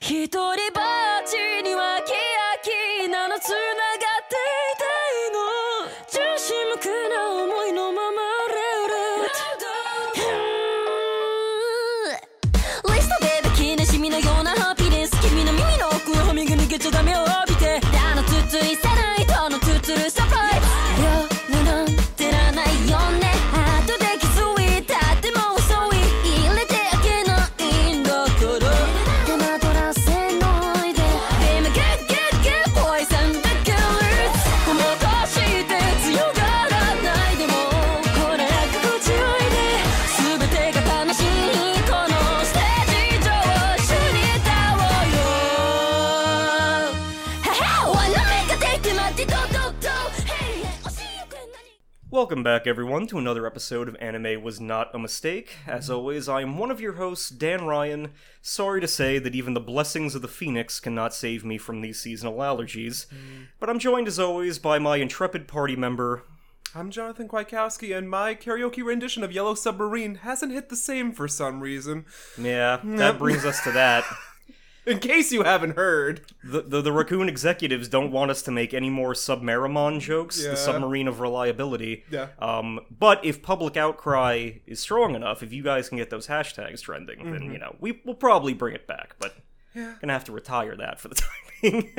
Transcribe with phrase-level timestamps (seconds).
[0.00, 0.95] 一人ば
[52.26, 55.58] Welcome back, everyone, to another episode of Anime Was Not a Mistake.
[55.64, 58.10] As always, I am one of your hosts, Dan Ryan.
[58.42, 62.00] Sorry to say that even the blessings of the Phoenix cannot save me from these
[62.00, 63.06] seasonal allergies.
[63.60, 66.24] But I'm joined, as always, by my intrepid party member.
[66.74, 71.28] I'm Jonathan Kwiatkowski, and my karaoke rendition of Yellow Submarine hasn't hit the same for
[71.28, 72.06] some reason.
[72.36, 74.04] Yeah, that brings us to that.
[74.86, 76.20] In case you haven't heard.
[76.44, 80.50] The, the, the raccoon executives don't want us to make any more Submarimon jokes, Yeah.
[80.50, 82.04] the submarine of reliability.
[82.10, 82.28] Yeah.
[82.38, 86.82] Um, but if public outcry is strong enough, if you guys can get those hashtags
[86.82, 87.32] trending, Mm-hmm.
[87.32, 89.16] then you know we will probably bring it back.
[89.18, 89.34] But
[89.74, 91.30] gonna have to retire that for the time
[91.62, 91.92] being.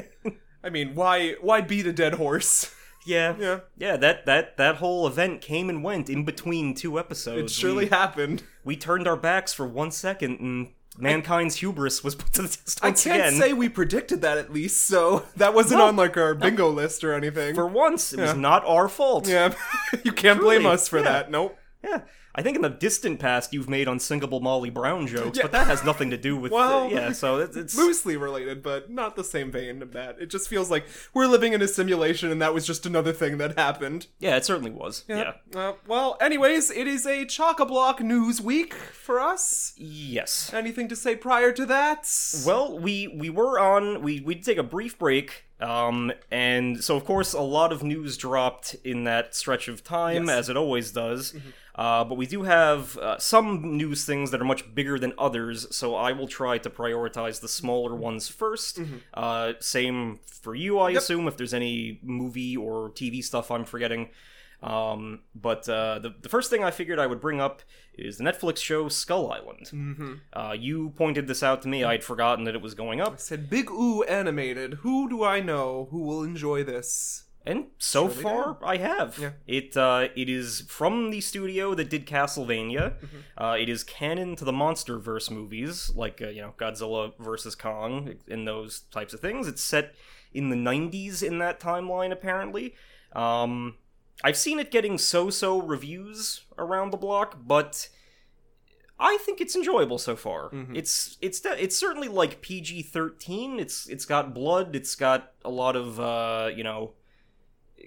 [0.63, 2.73] I mean, why why beat a dead horse?
[3.05, 3.59] yeah, Yeah.
[3.77, 3.97] yeah.
[3.97, 7.51] That that that whole event came and went in between two episodes.
[7.51, 8.43] It surely we, happened.
[8.63, 12.81] we turned our backs for one second, and mankind's hubris was put to the test
[12.83, 13.39] once I can't again.
[13.39, 15.87] say we predicted that at least, so that wasn't No.
[15.87, 17.55] on like our bingo list or anything.
[17.55, 18.39] for once, it was Yeah.
[18.39, 19.27] not our fault.
[19.27, 19.53] yeah,
[20.03, 21.03] you can't blame us for yeah.
[21.03, 21.31] that.
[21.31, 21.57] Nope.
[21.83, 22.01] Yeah,
[22.37, 25.43] I think in the distant past you've made unsinkable Molly Brown jokes, Yeah.
[25.43, 26.51] but that has nothing to do with.
[26.51, 30.17] Well, yeah, so it's, it's Loosely related, but not the same vein of that.
[30.21, 33.39] It just feels like we're living in a simulation, and that was just another thing
[33.39, 34.07] that happened.
[34.19, 35.03] yeah, it certainly was.
[35.07, 35.33] Yeah.
[35.55, 39.73] Uh, well, anyways, it is a chock a block news week for us.
[39.75, 40.53] Yes.
[40.53, 42.07] Anything to say prior to that?
[42.45, 44.01] Well, we we were on.
[44.03, 45.45] We we take a brief break.
[45.59, 50.27] Um, and so of course a lot of news dropped in that stretch of time,
[50.27, 50.37] Yes.
[50.37, 51.33] as it always does.
[51.77, 55.67] Uh, but we do have uh, some news things that are much bigger than others,
[55.75, 60.91] so I will try to prioritize the smaller ones 1st Uh, same for you, I
[60.91, 64.09] assume, if there's any movie or TV stuff I'm forgetting.
[64.63, 67.61] Um, but uh, the, the first thing I figured I would bring up
[67.93, 69.69] is the Netflix show Skull Island.
[69.71, 70.13] Mm-hmm.
[70.33, 71.83] Uh, you pointed this out to me.
[71.83, 73.19] I'd forgotten that it was going up.
[73.19, 74.75] said Big Ooh animated.
[74.75, 77.25] Who do I know who will enjoy this?
[77.47, 79.17] And so Surely far, I have.
[79.17, 79.31] Yeah.
[79.47, 82.95] It uh, it is from the studio that did Castlevania.
[82.99, 83.17] Mm-hmm.
[83.41, 88.15] Uh, it is canon to the MonsterVerse movies, like uh, you know Godzilla versus Kong
[88.29, 89.47] and those types of things.
[89.47, 89.95] It's set
[90.33, 92.75] in the '90s in that timeline, apparently.
[93.13, 93.75] Um,
[94.25, 97.87] I've seen it getting so-so reviews around the block, but
[98.99, 100.49] I think it's enjoyable so far.
[100.49, 100.75] Mhm.
[100.75, 103.57] It's it's it's certainly like PG thirteen.
[103.57, 104.75] It's it's got blood.
[104.75, 106.93] It's got a lot of uh, you know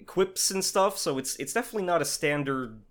[0.07, 0.97] quips and stuff.
[0.97, 2.81] So it's it's definitely not a standard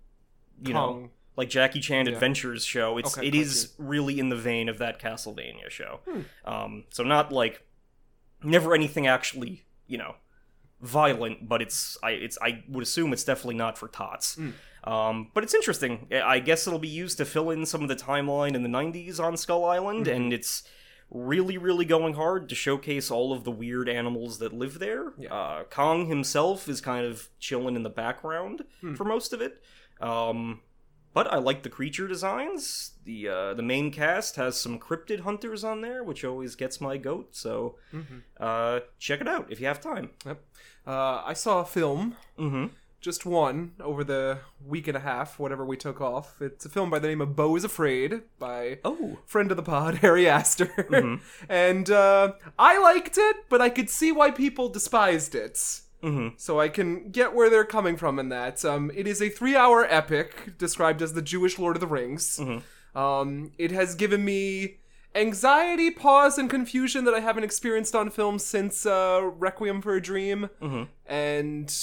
[0.63, 2.13] you know like Jackie Chan Yeah.
[2.13, 2.97] Adventures show.
[2.97, 5.99] It's Okay, it is really in the vein of that Castlevania show.
[6.07, 6.21] Hmm.
[6.45, 7.65] Um, so not like
[8.43, 10.15] never anything actually you know
[10.81, 14.35] violent, but it's I it's I would assume it's definitely not for tots.
[14.35, 14.49] Hmm.
[14.83, 16.07] Um, but it's interesting.
[16.11, 19.19] I guess it'll be used to fill in some of the timeline in the '90s
[19.19, 20.15] on Skull Island, Mm-hmm.
[20.15, 20.63] and it's
[21.13, 25.11] really, really going hard to showcase all of the weird animals that live there.
[25.19, 25.33] Yeah.
[25.33, 28.95] Uh, Kong himself is kind of chilling in the background Hmm.
[28.95, 29.61] for most of it.
[29.99, 30.61] Um,
[31.13, 32.93] but I like the creature designs.
[33.03, 36.95] The uh, the main cast has some cryptid hunters on there, which always gets my
[36.95, 37.35] goat.
[37.35, 38.21] So Mhm.
[38.39, 40.11] uh, check it out if you have time.
[40.25, 42.67] Uh, I saw a film, Mm-hmm.
[43.01, 46.39] Just one, over the week and a half, whatever we took off.
[46.39, 49.17] It's a film by the name of Beau is Afraid by Oh.
[49.25, 50.67] friend of the pod, Ari Aster.
[50.67, 51.19] Mhm.
[51.49, 55.55] and uh, I liked it, but I could see why people despised it.
[56.03, 56.29] Mm-hmm.
[56.37, 58.63] So I can get where they're coming from in that.
[58.63, 62.39] Um, it is a three-hour epic described as the Jewish Lord of the Rings.
[62.39, 62.61] Mhm.
[62.95, 64.77] Um, it has given me
[65.15, 70.01] anxiety, pause, and confusion that I haven't experienced on film since uh, Requiem for a
[70.01, 70.49] Dream.
[70.61, 70.87] Mhm.
[71.07, 71.73] And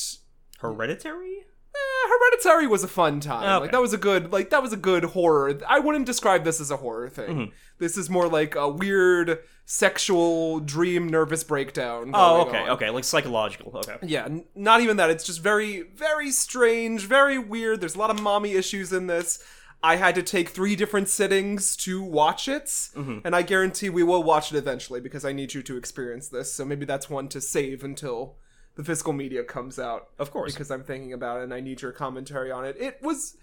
[0.59, 1.39] Hereditary.
[1.75, 3.43] eh, Hereditary was a fun time.
[3.45, 3.61] Okay.
[3.63, 5.59] Like that was a good, like that was a good horror.
[5.69, 7.37] I wouldn't describe this as a horror thing.
[7.37, 7.53] Mhm.
[7.79, 12.11] This is more like a weird sexual dream nervous breakdown.
[12.15, 12.71] Oh, okay, on.
[12.71, 13.73] okay, like psychological.
[13.77, 13.97] Okay.
[14.03, 15.11] Yeah, n- not even that.
[15.11, 17.81] It's just very, very strange, very weird.
[17.81, 19.43] There's a lot of mommy issues in this.
[19.81, 23.19] I had to take three different sittings to watch it, Mm-hmm.
[23.25, 26.53] and I guarantee we will watch it eventually because I need you to experience this.
[26.53, 28.37] So maybe that's one to save until
[28.79, 30.09] the physical media comes out.
[30.19, 30.55] Of course.
[30.55, 32.77] because I'm thinking about it and I need your commentary on it.
[32.81, 33.37] It was.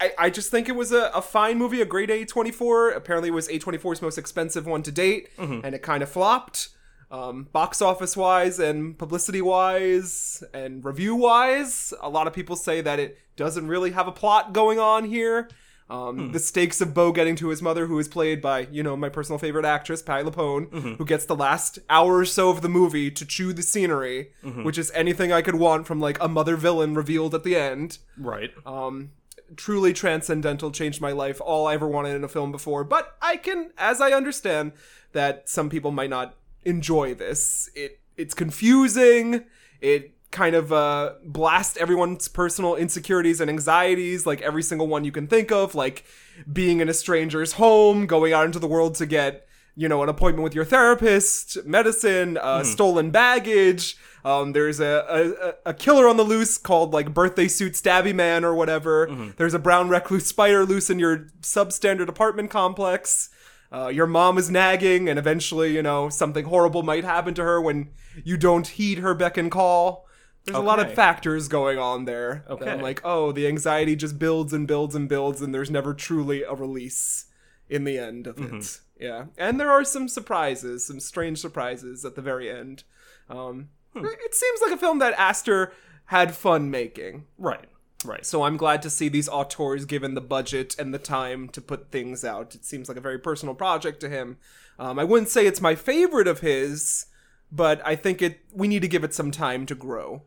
[0.00, 2.96] I, I just think it was a, a fine movie, a great A24.
[2.96, 5.60] Apparently, it was A24's most expensive one to date, Mm-hmm.
[5.64, 6.70] and it kind of flopped.
[7.10, 12.80] Um, box office wise and publicity wise and review wise, a lot of people say
[12.82, 15.48] that it doesn't really have a plot going on here.
[15.90, 16.32] Um, Hmm.
[16.32, 19.08] The stakes of Beau getting to his mother, who is played by, you know, my
[19.08, 20.94] personal favorite actress, Patti LuPone, Mm-hmm.
[20.94, 24.64] who gets the last hour or so of the movie to chew the scenery, Mm-hmm.
[24.64, 27.98] which is anything I could want from like a mother villain revealed at the end
[28.18, 28.50] Right.
[28.66, 29.12] um,
[29.56, 32.84] truly transcendental, changed my life, all I ever wanted in a film before.
[32.84, 34.72] But I can, as I understand,
[35.12, 36.34] that some people might not
[36.66, 37.70] enjoy this.
[37.74, 39.44] It it's confusing.
[39.80, 45.12] It kind of uh, blasts everyone's personal insecurities and anxieties, like every single one you
[45.12, 46.04] can think of, like
[46.52, 49.44] being in a stranger's home, going out into the world to get
[49.74, 53.96] you know, an appointment with your therapist, medicine, uh, stolen baggage.
[54.24, 58.44] Um, there's a, a, a killer on the loose called like birthday suit stabby man
[58.44, 59.06] or whatever.
[59.36, 63.30] There's a brown recluse spider loose in your substandard apartment complex.
[63.70, 67.60] Uh, your mom is nagging, and eventually, you know, something horrible might happen to her
[67.60, 67.90] when
[68.24, 70.07] you don't heed her beck and call.
[70.52, 72.44] There's a lot of factors going on there.
[72.48, 72.82] that I'm Okay.
[72.82, 76.54] like, oh, the anxiety just builds and builds and builds, and there's never truly a
[76.54, 77.26] release
[77.68, 78.80] in the end of it.
[78.98, 82.82] Yeah, and there are some surprises, some strange surprises at the very end.
[83.30, 85.72] Um, It seems like a film that Aster
[86.06, 87.24] had fun making.
[87.36, 87.66] Right.
[88.04, 88.24] Right.
[88.24, 91.90] So I'm glad to see these auteurs given the budget and the time to put
[91.90, 92.54] things out.
[92.54, 94.36] It seems like a very personal project to him.
[94.78, 97.06] Um, I wouldn't say it's my favorite of his,
[97.50, 98.38] but I think it.
[98.52, 100.22] We need to give it some time to grow.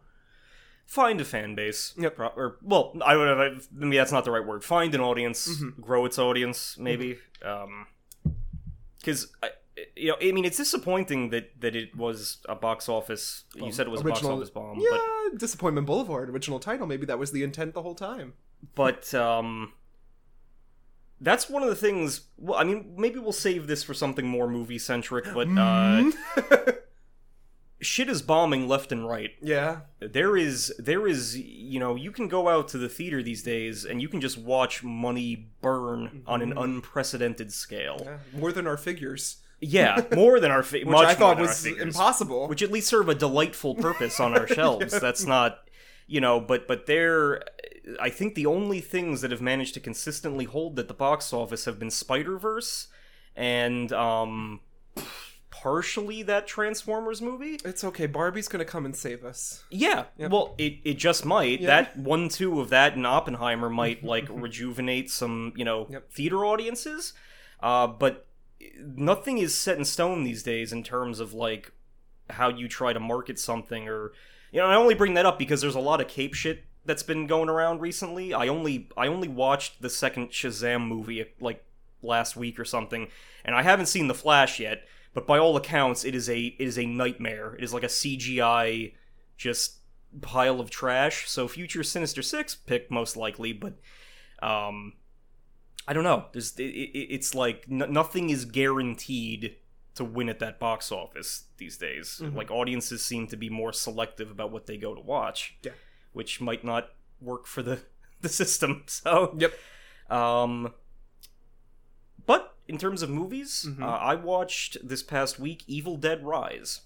[0.85, 1.93] Find a fan base.
[1.97, 2.15] Yep.
[2.15, 3.67] Pro- or well, I would have.
[3.71, 4.63] Maybe that's not the right word.
[4.63, 5.81] Find an audience, Mm-hmm.
[5.81, 7.17] grow its audience, maybe.
[7.43, 7.87] Um,
[8.97, 9.31] because
[9.95, 13.45] you know, I mean, it's disappointing that that it was a box office.
[13.55, 14.97] you said it was a box Original- office bomb, Yeah,
[15.37, 16.85] Disappointment Boulevard, original title.
[16.87, 18.33] Maybe that was the intent the whole time.
[18.75, 19.73] but but um.
[21.23, 22.21] That's one of the things.
[22.37, 25.25] Well, I mean, maybe we'll save this for something more movie centric.
[25.31, 26.09] But uh,
[27.81, 29.31] shit is bombing left and right.
[29.41, 33.43] Yeah, there is there is you know you can go out to the theater these
[33.43, 38.01] days and you can just watch money burn on an unprecedented scale.
[38.03, 41.43] Yeah, more than our figures, yeah more than our fi- which I thought more than
[41.43, 42.47] our was figures, impossible.
[42.47, 44.99] which at least serve a delightful purpose on our shelves.
[44.99, 45.59] That's not
[46.07, 47.41] you know but but they're
[47.99, 51.63] i think the only things that have managed to consistently hold at the box office
[51.65, 52.87] have been spider-verse
[53.35, 54.59] and um
[55.61, 58.07] partially that transformers movie it's okay.
[58.07, 59.63] Barbie's gonna come and save us.
[59.69, 61.61] Yeah, well, it, it just might.
[61.63, 66.11] That one two of that and Oppenheimer might like rejuvenate some you know Yep.
[66.11, 67.13] theater audiences,
[67.61, 68.25] uh, but
[68.79, 71.71] nothing is set in stone these days in terms of like
[72.29, 74.13] how you try to market something or
[74.51, 74.65] you know.
[74.67, 77.49] I only bring that up because there's a lot of cape shit that's been going
[77.49, 78.33] around recently.
[78.33, 81.63] I only I only watched the second Shazam movie like
[82.01, 83.09] last week or something,
[83.45, 84.87] and I haven't seen the Flash yet.
[85.13, 87.53] But by all accounts, it is a it is a nightmare.
[87.55, 88.93] It is like a CGI
[89.37, 89.77] just
[90.21, 91.29] pile of trash.
[91.29, 93.73] So future Sinister Six pick most likely, but
[94.41, 94.93] um,
[95.87, 96.25] I don't know.
[96.31, 99.57] There's it, it, it's like n- nothing is guaranteed
[99.95, 102.21] to win at that box office these days.
[102.33, 105.71] Like audiences seem to be more selective about what they go to watch, Yeah.
[106.13, 107.81] which might not work for the
[108.21, 108.83] the system.
[108.87, 109.53] So Yep.
[110.09, 110.73] um,
[112.25, 113.83] but in terms of movies, Mm-hmm.
[113.83, 116.81] uh, I watched this past week Evil Dead Rise,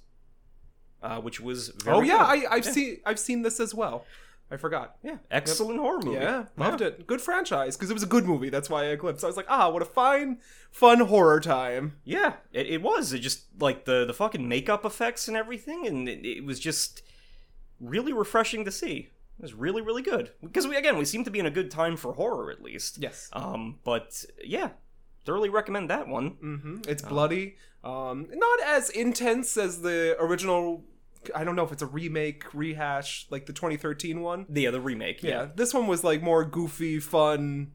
[1.04, 2.48] uh, which was very Oh yeah, good.
[2.48, 4.06] I, I've seen I've seen this as well.
[4.52, 4.98] I forgot.
[5.04, 6.20] yeah excellent horror movie.
[6.20, 7.08] Yeah, loved it.
[7.08, 8.50] Good franchise because it was a good movie.
[8.50, 9.20] That's why I clipped.
[9.22, 10.38] So I was like, ah, what a fine,
[10.70, 11.98] fun horror time.
[12.04, 13.12] Yeah, it, it was.
[13.12, 17.02] It just like the the fucking makeup effects and everything, and it, it was just
[17.80, 19.10] really refreshing to see.
[19.40, 21.72] It was really really good because we again we seem to be in a good
[21.72, 23.00] time for horror at least.
[23.00, 23.30] Yes.
[23.34, 24.70] Um, but yeah,
[25.26, 26.28] thoroughly recommend that one.
[26.40, 27.56] hmm It's bloody.
[27.84, 30.84] Um, not as intense as the original.
[31.36, 34.46] I don't know if it's a remake, rehash, like the 2013 one.
[34.54, 35.24] Yeah, the remake.
[35.24, 35.48] Yeah, Yeah.
[35.56, 37.72] this one was like more goofy, fun,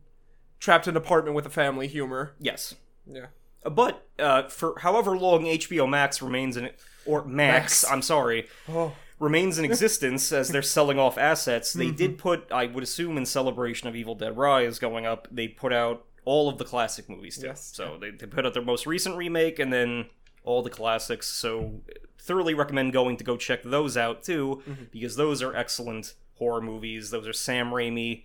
[0.61, 2.35] trapped in an apartment with a family humor.
[2.39, 2.75] Yes.
[3.11, 3.27] Yeah.
[3.65, 6.71] Uh, But uh, for however long HBO Max remains in
[7.07, 7.85] or Max, Max.
[7.91, 12.67] I'm sorry, Oh, remains in existence as they're selling off assets, they did put, I
[12.67, 16.59] would assume, in celebration of Evil Dead Rise going up, they put out all of
[16.59, 17.49] the classic movies too.
[17.49, 17.73] Yes.
[17.75, 20.07] So they, they put out their most recent remake and then
[20.45, 21.27] all the classics.
[21.27, 21.81] So
[22.21, 24.85] thoroughly recommend going to go check those out too, mm-hmm.
[24.93, 27.11] because those are excellent horror movies.
[27.11, 28.23] Those are Sam Raimi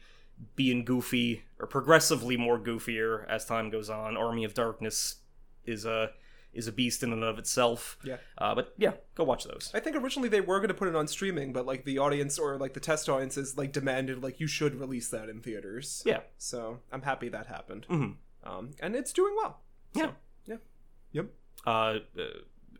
[0.56, 4.16] being goofy or progressively more goofier as time goes on.
[4.16, 5.16] Army of Darkness
[5.66, 6.12] is a
[6.56, 7.98] is a beast in and of itself.
[8.04, 8.18] Yeah.
[8.38, 9.72] Uh, but yeah, go watch those.
[9.74, 12.40] I think originally they were going to put it on streaming, but like the audience
[12.40, 16.02] or like the test audiences like demanded like you should release that in theaters.
[16.06, 16.22] Yeah.
[16.38, 17.86] So I'm happy that happened.
[17.90, 18.16] Mhm.
[18.44, 19.62] Um, and it's doing well.
[19.96, 20.12] So, Yeah.
[20.46, 20.58] Yeah.
[21.12, 21.26] Yep.
[21.66, 22.00] Uh, uh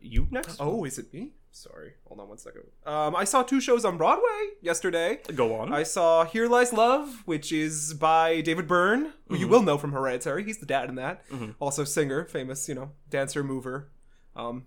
[0.00, 0.56] you next?
[0.60, 1.32] Oh, is it me?
[1.56, 1.94] Sorry.
[2.06, 2.64] Hold on one second.
[2.84, 5.20] Um, I saw two shows on Broadway yesterday.
[5.34, 5.72] Go on.
[5.72, 9.92] I saw Here Lies Love, which is by David Byrne, who you will know from
[9.92, 10.44] Hereditary.
[10.44, 11.24] He's the dad in that.
[11.58, 13.88] Also singer, famous, you know, dancer, mover.
[14.36, 14.66] Um,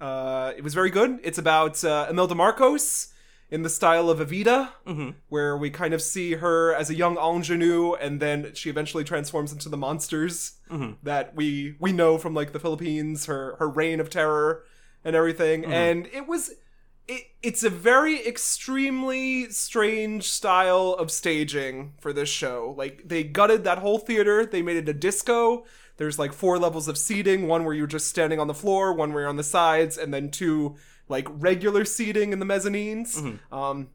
[0.00, 1.18] uh, it was very good.
[1.24, 3.12] It's about uh, Imelda Marcos
[3.50, 4.68] in the style of Evita,
[5.28, 9.52] where we kind of see her as a young ingenue, and then she eventually transforms
[9.52, 10.52] into the monsters
[11.02, 14.62] that we we know from like the Philippines, her her reign of terror
[15.04, 15.64] and everything.
[15.64, 16.50] And it was
[17.06, 22.74] it, it's a very extremely strange style of staging for this show.
[22.76, 25.64] Like they gutted that whole theater, they made it a disco.
[25.96, 29.12] There's like four levels of seating, one where you're just standing on the floor, one
[29.12, 30.76] where you're on the sides, and then two
[31.08, 33.38] like regular seating in the mezzanines.
[33.50, 33.88] Um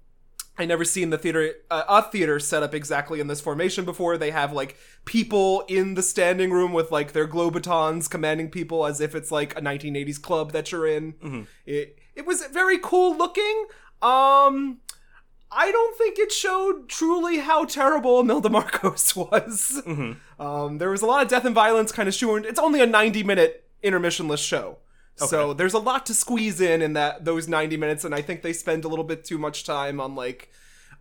[0.58, 4.18] I never seen the theater uh, a theater set up exactly in this formation before.
[4.18, 9.02] They have like people in the standing room with like their globetons commanding people as
[9.02, 11.48] if it's like a 1980s club that you're in.
[11.66, 13.66] It it was very cool looking.
[14.02, 14.80] Um
[15.56, 19.82] I don't think it showed truly how terrible Imelda Marcos was.
[20.40, 22.46] Um, there was a lot of death and violence kind of shoehorned.
[22.46, 24.78] It's only a 90 minute intermissionless show.
[25.16, 28.42] So there's a lot to squeeze in in that those 90 minutes and I think
[28.42, 30.52] they spend a little bit too much time on like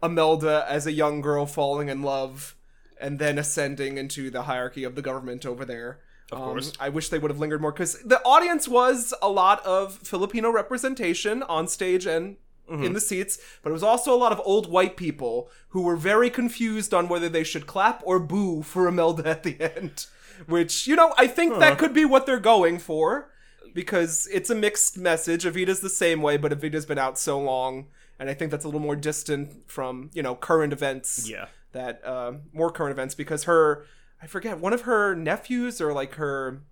[0.02, 2.54] Imelda as a young girl falling in love
[3.00, 6.00] and then ascending into the hierarchy of the government over there.
[6.30, 6.72] Of um, course.
[6.78, 10.50] I wish they would have lingered more because the audience was a lot of Filipino
[10.50, 12.36] representation on stage and
[12.68, 12.92] in mm-hmm.
[12.92, 16.30] the seats, but it was also a lot of old white people who were very
[16.30, 20.06] confused on whether they should clap or boo for Imelda at the end.
[20.46, 23.31] Which, you know, I think that could be what they're going for
[23.74, 25.44] because it's a mixed message.
[25.44, 27.86] Evita's the same way, but Evita's been out so long,
[28.18, 31.46] and I think that's a little more distant from, you know, current events yeah.
[31.72, 33.84] that uh, more current events because her
[34.22, 36.62] I forget one of her nephews or like her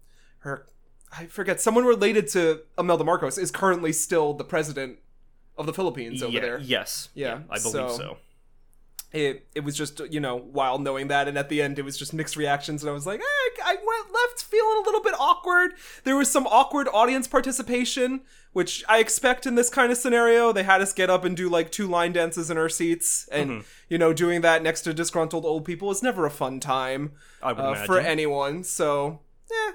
[0.41, 0.67] her
[1.13, 4.99] I forget someone related to Imelda Marcos is currently still the president
[5.59, 6.41] of the Philippines over yeah.
[6.41, 6.59] there.
[6.61, 7.09] Yes.
[7.15, 8.17] Yeah, I believe so- so.
[9.13, 11.97] It it was just you know while knowing that, and at the end it was
[11.99, 15.15] just mixed reactions, and I was like, eh, I went left feeling a little bit
[15.19, 15.73] awkward.
[16.05, 18.21] There was some awkward audience participation,
[18.53, 20.53] which I expect in this kind of scenario.
[20.53, 23.51] They had us get up and do like two line dances in our seats, and
[23.89, 27.13] you know doing that next to disgruntled old people is never a fun time
[27.59, 28.63] uh, for anyone.
[28.63, 29.73] So, eh.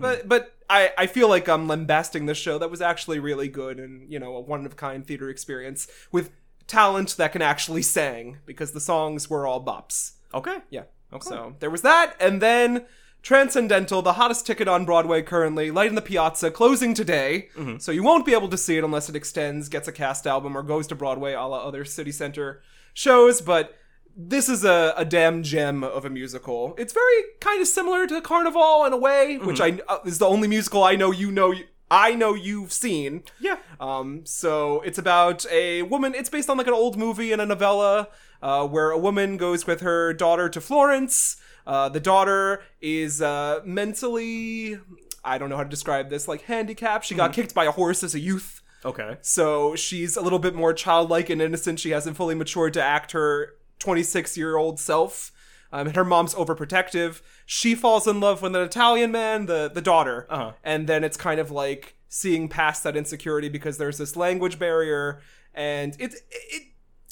[0.00, 3.78] But but I I feel like I'm lambasting this show that was actually really good
[3.78, 6.30] and you know a one of kind theater experience with
[6.66, 10.12] talent that can actually sing because the songs were all bops.
[10.32, 10.58] okay.
[10.70, 10.84] Yeah.
[11.12, 11.28] Okay.
[11.28, 12.86] So there was that, and then
[13.22, 17.48] Transcendental, the hottest ticket on Broadway currently, Light in the Piazza, closing today.
[17.78, 20.58] So you won't be able to see it unless it extends, gets a cast album,
[20.58, 22.60] or goes to Broadway, a la other city center
[22.92, 23.40] shows.
[23.40, 23.74] But
[24.14, 26.74] this is a, a damn gem of a musical.
[26.76, 30.26] It's very kind of similar to Carnival in a way, which I uh, is the
[30.26, 31.54] only musical I know you know.
[31.90, 33.24] I know you've seen.
[33.40, 33.56] Yeah.
[33.78, 36.14] Um, so it's about a woman.
[36.14, 38.08] It's based on like an old movie and a novella
[38.42, 41.36] uh, where a woman goes with her daughter to Florence.
[41.66, 44.78] Uh, the daughter is uh, mentally,
[45.24, 47.06] I don't know how to describe this, like handicapped.
[47.06, 48.62] She got kicked by a horse as a youth.
[48.84, 49.16] Okay.
[49.22, 51.80] So she's a little bit more childlike and innocent.
[51.80, 55.32] She hasn't fully matured to act her 26 year old self.
[55.74, 57.20] Um, and her mom's overprotective.
[57.46, 60.52] She falls in love with an Italian man, the the daughter, Uh-huh.
[60.62, 65.20] and then it's kind of like seeing past that insecurity because there's this language barrier,
[65.52, 66.62] and it's it,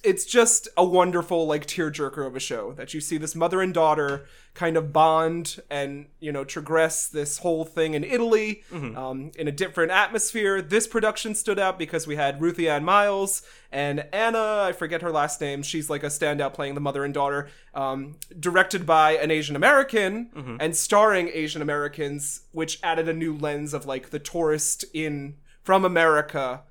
[0.03, 3.73] it's just a wonderful like tearjerker of a show that you see this mother and
[3.73, 8.65] daughter kind of bond and you know transgress this whole thing in Italy
[8.97, 10.61] um, in a different atmosphere.
[10.61, 14.63] This production stood out because we had Ruthie Ann Miles and Anna.
[14.63, 15.63] I forget her last name.
[15.63, 17.49] She's like a standout playing the mother and daughter.
[17.75, 23.73] Um, directed by an Asian American and starring Asian Americans, which added a new lens
[23.73, 26.65] of like the tourist in from America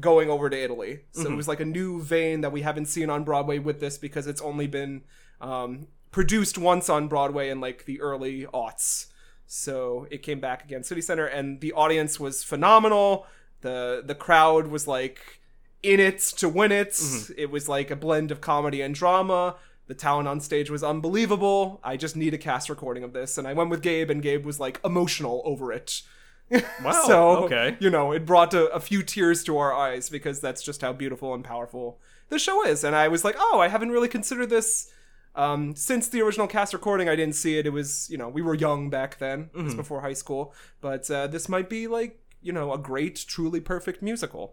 [0.00, 1.00] going over to Italy.
[1.12, 3.98] So it was like a new vein that we haven't seen on Broadway with this
[3.98, 5.02] because it's only been
[5.40, 9.06] um, produced once on Broadway in like the early aughts.
[9.46, 13.26] So it came back again, City Center, and the audience was phenomenal.
[13.60, 15.40] the The crowd was like
[15.82, 16.98] in it to win it.
[17.36, 19.56] It was like a blend of comedy and drama.
[19.88, 21.80] The talent on stage was unbelievable.
[21.84, 24.46] I just need a cast recording of this, and I went with Gabe, and Gabe
[24.46, 26.02] was like emotional over it.
[26.84, 26.92] Wow.
[27.06, 27.76] so okay.
[27.80, 30.92] you know it brought a, a few tears to our eyes because that's just how
[30.92, 34.50] beautiful and powerful the show is and i was like oh i haven't really considered
[34.50, 34.90] this
[35.34, 37.64] Um, since the original cast recording, I didn't see it.
[37.66, 39.38] It was, you know, we were young back then.
[39.40, 39.64] It Mm-hmm.
[39.64, 40.52] was before high school.
[40.82, 44.44] But uh, this might be like, you know, a great, truly perfect musical.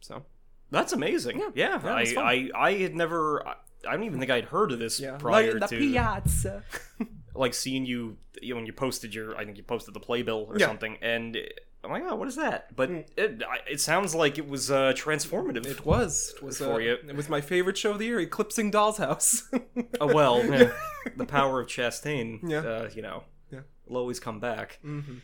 [0.00, 0.26] So,
[0.70, 1.38] That's amazing.
[1.40, 2.26] Yeah, yeah, it was fun.
[2.26, 3.40] I, I I had never.
[3.48, 3.54] I,
[3.88, 5.16] I don't even think I'd heard of this yeah.
[5.16, 6.62] prior like the to piazza.
[7.34, 9.36] like seeing you, you know, when you posted your.
[9.36, 10.66] I think you posted the playbill or Yeah.
[10.66, 11.36] something, and
[11.84, 12.74] I'm like, oh, what is that?
[12.74, 15.64] But it, it sounds like it was uh, transformative.
[15.66, 16.34] It was.
[16.36, 16.58] It was.
[16.58, 16.92] For Uh, you.
[17.08, 19.48] It was my favorite show of the year, Eclipsing Doll's House.
[20.00, 20.72] Oh well, yeah.
[21.16, 22.40] the power of Chastain.
[22.42, 22.58] Yeah.
[22.60, 23.60] Uh, you know, Yeah.
[23.86, 24.78] will always come back.
[24.84, 25.20] Mhm.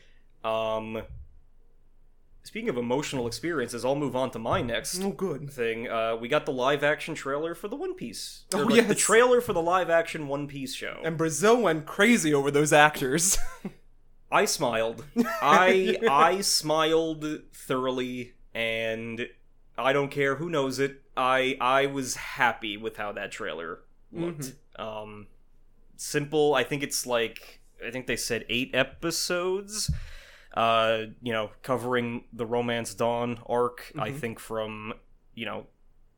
[0.48, 1.02] Um,
[2.44, 5.50] speaking of emotional experiences, I'll move on to my next oh, good.
[5.50, 5.88] thing.
[5.88, 8.44] Uh, we got the live action trailer for the One Piece.
[8.54, 11.00] Oh, Or, like, The trailer for the live action One Piece show.
[11.02, 13.38] And Brazil went crazy over those actors.
[14.30, 15.04] I smiled.
[15.42, 19.28] I I smiled thoroughly, and
[19.78, 21.02] I don't care who knows it.
[21.16, 23.80] I I was happy with how that trailer
[24.12, 24.54] looked.
[24.76, 25.28] Um,
[25.96, 26.54] simple.
[26.54, 29.90] I think it's like I think they said eight episodes.
[30.54, 33.92] Uh, you know, covering the Romance Dawn arc.
[33.98, 34.94] I think from
[35.34, 35.66] you know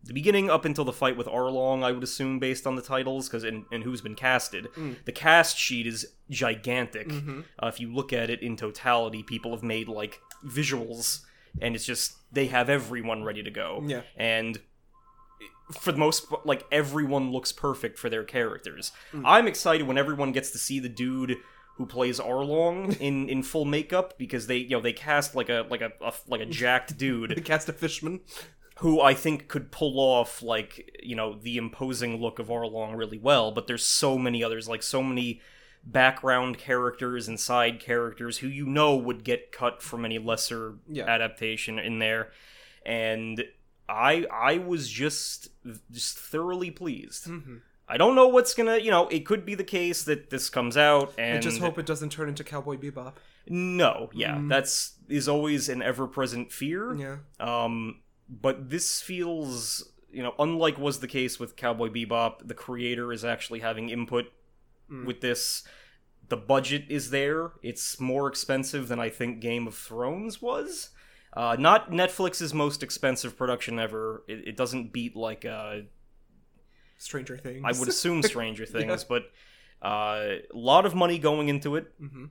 [0.04, 3.28] the beginning up until the fight with Arlong, I would assume based on the titles,
[3.28, 4.68] because and, and who's been casted.
[5.04, 7.08] The cast sheet is gigantic.
[7.08, 7.40] Mm-hmm.
[7.62, 11.20] Uh, if you look at it in totality, people have made like visuals,
[11.60, 13.82] and it's just they have everyone ready to go.
[13.84, 14.02] Yeah.
[14.16, 14.60] and
[15.72, 18.92] for the most like everyone looks perfect for their characters.
[19.12, 19.22] Mm.
[19.24, 21.38] I'm excited when everyone gets to see the dude
[21.76, 25.66] who plays Arlong in in full makeup because they you know they cast like a
[25.71, 28.21] like a, a like a jacked dude they cast a Fishman.
[28.80, 33.18] who I think could pull off like you know the imposing look of Arlong really
[33.18, 35.40] well, but there's so many others, like so many
[35.85, 41.04] background characters and side characters who you know would get cut from any lesser Yeah.
[41.04, 42.33] adaptation in there,
[42.85, 43.45] and
[43.88, 45.49] I I was just
[45.92, 47.26] just thoroughly pleased.
[47.28, 47.56] Mm-hmm.
[47.88, 50.76] I don't know what's gonna you know it could be the case that this comes
[50.76, 53.14] out and I just hope it doesn't turn into Cowboy Bebop.
[53.48, 57.16] no yeah that's is always an ever present fear Yeah.
[57.38, 63.12] um, but this feels, you know, unlike was the case with Cowboy Bebop, the creator
[63.12, 64.25] is actually having input
[65.04, 65.62] with this.
[66.28, 67.52] The budget is there.
[67.62, 70.90] It's more expensive than I think Game of Thrones was.
[71.32, 74.25] Uh, not Netflix's most expensive production ever.
[74.26, 75.82] It, it doesn't beat like uh,
[76.99, 77.63] Stranger Things.
[77.65, 79.25] I would assume Stranger Things, but
[79.82, 79.87] uh,
[80.52, 82.30] a lot of money going into it, Mhm.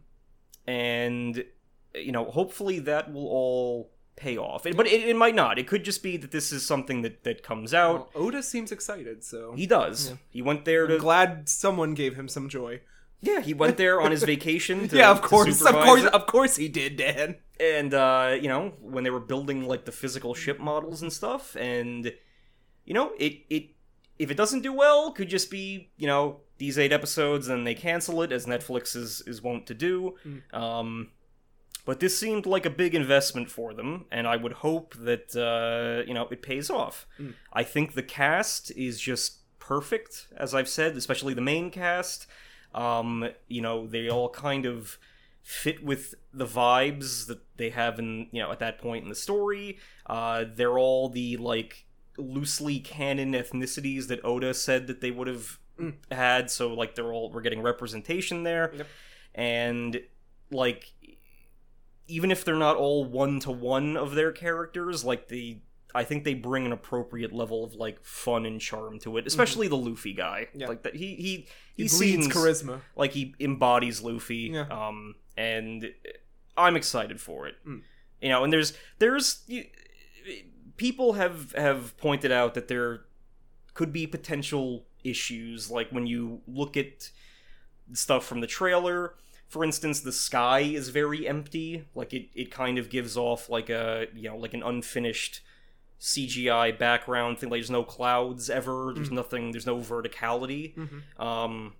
[0.67, 1.45] and
[1.93, 4.63] you know, hopefully that will all pay off.
[4.63, 5.58] But it, it might not.
[5.58, 8.13] It could just be that this is something that that comes out.
[8.15, 10.13] Well, Oda seems excited, so He does.
[10.30, 10.95] He went there to.
[10.95, 12.82] I'm glad someone gave him some joy.
[13.21, 14.88] yeah, he went there on his vacation.
[14.89, 16.13] To, yeah, of course, of course, it.
[16.13, 17.38] of course he did, Dan.
[17.60, 21.56] and uh, you know when they were building like the physical ship models and stuff
[21.56, 22.13] and
[22.84, 23.69] you know it it
[24.17, 27.75] if it doesn't do well could just be you know these eight episodes and they
[27.75, 30.15] cancel it as netflix is is wont to do.
[30.54, 31.12] Um
[31.86, 36.04] but this seemed like a big investment for them and i would hope that uh
[36.08, 37.06] you know it pays off.
[37.54, 42.28] I think the cast is just perfect as i've said especially the main cast.
[42.73, 44.97] Um you know they all kind of
[45.43, 49.15] fit with the vibes that they have in you know at that point in the
[49.15, 49.78] story.
[50.08, 51.86] Uh, they're all the like
[52.17, 55.60] loosely canon ethnicities that Oda said that they would have
[56.12, 56.49] had.
[56.51, 58.88] So like they're all we're getting representation there, Yep.
[59.36, 60.01] and
[60.51, 60.91] like
[62.08, 65.60] even if they're not all one to one of their characters, like the
[65.93, 69.67] I think they bring an appropriate level of like fun and charm to it, especially
[69.69, 70.47] the Luffy guy.
[70.54, 70.67] Yeah.
[70.67, 72.82] Like that he he He, he, seems charisma.
[72.95, 74.51] like he embodies Luffy.
[74.54, 74.67] Yeah.
[74.69, 75.93] Um, and
[76.58, 77.56] I'm excited for it.
[77.67, 77.82] Mm.
[78.21, 79.65] You know, and there's there's you,
[80.77, 83.01] people have have pointed out that there
[83.73, 87.11] could be potential issues, like when you look at
[87.93, 89.15] stuff from the trailer.
[89.47, 91.85] For instance, the sky is very empty.
[91.93, 95.41] Like it, it kind of gives off like a you know like an unfinished
[95.99, 97.49] CGI background thing.
[97.49, 98.91] Like there's no clouds ever.
[98.95, 99.51] There's nothing.
[99.51, 100.75] There's no verticality.
[101.19, 101.73] Um,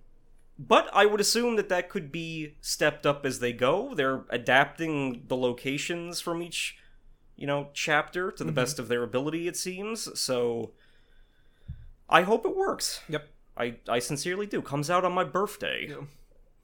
[0.58, 3.94] but I would assume that that could be stepped up as they go.
[3.94, 6.78] They're adapting the locations from each,
[7.36, 9.46] you know, chapter to the best of their ability.
[9.48, 10.72] It seems so.
[12.08, 13.00] I hope it works.
[13.08, 13.28] Yep.
[13.56, 14.62] I I sincerely do.
[14.62, 15.86] Comes out on my birthday.
[15.90, 15.96] Yeah.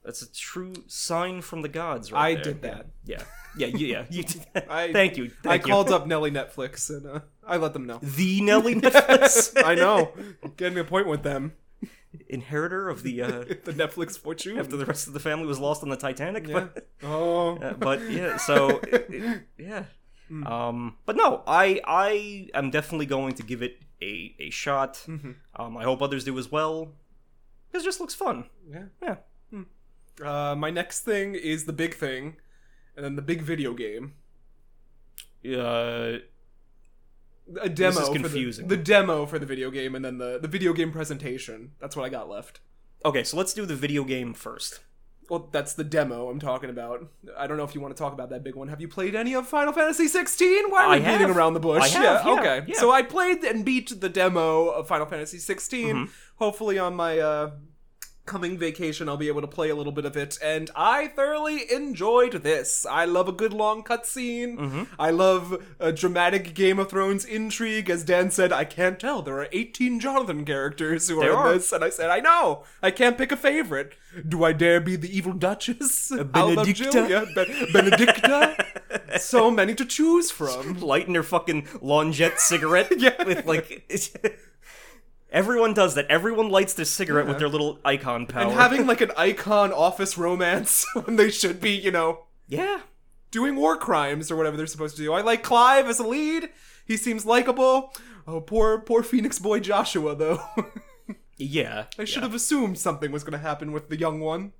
[0.03, 2.43] That's a true sign from the gods, right I there.
[2.43, 2.87] did that.
[3.05, 3.23] Yeah,
[3.57, 3.87] yeah, yeah.
[3.87, 4.05] yeah.
[4.09, 4.67] You did that.
[4.69, 5.31] I- Thank you.
[5.45, 5.59] I you.
[5.61, 7.99] called up Nelly Netflix and uh, I let them know.
[8.01, 9.53] the Nelly Netflix.
[9.63, 10.11] I know.
[10.57, 11.53] Getting me a point with them.
[12.27, 13.29] inheritor of the uh,
[13.63, 14.57] The Netflix fortune.
[14.59, 16.47] after the rest of the family was lost on the Titanic.
[16.47, 16.67] yeah.
[16.73, 17.55] But Oh.
[17.57, 19.85] Uh, but yeah, so it- it- yeah.
[20.33, 20.47] Hmm.
[20.47, 24.93] Um, but no, I I am definitely going to give it a a shot.
[25.07, 25.31] Mm-hmm.
[25.61, 26.93] Um, I hope others do as well.
[27.71, 28.45] This just looks fun.
[28.71, 28.85] Yeah.
[29.01, 29.15] Yeah.
[30.23, 32.37] Uh, my next thing is the big thing,
[32.95, 34.13] and then the big video game.
[35.45, 36.19] Uh,
[37.61, 37.91] A demo.
[37.91, 38.67] This is for the- confusing.
[38.67, 41.71] The, demo for the video game, and then the the video game presentation.
[41.79, 42.59] That's what I got left.
[43.03, 44.79] okay, so let's do the video game first.
[45.29, 47.07] Well, that's the demo I'm talking about.
[47.37, 48.67] I don't know if you want to talk about that big one.
[48.67, 50.69] Have you played any of Final Fantasy 16?
[50.69, 51.91] Why are we beating around the bush?
[51.93, 52.63] Have, yeah, okay.
[52.67, 52.79] yeah.
[52.79, 55.87] So I played and beat the demo of Final Fantasy 16.
[55.87, 56.11] Mm-hmm.
[56.35, 57.51] Hopefully, on my uh,
[58.25, 61.71] coming vacation, I'll be able to play a little bit of it, and I thoroughly
[61.71, 62.85] enjoyed this.
[62.85, 64.57] I love a good long cutscene.
[64.57, 64.83] Mm-hmm.
[64.97, 67.89] I love a dramatic Game of Thrones intrigue.
[67.89, 69.21] As Dan said, I can't tell.
[69.21, 71.53] There are 18 Jonathan characters who are in are.
[71.53, 72.63] this, and I said, I know.
[72.81, 73.93] I can't pick a favorite.
[74.27, 76.11] Do I dare be the evil Duchess?
[76.13, 77.33] Benedikta?
[77.35, 79.19] Be- Benedikta?
[79.19, 80.79] so many to choose from.
[80.79, 83.21] Lighting their fucking Longette cigarette Yeah.
[83.23, 83.85] with like.
[85.33, 86.05] Everyone does that.
[86.09, 88.43] Everyone lights their cigarette with their little icon power.
[88.43, 92.81] And having like an icon office romance when they should be, you know, yeah,
[93.31, 95.11] doing war crimes or whatever they're supposed to do.
[95.11, 96.49] I like Clive as a lead.
[96.85, 97.93] He seems likable.
[98.27, 100.39] Oh, poor, poor Phoenix boy Joshua, though.
[101.37, 101.85] yeah.
[101.97, 102.27] I should yeah.
[102.27, 104.53] have assumed something was going to happen with the young one.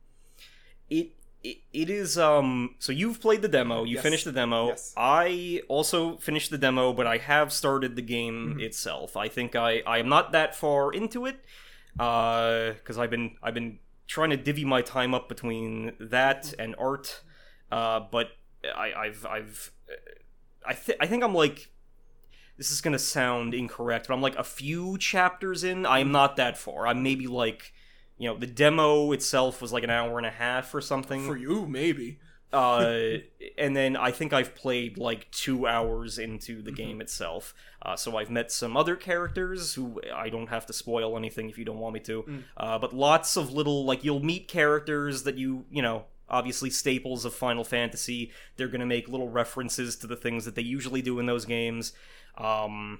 [0.90, 1.12] it,
[1.44, 4.04] it it is um so you've played the demo you Yes.
[4.04, 4.94] finished the demo Yes.
[4.96, 8.60] i also finished the demo but i have started the game Mm-hmm.
[8.62, 11.38] itself i think i i am not that far into it
[12.00, 16.76] uh because i've been i've been trying to divvy my time up between that and
[16.78, 17.22] art
[17.72, 18.28] uh but
[18.76, 19.72] i i've i've
[20.66, 21.70] i think i think i'm like
[22.58, 26.36] this is gonna sound incorrect but i'm like a few chapters in i am not
[26.38, 27.73] that far i'm maybe like
[28.18, 31.36] you know the demo itself was like an hour and a half or something For
[31.38, 32.20] you, maybe.
[32.52, 33.18] uh,
[33.58, 37.54] and then I think I've played like two hours into the game itself.
[37.82, 41.58] Uh, so I've met some other characters who I don't have to spoil anything if
[41.58, 42.44] you don't want me to.
[42.56, 47.26] Uh, but lots of little like you'll meet characters that you you know obviously staples
[47.26, 48.32] of Final Fantasy.
[48.56, 51.94] They're gonna make little references to the things that they usually do in those games.
[52.38, 53.00] Um,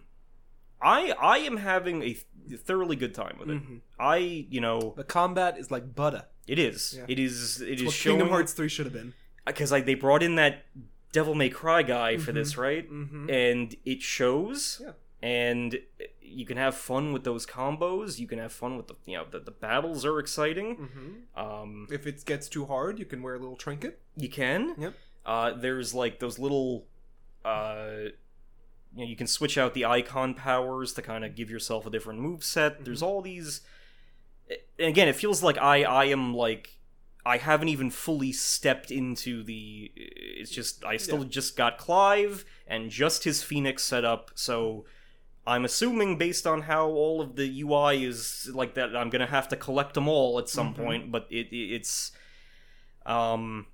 [0.84, 2.18] I I am having a
[2.58, 3.62] thoroughly good time with it.
[4.00, 4.18] I
[4.50, 6.26] you know The combat is like butter.
[6.48, 7.06] it is Yeah.
[7.08, 9.14] it is it is What showing Kingdom Hearts 3 should have been.
[9.46, 10.66] because like they brought in that
[11.14, 12.38] Devil May Cry guy for Mm-hmm.
[12.40, 12.92] this, right?
[12.92, 13.32] Mhm.
[13.32, 14.82] And it shows.
[14.84, 14.92] Yeah.
[15.22, 15.80] And
[16.22, 18.20] you can have fun with those combos.
[18.20, 20.70] You can have fun with the you know the, the battles are exciting.
[20.78, 21.40] Mm-hmm.
[21.44, 24.02] Um, If it gets too hard, you can wear a little trinket.
[24.18, 24.76] you can.
[24.78, 24.94] Yep.
[25.26, 26.86] Uh, there's like those little.
[27.46, 28.10] Uh,
[28.96, 31.90] you know, you can switch out the icon powers to kind of give yourself a
[31.90, 32.86] different move set.
[32.86, 33.08] There's Mm-hmm.
[33.08, 33.62] all these.
[34.78, 36.78] And again, it feels like I I am like
[37.26, 39.92] I haven't even fully stepped into the.
[39.96, 41.30] It's just I still Yeah.
[41.30, 44.86] just got Clive and just his Phoenix set up, so
[45.48, 49.48] I'm assuming based on how all of the UI is like that, I'm gonna have
[49.50, 50.78] to collect them all at some Mhm.
[50.78, 51.12] point.
[51.12, 52.12] But it, it it's
[53.06, 53.68] um,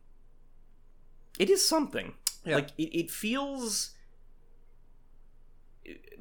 [1.38, 2.14] it is something.
[2.46, 2.56] Yeah.
[2.56, 3.92] Like it, it feels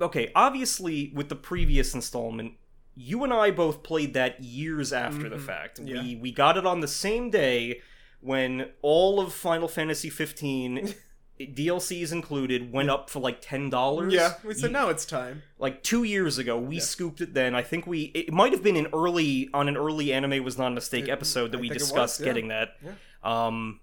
[0.00, 0.30] okay.
[0.34, 2.54] Obviously, with the previous installment,
[2.94, 5.46] you and I both played that years after the Mhm.
[5.46, 5.78] fact.
[5.84, 6.02] Yeah.
[6.02, 7.80] We we got it on the same day
[8.20, 10.94] when all of Final Fantasy 15
[11.40, 14.12] DLCs included went up for like ten dollars.
[14.12, 15.44] Yeah, we said now it's time.
[15.58, 16.82] Like two years ago, we Yeah.
[16.82, 17.32] scooped it.
[17.34, 20.58] Then I think we it might have been an early on an early anime was
[20.58, 22.24] not a mistake It- episode that I we it was, discussed yeah.
[22.26, 22.70] getting that.
[22.84, 22.92] Yeah.
[23.22, 23.78] Um,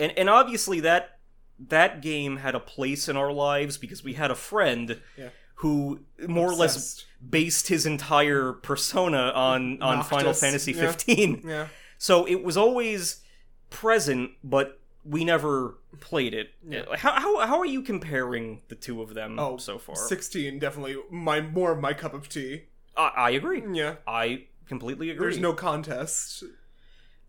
[0.00, 1.20] and and obviously that
[1.68, 5.28] that game had a place in our lives because we had a friend Yeah.
[5.56, 10.80] who more or less based his entire persona on on Noctis, Final Fantasy yeah.
[10.92, 11.42] 15.
[11.46, 11.66] Yeah.
[11.98, 13.22] So it was always
[13.70, 16.50] present, but we never played it.
[16.68, 16.84] Yeah.
[16.96, 19.96] How, how how are you comparing the two of them Oh, so far?
[19.96, 22.64] 16 definitely my more of my cup of tea.
[22.96, 23.62] I, I agree.
[23.72, 23.96] Yeah.
[24.06, 25.26] I completely agree.
[25.26, 26.44] There's no contest.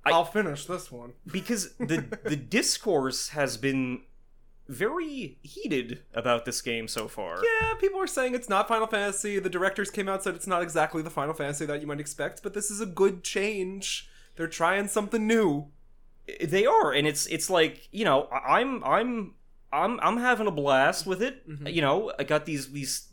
[0.05, 1.13] I- I'll finish this one.
[1.25, 4.01] because the the discourse has been
[4.67, 7.37] very heated about this game so far.
[7.43, 9.39] Yeah, people are saying it's not Final Fantasy.
[9.39, 12.41] The directors came out said it's not exactly the Final Fantasy that you might expect,
[12.43, 14.09] but this is a good change.
[14.35, 15.67] They're trying something new.
[16.41, 19.33] They are, and it's it's like you know I'm I'm
[19.73, 21.47] I'm I'm having a blast with it.
[21.47, 21.67] Mm-hmm.
[21.67, 23.09] You know, I got these these.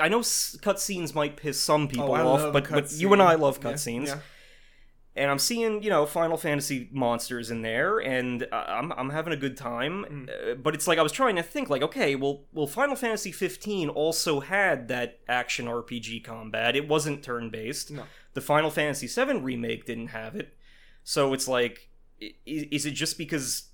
[0.00, 3.20] I know cutscenes might piss some people Oh, off, but but you and.
[3.20, 4.06] I love Yeah, cutscenes.
[4.06, 4.18] yeah.
[5.16, 9.32] And I'm seeing you know Final Fantasy monsters in there, and uh, I'm I'm having
[9.32, 10.04] a good time.
[10.28, 10.28] Mm.
[10.52, 13.32] Uh, but it's like I was trying to think like, okay, well, well, Final Fantasy
[13.32, 16.76] 15 also had that action RPG combat.
[16.76, 17.90] It wasn't turn based.
[17.90, 18.04] No.
[18.34, 20.56] The Final Fantasy 7 remake didn't have it.
[21.02, 21.88] So it's like,
[22.22, 23.64] i- is it just because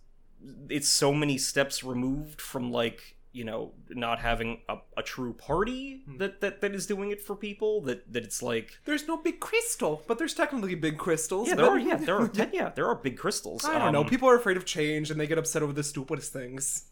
[0.70, 6.02] it's so many steps removed from like you know not having a, a true party
[6.06, 6.16] Hmm.
[6.18, 9.38] that, that that is doing it for people that that it's like There's no big
[9.40, 11.48] crystal, but there's technically big crystals.
[11.48, 14.00] yeah there are yeah there are yeah there are big crystals I don't know.
[14.00, 16.86] Um, People are afraid of change and they get upset over the stupidest things.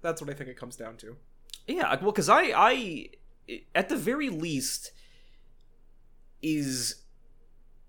[0.00, 1.16] That's what I think it comes down to.
[1.68, 3.08] Yeah, well, because I, I,
[3.74, 4.90] at the very least,
[6.42, 7.01] is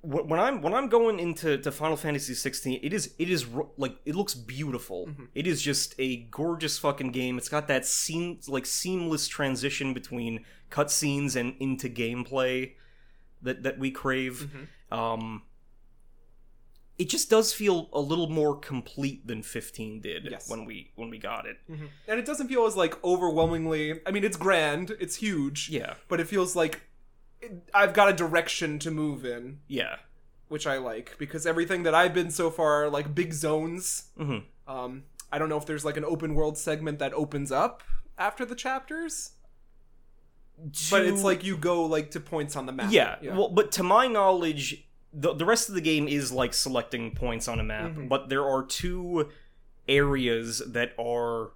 [0.04, 3.46] when I'm when I'm going into to Final Fantasy 16, it is it is
[3.78, 5.08] like it looks beautiful.
[5.08, 5.26] Mm-hmm.
[5.34, 7.38] It is just a gorgeous fucking game.
[7.38, 12.74] It's got that seam like seamless transition between cutscenes and into gameplay
[13.42, 14.50] that that we crave.
[14.92, 15.00] Mm-hmm.
[15.00, 15.44] Um,
[16.98, 20.50] it just does feel a little more complete than 15 did Yes.
[20.50, 21.58] when we when we got it.
[21.72, 21.86] Mm-hmm.
[22.10, 24.02] And it doesn't feel as like overwhelmingly.
[24.06, 25.70] I mean, it's grand, it's huge.
[25.70, 26.82] Yeah, But it feels like
[27.74, 29.98] I've got a direction to move in, yeah.
[30.48, 34.06] which I like because everything that I've been so far are like big zones.
[34.18, 37.84] hmm Um, I don't know if there's like an open world segment that opens up
[38.18, 39.32] after the chapters,
[40.92, 42.92] but it's like you go like to points on the map.
[42.92, 47.14] yeah, well but to my knowledge the, the rest of the game is like selecting
[47.16, 48.08] points on a map Mhm.
[48.08, 49.30] but there are two
[49.88, 51.52] areas that are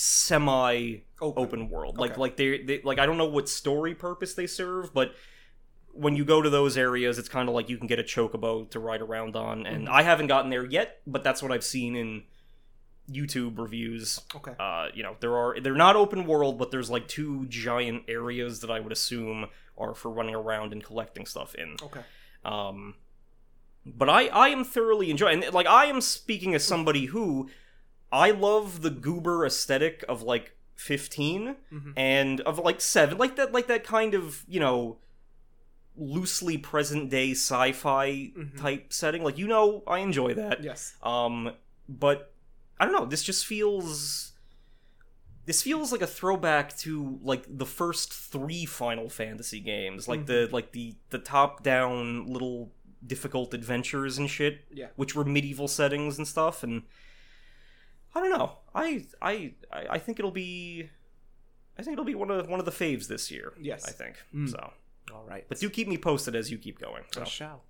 [0.00, 1.42] semi open.
[1.42, 2.20] open world like Okay.
[2.20, 5.14] like they, they like i don't know what story purpose they serve but
[5.92, 8.68] when you go to those areas it's kind of like you can get a chocobo
[8.70, 9.90] to ride around on and Mhm.
[9.90, 12.22] i haven't gotten there yet but that's what i've seen in
[13.10, 14.52] youtube reviews Okay.
[14.58, 18.60] uh, you know, there are they're not open world, but there's like two giant areas
[18.60, 21.74] that I would assume are for running around and collecting stuff in.
[21.82, 22.02] Okay.
[22.44, 22.94] Um,
[23.84, 25.42] but I I am thoroughly enjoying.
[25.52, 27.48] Like I am speaking as somebody who
[28.12, 31.92] I love the goober aesthetic of like 15 Mhm.
[31.96, 34.98] and of like seven, like that like that kind of you know
[35.96, 38.56] loosely present day sci-fi Mhm.
[38.58, 39.22] type setting.
[39.22, 40.62] Like you know, I enjoy that.
[40.64, 40.96] Yes.
[41.02, 41.52] Um,
[41.88, 42.32] but
[42.78, 43.04] I don't know.
[43.06, 44.32] This just feels.
[45.46, 50.48] This feels like a throwback to like the first three Final Fantasy games, like the
[50.52, 52.72] like the the top down little
[53.06, 54.88] difficult adventures and shit, Yeah.
[54.96, 56.62] which were medieval settings and stuff.
[56.62, 56.82] And
[58.14, 58.58] I don't know.
[58.74, 60.88] I I I think it'll be.
[61.78, 63.52] I think it'll be one of one of the faves this year.
[63.60, 63.86] Yes.
[63.88, 64.50] I think Mm.
[64.50, 64.72] so.
[65.14, 65.44] All right.
[65.48, 67.04] But do keep me posted as you keep going.
[67.12, 67.22] So.
[67.22, 67.62] I shall.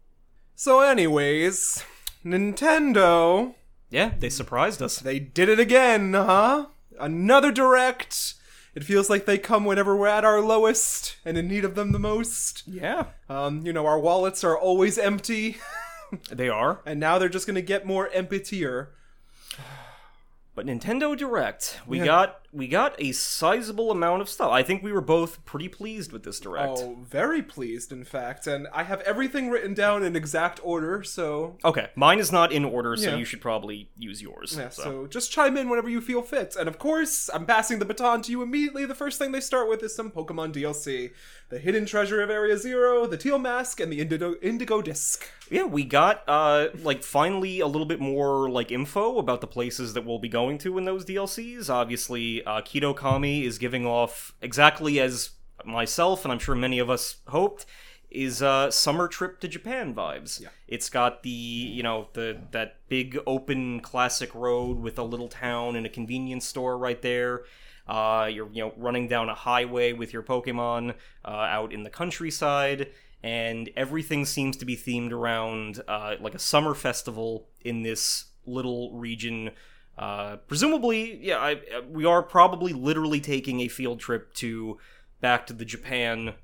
[0.57, 1.83] So, anyways,
[2.24, 3.55] Nintendo,
[3.88, 4.98] Yeah, they surprised us.
[4.98, 6.66] they did it again, huh?
[6.98, 8.35] Another direct.
[8.74, 11.92] It feels like they come whenever we're at our lowest and in need of them
[11.92, 12.62] the most.
[12.66, 15.57] Yeah, Um, you know, our wallets are always empty,
[16.31, 16.83] they are.
[16.85, 18.90] and now they're just gonna get more emptier.
[20.55, 22.05] But Nintendo Direct, we Yeah.
[22.07, 24.51] got we got a sizable amount of stuff.
[24.51, 26.79] I think we were both pretty pleased with this Direct.
[26.81, 28.47] Oh, very pleased, in fact.
[28.47, 32.65] And I have everything written down in exact order, so Okay, mine is not in
[32.65, 33.17] order, so Yeah.
[33.17, 34.57] you should probably use yours.
[34.59, 34.83] Yeah, so.
[34.83, 35.07] so.
[35.07, 36.57] just chime in whenever you feel fit.
[36.59, 38.85] And of course, I'm passing the baton to you immediately.
[38.85, 41.13] The first thing they start with is some Pokemon DLC.
[41.51, 45.29] The Hidden Treasure of Area Zero, the Teal Mask, and the Indigo, Indigo Disc.
[45.51, 49.95] yeah, we got uh like finally a little bit more like info about the places
[49.95, 51.69] that we'll be going to in those DLCs.
[51.69, 55.31] Obviously, uh, Kitakami is giving off exactly as
[55.64, 57.66] myself and I'm sure many of us hoped
[58.11, 60.40] is uh summer trip to Japan vibes.
[60.40, 60.48] Yeah.
[60.66, 65.76] It's got the you know the that big open classic road with a little town
[65.76, 67.42] and a convenience store right there.
[67.87, 71.90] Uh, you're you know running down a highway with your Pokemon uh, out in the
[71.90, 72.88] countryside,
[73.22, 78.96] and everything seems to be themed around uh, like a summer festival in this little
[78.96, 79.50] region.
[80.01, 84.79] Uh, presumably, yeah, I, uh, we are probably literally taking a field trip to
[85.21, 86.35] back to the Japan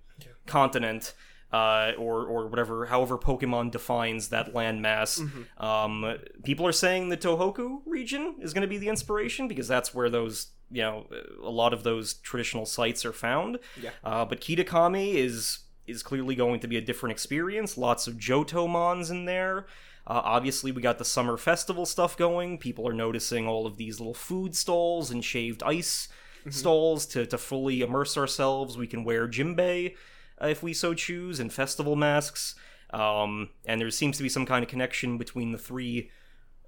[0.47, 1.15] continent.
[1.53, 5.21] Uh, or or whatever, however Pokemon defines that landmass.
[5.63, 9.95] Um, people are saying the Tohoku region is going to be the inspiration because that's
[9.95, 11.07] where those you know
[11.43, 13.61] a lot of those traditional sites are found.
[13.81, 13.91] Yeah.
[14.05, 17.79] Uh, but Kitakami is is clearly going to be a different experience.
[17.79, 19.67] Lots of Johtomons in there.
[20.07, 22.59] Uh, obviously, we got the summer festival stuff going.
[22.59, 26.09] People are noticing all of these little food stalls and shaved ice
[26.49, 28.79] stalls to, to fully immerse ourselves.
[28.79, 29.97] We can wear jimbei
[30.41, 32.55] uh, if we so choose, and festival masks.
[32.91, 36.11] Um, and there seems to be some kind of connection between the three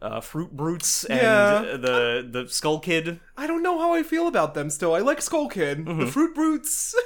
[0.03, 1.77] uh, fruit brutes and Yeah.
[1.77, 3.21] the the skull kid.
[3.37, 4.95] I don't know how I feel about them still.
[4.97, 5.87] I like Skull Kid.
[5.87, 6.95] The Fruit Brutes.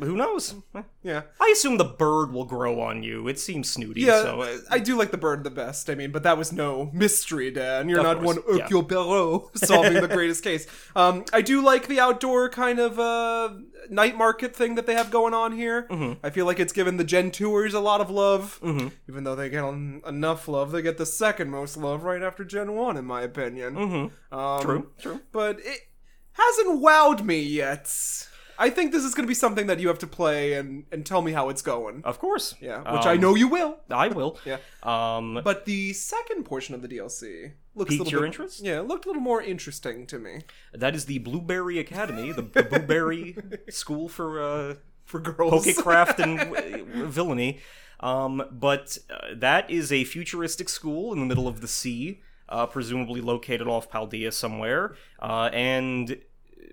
[0.00, 0.54] Who knows?
[1.02, 1.22] yeah.
[1.40, 3.26] I assume the bird will grow on you.
[3.26, 4.02] It seems snooty.
[4.02, 5.90] Yeah, so uh, I do like the bird the best.
[5.90, 7.88] I mean, but that was no mystery, Dan.
[7.88, 8.62] You're Of not course, one yeah.
[8.62, 10.68] Hercule Poirot solving the greatest case.
[10.94, 13.54] Um, I do like the outdoor kind of uh,
[13.90, 15.88] night market thing that they have going on here.
[15.90, 16.24] Mm-hmm.
[16.24, 18.60] I feel like it's given the Gen 2ers a lot of love.
[19.08, 22.44] Even though they get en- enough love, they get the second most love right after
[22.44, 23.74] Gen 1, in my opinion.
[23.74, 24.38] Mm-hmm.
[24.38, 25.20] Um, True, true.
[25.32, 25.80] But it,
[26.32, 27.92] hasn't wowed me yet.
[28.66, 31.04] I think this is going to be something that you have to play and and
[31.04, 31.96] tell me how it's going.
[32.04, 32.54] Of course.
[32.60, 33.72] Yeah, which I Um, know you will.
[33.90, 34.32] I will.
[34.50, 34.58] Yeah.
[34.92, 38.60] Um, But the second portion of the DLC looks a Piqued little your bit, interest?
[38.68, 40.34] Yeah, it looked a little more interesting to me
[40.82, 43.36] that is the Blueberry Academy, the, the Blueberry
[43.70, 45.66] School for uh, for girls.
[45.66, 47.52] Pokecraft and w- villainy.
[48.00, 52.66] Um, but uh, that is a futuristic school in the middle of the sea, uh,
[52.66, 54.96] presumably located off Paldea somewhere.
[55.20, 56.18] Uh, and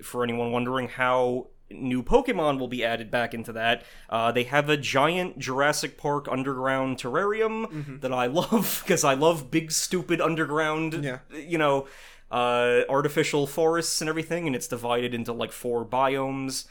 [0.01, 4.69] for anyone wondering how new Pokemon will be added back into that, uh, they have
[4.69, 11.03] a giant Jurassic Park underground terrarium that I love because I love big, stupid underground,
[11.03, 11.19] Yeah.
[11.31, 11.87] you know.
[12.31, 16.65] Uh, artificial forests and everything, and it's divided into like four biomes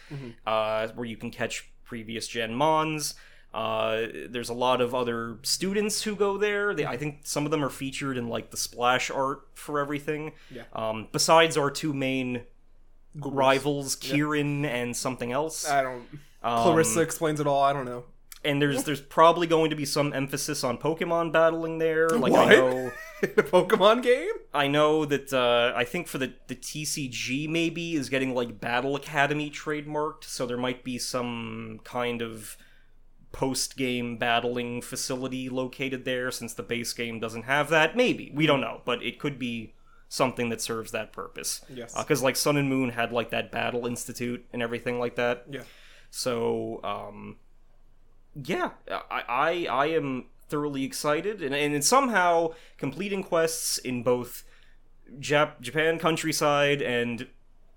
[0.46, 3.14] uh, where you can catch previous gen mons.
[3.52, 6.74] Uh, there's a lot of other students who go there.
[6.74, 10.30] They, I think some of them are featured in like the splash art for everything.
[10.48, 10.62] Yeah.
[10.74, 12.42] Um, besides our two main
[13.14, 15.68] rivals, Kieran and something else.
[15.68, 16.07] I don't.
[16.42, 17.62] Um, Clarissa explains it all.
[17.62, 18.05] I don't know.
[18.44, 22.09] and there's there's probably going to be some emphasis on Pokemon battling there.
[22.12, 22.49] Like What?
[22.49, 22.92] I know.
[23.23, 24.31] In a Pokemon game?
[24.55, 28.94] I know that uh, I think for the the TCG maybe is getting like Battle
[28.94, 32.57] Academy trademarked, so there might be some kind of
[33.33, 37.97] post game battling facility located there since the base game doesn't have that.
[37.97, 39.75] Maybe we don't know, but it could be
[40.09, 41.61] something that serves that purpose.
[41.68, 41.94] Yes.
[41.97, 45.44] because like Sun and Moon had like that Battle Institute and everything like that.
[45.51, 45.62] Yeah.
[46.11, 47.37] So, um,
[48.35, 48.71] yeah,
[49.11, 54.44] I, I, I am thoroughly excited, and, and somehow completing quests in both
[55.18, 57.27] Jap- Japan countryside and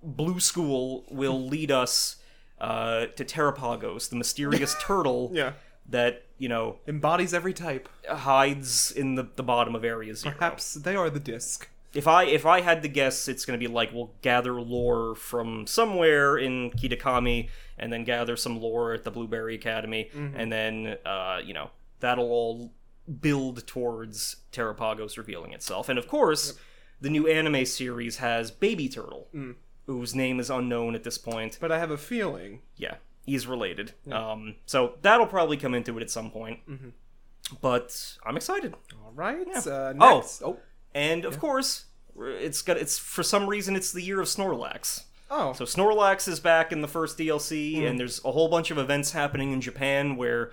[0.01, 2.17] Blue School will lead us
[2.59, 5.53] uh, to Terrapagos, the mysterious turtle Yeah.
[5.89, 7.89] that you know Embodies every type.
[8.07, 10.35] hides in the, the bottom of Area Zero.
[10.35, 11.67] Perhaps they are the disc.
[11.93, 15.15] If I if I had to guess, it's going to be like we'll gather lore
[15.15, 20.97] from somewhere in Kitakami, and then gather some lore at the Blueberry Academy, and then
[21.05, 22.71] uh, you know that'll all
[23.19, 25.89] build towards Terrapagos revealing itself.
[25.89, 26.53] And of course,
[27.01, 29.27] the new anime series has Baby Turtle,
[29.85, 31.57] whose name is unknown at this point.
[31.59, 32.61] But I have a feeling.
[32.77, 33.93] Yeah, he's related.
[34.09, 36.59] Um, so that'll probably come into it at some point.
[37.59, 38.75] But I'm excited.
[39.03, 39.45] All right.
[39.67, 40.23] Uh, Oh.
[40.45, 40.57] Oh.
[40.93, 41.85] And of course,
[42.17, 45.03] it's got it's for some reason it's the year of Snorlax.
[45.29, 45.53] Oh.
[45.53, 47.85] So Snorlax is back in the first DLC, mm-hmm.
[47.85, 50.51] and there's a whole bunch of events happening in Japan where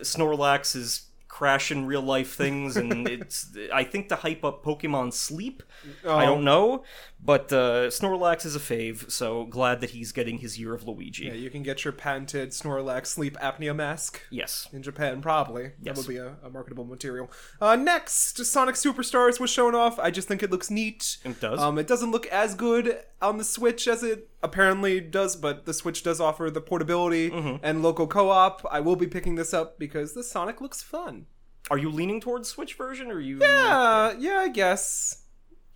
[0.00, 5.62] Snorlax is crashing real life things, and it's I think to hype up Pokemon Sleep.
[6.04, 6.34] I oh.
[6.34, 6.84] don't know,
[7.22, 11.26] but uh, Snorlax is a fave, so glad that he's getting his year of Luigi.
[11.26, 14.22] yeah, you can get your patented Snorlax sleep apnea mask.
[14.30, 14.68] Yes.
[14.72, 15.72] in Japan, probably.
[15.82, 15.96] Yes.
[15.96, 17.30] That would be a, a marketable material.
[17.60, 19.98] Uh, next, Sonic Superstars was shown off.
[19.98, 21.18] I just think it looks neat.
[21.24, 21.60] It does.
[21.60, 25.74] Um, it doesn't look as good on the Switch as it apparently does, but the
[25.74, 27.56] Switch does offer the portability Mm-hmm.
[27.62, 28.64] and local co-op.
[28.70, 31.26] I will be picking this up because the Sonic looks fun.
[31.70, 33.38] Are you leaning towards Switch version, or are you?
[33.40, 35.19] Yeah, yeah, I guess.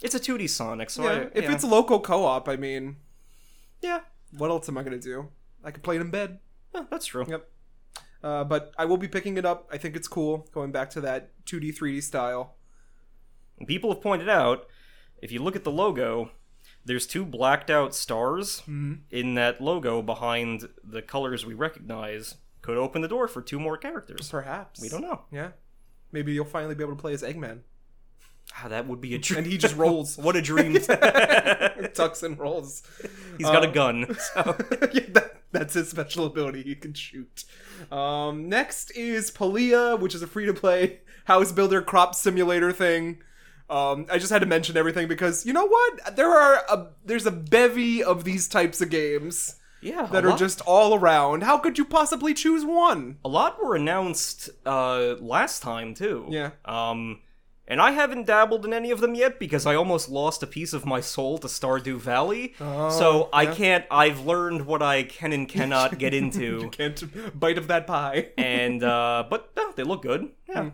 [0.05, 1.53] It's a 2D Sonic, so Yeah, I, if yeah.
[1.53, 2.97] it's local co-op, I mean,
[3.81, 4.01] yeah,
[4.37, 5.29] what else am I gonna do?
[5.65, 6.39] I could play it in bed.
[6.75, 7.25] yeah, that's true.
[7.29, 7.49] Yep.
[8.23, 9.69] Uh, but I will be picking it up.
[9.73, 12.57] I think it's cool, going back to that 2D, 3D style.
[13.67, 14.67] People have pointed out,
[15.23, 16.31] if you look at the logo,
[16.85, 22.37] there's two blacked out stars in that logo behind the colors we recognize.
[22.63, 24.31] Could open the door for two more characters.
[24.31, 24.81] Perhaps.
[24.81, 25.23] We don't know.
[25.31, 25.51] Yeah.
[26.13, 27.61] Maybe you'll finally be able to play as Eggman.
[28.57, 29.39] Ah, that would be a dream.
[29.39, 30.17] And he just rolls.
[30.25, 30.75] what a dream.
[31.95, 32.83] tucks and rolls.
[33.39, 34.17] He's got a gun.
[34.35, 34.57] So.
[34.93, 36.63] yeah, that, that's his special ability.
[36.63, 37.45] He can shoot.
[37.91, 43.23] Um, next is Palia, which is a free to play house builder crop simulator thing.
[43.71, 46.17] Um, I just had to mention everything because you know what?
[46.17, 50.61] There are a, there's a bevy of these types of games Yeah, that are just
[50.63, 51.45] all around.
[51.45, 53.19] How could you possibly choose one?
[53.25, 56.27] a lot were announced uh, last time too.
[56.29, 56.51] Yeah.
[56.67, 57.21] Um,
[57.67, 60.73] and I haven't dabbled in any of them yet because I almost lost a piece
[60.73, 62.55] of my soul to Stardew Valley.
[62.59, 63.55] so I Oh, yeah.
[63.55, 63.85] can't.
[63.91, 66.69] I've learned what I can and cannot get You into.
[66.71, 68.29] can't bite of that pie.
[68.39, 70.29] and uh, but no, they look good.
[70.49, 70.63] Yeah.
[70.63, 70.69] Hmm.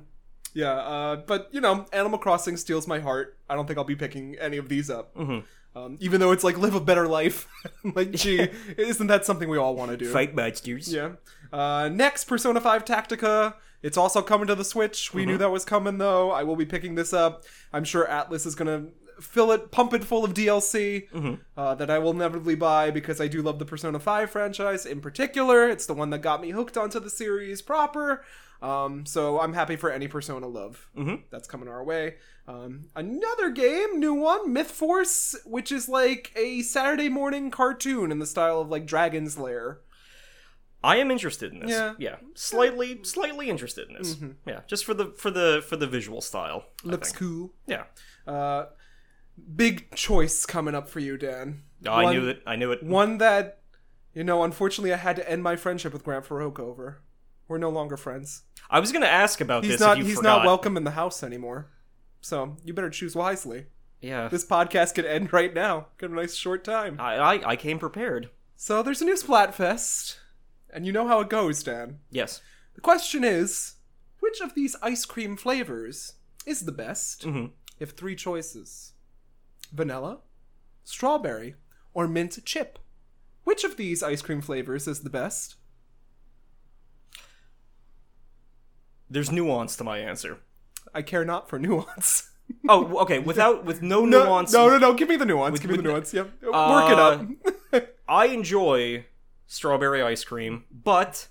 [0.53, 3.37] Yeah, uh, but you know, Animal Crossing steals my heart.
[3.49, 5.15] I don't think I'll be picking any of these up.
[5.15, 5.79] Mm-hmm.
[5.79, 7.47] Um, even though it's like live a better life.
[7.95, 10.11] like, gee, isn't that something we all want to do?
[10.13, 10.93] Fight monsters.
[10.93, 11.11] Yeah.
[11.53, 13.55] Uh, next, Persona 5 Tactica.
[13.83, 15.13] It's also coming to the Switch.
[15.15, 15.31] We Mm-hmm.
[15.33, 16.31] knew that was coming, though.
[16.31, 17.45] I will be picking this up.
[17.73, 21.35] I'm sure Atlus is going to fill it, pump it full of DLC Mm-hmm.
[21.57, 25.01] uh, that I will inevitably buy because I do love the Persona 5 franchise in
[25.01, 25.69] particular.
[25.69, 28.25] It's the one that got me hooked onto the series proper.
[28.63, 31.23] Um, so I'm happy for any Persona love Mhm.
[31.31, 32.17] that's coming our way.
[32.47, 38.19] Um, another game, new one, Myth Force, which is like a Saturday morning cartoon in
[38.19, 39.79] the style of like Dragon's Lair.
[40.83, 41.71] I am interested in this.
[41.71, 41.91] Yeah.
[41.91, 42.03] Mm-hmm.
[42.03, 44.17] yeah, slightly, slightly interested in this.
[44.47, 46.65] Yeah, just for the for the for the visual style.
[46.85, 47.53] Looks cool.
[47.67, 47.85] Yeah,
[48.27, 48.67] Uh,
[49.57, 51.63] big choice coming up for you, Dan.
[51.87, 52.43] Oh, I knew it.
[52.47, 52.83] I knew it.
[52.83, 53.61] One that,
[54.15, 57.03] you know, unfortunately, I had to end my friendship with Grant Farouk over.
[57.49, 58.43] We're no longer friends.
[58.71, 59.81] I was gonna ask about He's this.
[59.81, 59.93] not.
[59.99, 60.39] if you He's forgot.
[60.41, 61.71] not welcome in the house anymore.
[62.21, 63.67] So you better choose wisely.
[64.03, 65.89] Yeah, This podcast could end right now.
[65.99, 66.97] Get a nice short time.
[66.99, 68.31] I, I I came prepared.
[68.57, 70.17] So there's a new Splatfest,
[70.73, 71.99] and you know how it goes, Dan.
[72.11, 72.41] Yes.
[72.75, 73.75] The question is,
[74.21, 76.15] which of these ice cream flavors
[76.47, 77.23] is the best?
[77.25, 78.93] hmm You have three choices:
[79.73, 80.21] vanilla,
[80.85, 81.55] strawberry,
[81.95, 82.79] or mint chip.
[83.45, 85.57] Which of these ice cream flavors is the best?
[89.09, 90.39] There's nuance to my answer.
[90.95, 92.31] I care not for nuance.
[92.69, 93.19] Oh, okay.
[93.19, 94.53] Without with no, no, nuance.
[94.53, 94.95] no, no, no.
[94.95, 95.53] Give me the nuance.
[95.53, 96.13] With- Give me the nuance.
[96.15, 96.31] Yep.
[96.53, 97.89] Uh, Work it up.
[98.09, 99.07] I enjoy
[99.51, 101.27] strawberry ice cream, but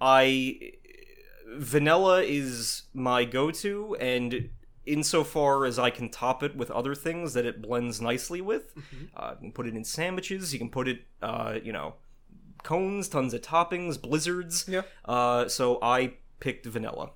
[0.00, 0.72] I
[1.56, 4.50] vanilla is my go-to, and
[4.86, 9.04] insofar as I can top it with other things that it blends nicely with, Mm-hmm.
[9.16, 10.52] uh, you can put it in sandwiches.
[10.52, 11.94] You can put it, uh, you know,
[12.62, 14.66] cones, tons of toppings, blizzards.
[14.68, 14.82] Yeah.
[15.04, 17.10] Uh, so I picked vanilla.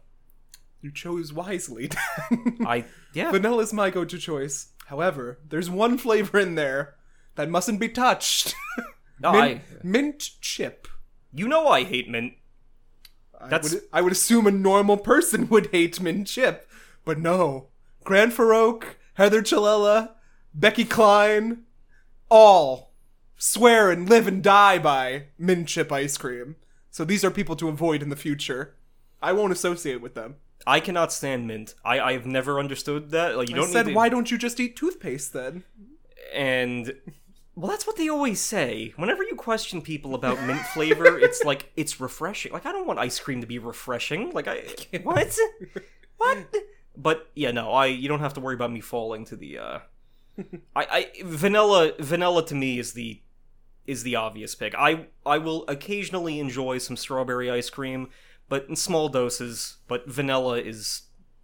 [0.81, 1.91] you chose wisely.
[2.67, 3.31] I yeah.
[3.31, 4.69] Vanilla's my go-to choice.
[4.87, 6.97] However, there's one flavor in there
[7.37, 8.55] that mustn't be touched.
[9.23, 10.89] No, mint, I- mint chip.
[11.33, 12.35] you know I hate mint.
[13.41, 16.69] I That's- would, I would assume a normal person would hate mint chip,
[17.05, 17.69] but no.
[18.05, 20.13] Grant Farouk, Heather Chalella,
[20.55, 21.63] Becky Klein,
[22.29, 22.93] all
[23.37, 26.57] swear and live and die by mint chip ice cream.
[26.91, 28.75] So these are people to avoid in the future.
[29.23, 30.37] I won't associate with them.
[30.67, 31.75] I cannot stand mint.
[31.85, 33.37] I I've never understood that.
[33.37, 35.65] Like you don't said, need to, why don't you just eat toothpaste then?
[36.33, 36.95] and
[37.55, 38.93] well that's what they always say.
[38.97, 42.53] Whenever you question people about mint flavor it's like it's refreshing.
[42.53, 44.31] Like i don't want ice cream to be refreshing.
[44.31, 44.63] Like i
[45.03, 45.37] what?
[46.17, 46.55] What?
[46.97, 49.79] But yeah no i you don't have to worry about me falling to the uh
[50.77, 53.21] i i vanilla vanilla to me is the
[53.87, 54.75] is the obvious pick.
[54.77, 58.09] I i will occasionally enjoy some strawberry ice cream
[58.49, 61.03] but in small doses but vanilla is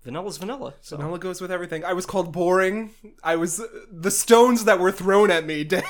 [0.09, 1.85] vanilla's vanilla so Vanilla goes with everything.
[1.85, 2.91] I was called boring.
[3.23, 3.61] I was
[3.93, 5.85] the stones that were thrown at me, Dan,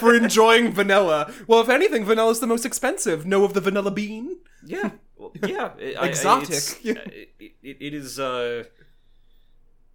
[0.00, 1.32] for enjoying vanilla.
[1.46, 3.26] Well, if anything, vanilla's the most expensive.
[3.26, 4.36] Know of the vanilla bean?
[4.64, 5.70] Yeah, well, yeah.
[5.78, 6.48] I- I- Exotic.
[6.50, 6.92] it's- Yeah.
[7.06, 7.30] it,
[7.62, 8.18] it, it is.
[8.18, 8.64] Uh,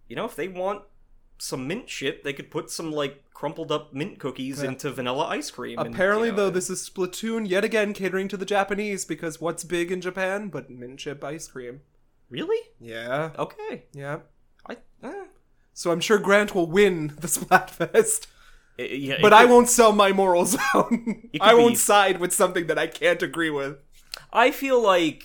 [0.08, 0.82] you know, if they want
[1.38, 4.70] some mint shit, they could put some like crumpled up mint cookies Yeah.
[4.70, 5.78] into vanilla ice cream.
[5.78, 9.40] and, Apparently, you know, though, this is Splatoon yet again catering to the Japanese because
[9.40, 11.80] what's big in Japan but mint chip ice cream?
[12.30, 13.84] Really Yeah, okay.
[13.92, 14.18] yeah.
[14.68, 15.24] I eh.
[15.72, 18.26] So I'm sure Grant will win the Splatfest,
[18.78, 20.92] I- yeah, it but I won't sell my morals out.
[21.40, 23.78] I won't be- side with something that I can't agree with.
[24.32, 25.22] I feel like.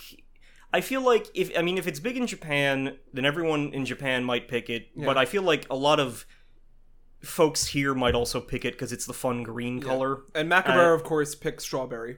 [0.72, 4.24] I feel like if I mean if it's big in Japan, then everyone in Japan
[4.24, 4.88] might pick it.
[4.96, 6.26] But I feel like a lot of
[7.20, 10.22] folks here might also pick it because it's the fun green color.
[10.34, 12.16] And Macabre, Uh, of course, picked strawberry,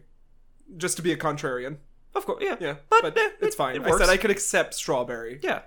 [0.76, 1.76] just to be a contrarian.
[2.16, 3.76] Of course, yeah, Yeah, But, but, eh, it's fine.
[3.76, 4.00] it I works.
[4.04, 5.38] said I could accept strawberry.
[5.42, 5.62] yeah.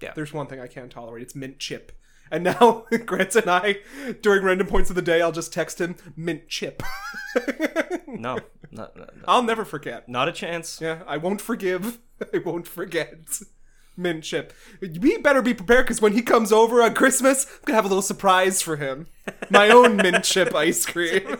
[0.00, 0.12] Yeah.
[0.14, 1.22] There's one thing I can't tolerate.
[1.22, 1.92] It's mint chip.
[2.30, 3.78] And now Grant and I,
[4.22, 6.82] during random points of the day, I'll just text him mint chip.
[8.06, 8.38] No,
[8.72, 10.08] not, not, I'll never forget.
[10.08, 10.80] not a chance.
[10.80, 11.98] Yeah, I won't forgive.
[12.34, 13.40] I won't forget.
[13.96, 14.52] Mint chip.
[14.80, 17.88] We better be prepared because when he comes over on Christmas, I'm gonna have a
[17.88, 19.06] little surprise for him.
[19.48, 21.38] My own mint chip ice cream.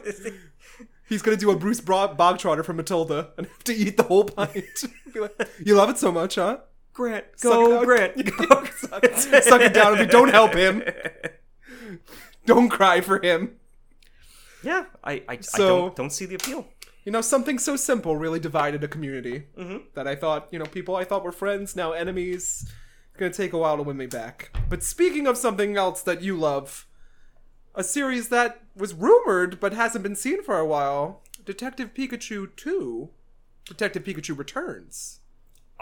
[1.11, 4.25] He's gonna do a Bruce Bro- Bogtrotter from Matilda and have to eat the whole
[4.25, 4.55] pint.
[5.15, 6.59] Like, you love it so much, huh?
[6.93, 7.85] Grant, Suck it go.
[7.85, 8.65] Grant, go.
[8.77, 9.05] suck,
[9.43, 10.07] suck it down.
[10.07, 10.83] Don't help him.
[12.47, 13.57] Don't cry for him.
[14.63, 16.67] Yeah, I, I, I So- don't, don't see the appeal.
[17.05, 19.79] You know, something so simple really divided a community Mm-hmm.
[19.95, 22.65] that I thought, you know, people I thought were friends, now enemies.
[23.11, 24.51] It's gonna take a while to win me back.
[24.69, 26.87] But speaking of something else that you love,
[27.81, 33.09] a series that was rumored but hasn't been seen for a while Detective Pikachu 2.
[33.67, 35.21] Detective Pikachu Returns.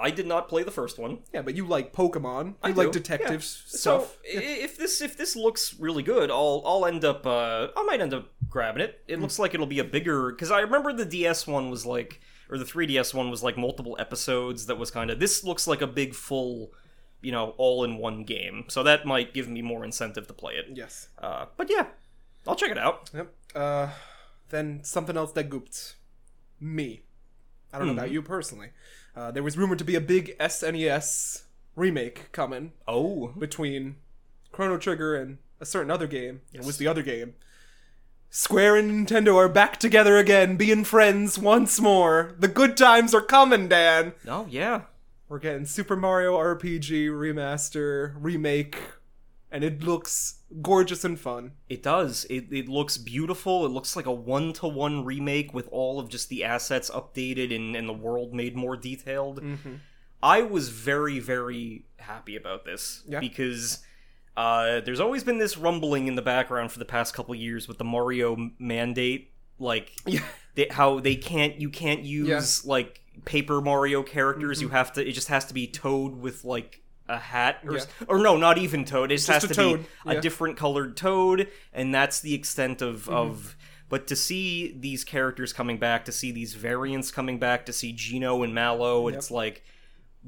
[0.00, 1.18] I did not play the first one.
[1.34, 2.46] Yeah, but you like Pokemon.
[2.50, 3.78] You I like do, detective yeah.
[3.78, 3.78] stuff.
[3.80, 7.82] So i- if this if this looks really good, I'll I'll end up uh I
[7.82, 9.02] might end up grabbing it.
[9.08, 12.20] It looks like it'll be a bigger because I remember the DS one was like
[12.48, 15.82] or the 3DS one was like multiple episodes that was kind of this looks like
[15.82, 16.72] a big full
[17.20, 18.64] you know, all in one game.
[18.68, 20.66] So that might give me more incentive to play it.
[20.74, 21.08] Yes.
[21.18, 21.86] Uh, but yeah,
[22.46, 23.10] I'll check it out.
[23.14, 23.32] Yep.
[23.54, 23.88] Uh,
[24.50, 25.94] then something else that gooped
[26.60, 27.02] me.
[27.72, 28.70] I don't know about you personally.
[29.14, 31.42] Uh, there was rumored to be a big SNES
[31.76, 33.96] remake coming Oh, between
[34.52, 36.40] Chrono Trigger and a certain other game.
[36.52, 37.34] It was the other game.
[38.30, 42.34] Square and Nintendo are back together again, being friends once more.
[42.38, 44.12] The good times are coming, Dan.
[44.28, 44.82] oh yeah.
[45.28, 48.78] We're getting Super Mario RPG remaster, remake,
[49.50, 51.52] and it looks gorgeous and fun.
[51.68, 52.24] It does.
[52.30, 53.66] It, it looks beautiful.
[53.66, 57.54] It looks like a one to one remake with all of just the assets updated
[57.54, 59.42] and, and the world made more detailed.
[60.22, 63.20] I was very, very happy about this Yeah.
[63.20, 63.80] because
[64.36, 67.76] uh, there's always been this rumbling in the background for the past couple years with
[67.78, 70.20] the Mario mandate, like Yeah.
[70.54, 74.60] they, how they can't you can't use like paper Mario characters.
[74.62, 75.06] You have to.
[75.06, 77.84] It just has to be Toad with like a hat, or, Yeah.
[78.06, 79.10] or no, not even Toad.
[79.10, 80.12] It just, Just has to toad, be yeah.
[80.12, 83.14] a different colored Toad, and that's the extent of Mm-hmm.
[83.14, 83.56] of.
[83.90, 87.92] But to see these characters coming back, to see these variants coming back, to see
[87.92, 89.62] Gino and Mallow, it's like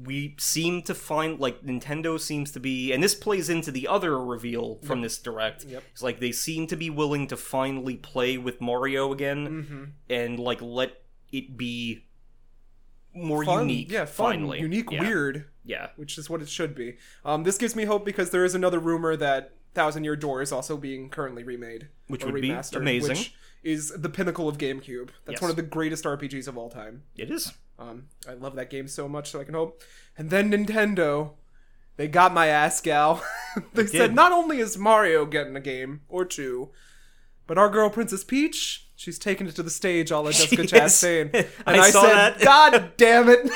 [0.03, 4.17] we seem to find like Nintendo seems to be, and this plays into the other
[4.17, 5.65] reveal from this direct.
[5.65, 5.83] Yep.
[5.91, 9.83] It's like they seem to be willing to finally play with Mario again Mm-hmm.
[10.09, 10.93] and like let
[11.31, 12.05] it be
[13.13, 13.91] more Fun, unique.
[13.91, 14.59] yeah, fun, finally.
[14.59, 15.01] unique, Yeah.
[15.01, 15.89] weird, Yeah.
[15.95, 16.97] which is what it should be.
[17.25, 20.51] Um, this gives me hope because there is another rumor that Thousand Year Door is
[20.51, 23.09] also being currently remade, Which would be amazing.
[23.17, 23.33] Which
[23.63, 25.09] is the pinnacle of GameCube.
[25.25, 25.41] That's Yes.
[25.41, 27.03] one of the greatest RPGs of all time.
[27.15, 27.53] It is.
[27.79, 29.81] Um, I love that game so much, so I can hope.
[30.17, 31.33] And then Nintendo,
[31.97, 33.23] they got my ass, gal.
[33.73, 34.15] they said did.
[34.15, 36.71] not only is Mario getting a game or two,
[37.47, 40.61] but our girl Princess Peach, she's taking it to the stage, all like Jessica.
[40.63, 41.33] Chastain.
[41.65, 42.39] And I saw said, that.
[42.43, 43.49] God damn it!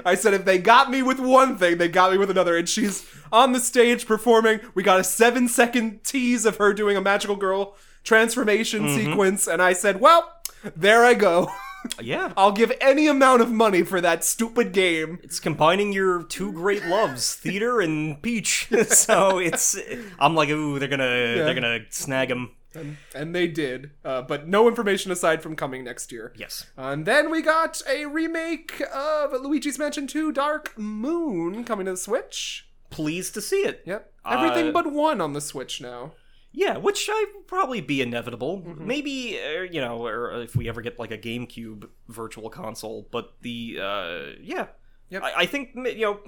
[0.06, 2.56] I said, if they got me with one thing, they got me with another.
[2.56, 4.60] And she's on the stage performing.
[4.74, 8.96] We got a seven second tease of her doing a magical girl transformation Mm-hmm.
[9.10, 10.32] sequence, and I said, well,
[10.76, 11.50] there I go.
[12.02, 12.32] Yeah.
[12.36, 15.20] I'll give any amount of money for that stupid game.
[15.22, 18.68] It's combining your two great loves, theater and Peach.
[18.88, 19.78] so it's
[20.18, 22.50] I'm like, ooh, they're gonna they're gonna snag him.
[22.76, 26.32] And, and they did, uh, but no information aside from coming next year.
[26.36, 26.66] Yes.
[26.76, 31.96] And then we got a remake of Luigi's Mansion 2 Dark Moon coming to the
[31.96, 32.68] Switch.
[32.90, 33.82] Pleased to see it.
[33.84, 34.12] Yep.
[34.24, 36.12] Everything Uh, but one on the Switch now.
[36.52, 38.62] Yeah, which I probably be inevitable.
[38.62, 38.86] Mm-hmm.
[38.86, 43.06] Maybe uh, you know, or if we ever get like a GameCube virtual console.
[43.10, 44.68] But the uh, yeah,
[45.10, 45.22] Yep.
[45.22, 46.20] I, I think you know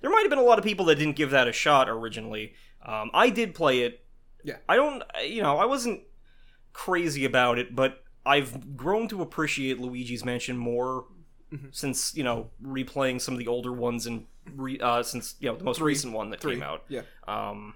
[0.00, 2.54] there might have been a lot of people that didn't give that a shot originally.
[2.84, 4.04] Um, I did play it.
[4.48, 4.56] Yeah.
[4.68, 5.02] I don't.
[5.24, 6.00] You know, I wasn't
[6.72, 11.04] crazy about it, but I've grown to appreciate Luigi's Mansion more.
[11.52, 11.68] Mm-hmm.
[11.72, 15.56] Since you know replaying some of the older ones and re, uh, since you know
[15.56, 16.54] the most recent one that Three.
[16.54, 17.02] came out, Yeah.
[17.26, 17.74] um,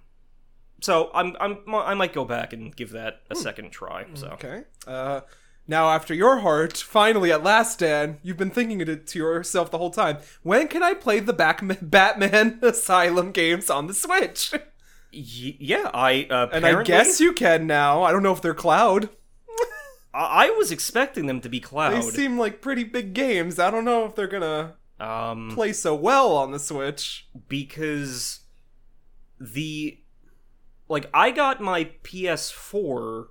[0.82, 4.04] so I'm I'm I might go back and give that a second try.
[4.12, 4.64] So Okay.
[4.86, 5.22] Uh,
[5.66, 9.78] now, after your heart, finally at last, Dan, you've been thinking it to yourself the
[9.78, 10.18] whole time.
[10.42, 11.32] When can I play the
[11.82, 14.52] Batman Asylum games on the Switch?
[15.12, 18.02] y- yeah, I uh, And I guess you can now.
[18.02, 19.08] I don't know if they're cloud.
[20.14, 21.94] I-, I was expecting them to be cloud.
[21.94, 23.58] They seem like pretty big games.
[23.58, 27.28] I don't know if they're gonna um, play so well on the Switch.
[27.48, 28.40] because
[29.40, 29.98] the
[30.88, 33.26] like I got my PS4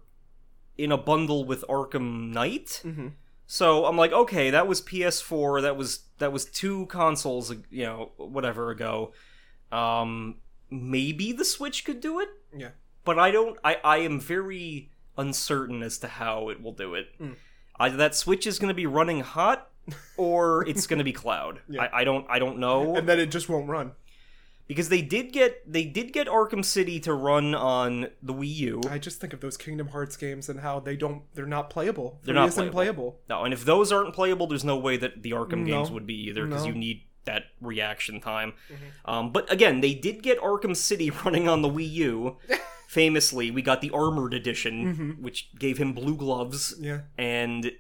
[0.78, 2.82] in a bundle with Arkham Knight.
[2.84, 3.10] Mm-hmm.
[3.46, 5.62] So I'm like, okay, that was PS4.
[5.62, 9.14] That was that was two consoles, you know, whatever ago.
[9.72, 10.38] Um,
[10.72, 12.70] maybe the Switch could do it, Yeah.
[13.06, 13.58] but I don't.
[13.64, 17.08] I I am very uncertain as to how it will do it.
[17.18, 17.34] Hmm.
[17.80, 19.70] Either that Switch is going to be running hot,
[20.18, 21.60] or it's going to be cloud.
[21.68, 21.84] Yeah.
[21.84, 22.26] I, I don't.
[22.30, 23.92] I don't know And then it just won't run.
[24.68, 28.82] because they did get they did get Arkham City to run on the Wii U.
[28.90, 32.20] I just think of those Kingdom Hearts games and how they don't they're not playable.
[32.24, 32.72] They're not playable.
[32.74, 33.20] playable.
[33.28, 35.66] No, and if those aren't playable, there's no way that the Arkham No.
[35.66, 36.70] games would be either because No.
[36.72, 38.54] you need that reaction time.
[38.72, 39.10] Mm-hmm.
[39.12, 42.38] Um, but again, they did get Arkham City running on the Wii U.
[42.88, 46.84] Famously, we got the armored edition, which gave him blue gloves, Mm-hmm.
[46.86, 47.00] Yeah.
[47.18, 47.72] and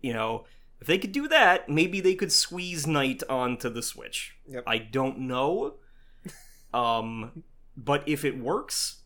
[0.00, 0.44] you know.
[0.80, 4.36] If they could do that, maybe they could squeeze Knight onto the Switch.
[4.46, 4.62] Yep.
[4.64, 5.74] I don't know.
[6.72, 7.42] um,
[7.76, 9.00] but if it works,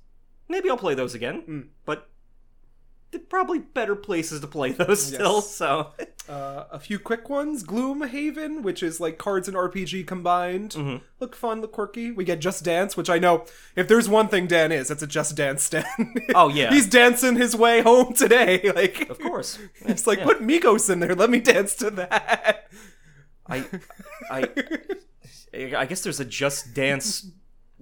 [0.51, 1.43] maybe I'll play those again.
[1.49, 1.69] Mm.
[1.87, 2.11] But
[3.29, 5.37] probably better places to play those still.
[5.37, 5.51] Yes.
[5.55, 5.93] So
[6.29, 7.65] Uh, a few quick ones.
[7.65, 10.71] Gloomhaven, which is like cards and RPG combined.
[10.71, 11.05] Mm-hmm.
[11.19, 12.11] Look fun, look quirky.
[12.13, 13.45] We get Just Dance, which I know
[13.75, 15.87] if there's one thing Dan is, it's a Just Dance stand.
[16.35, 16.71] Oh, yeah.
[16.71, 18.71] He's dancing his way home today.
[18.75, 20.25] Like of course, It's like Yeah.
[20.27, 21.15] put Migos in there.
[21.15, 22.69] Let me dance to that.
[23.49, 23.65] I,
[24.31, 24.49] I,
[25.77, 27.27] I guess there's a Just Dance.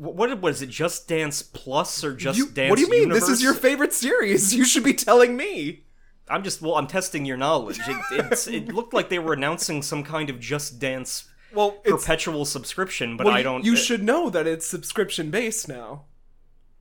[0.00, 0.70] Wh- What what is it?
[0.70, 2.70] Just Dance Plus or Just You- Dance?
[2.70, 3.02] what do you mean?
[3.02, 3.20] Universe?
[3.22, 4.54] This is your favorite series.
[4.54, 5.84] You should be telling me.
[6.28, 6.76] I'm just well.
[6.76, 7.80] I'm testing your knowledge.
[7.88, 12.44] It, it's, it looked like they were announcing some kind of Just Dance Well, perpetual
[12.44, 13.64] subscription, but well, I don't.
[13.64, 16.04] You uh, should know that it's subscription based now,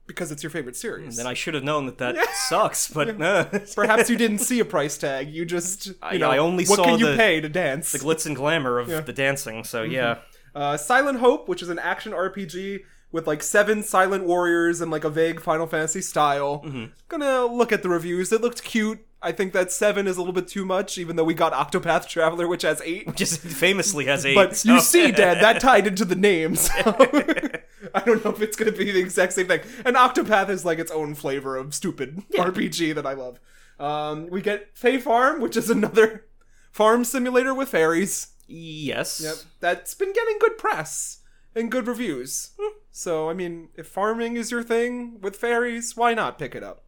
[0.06, 1.08] because it's your favorite series.
[1.08, 2.16] And then I should have known that that
[2.48, 2.86] sucks.
[2.88, 3.44] But uh,
[3.74, 5.28] Perhaps you didn't see a price tag.
[5.30, 7.90] You just, you I- know, I only what saw can you pay to dance?
[7.90, 9.64] the glitz and glamour of the dancing.
[9.64, 9.92] So Mm-hmm.
[9.92, 10.18] yeah,
[10.54, 12.82] Uh, Silent Hope, which is an action RPG
[13.12, 16.62] with like seven silent warriors and like a vague Final Fantasy style.
[16.64, 16.84] Mm-hmm.
[17.08, 18.32] Gonna look at the reviews.
[18.32, 19.04] It looked cute.
[19.22, 22.08] I think that seven is a little bit too much, even though we got Octopath
[22.08, 23.06] Traveler, which has eight.
[23.06, 24.34] Which just famously has eight.
[24.34, 26.70] But so- you see, Dad, that tied into the names.
[27.94, 29.60] I don't know if it's going to be the exact same thing.
[29.84, 33.40] And Octopath is like its own flavor of stupid RPG that I love.
[33.78, 36.26] Um, we get Fae Farm, which is another
[36.70, 38.28] farm simulator with fairies.
[38.46, 39.20] yes.
[39.22, 41.18] Yep, that's been getting good press
[41.54, 42.50] and good reviews.
[42.90, 46.82] So, I mean, if farming is your thing with fairies, why not pick it up?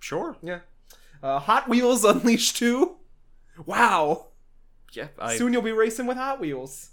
[0.00, 0.36] Sure.
[0.42, 0.60] Yeah.
[1.22, 2.96] Uh, Hot Wheels Unleashed 2.
[3.66, 4.28] Wow.
[4.92, 5.08] Yeah.
[5.18, 6.90] I, Soon you'll be racing with Hot Wheels.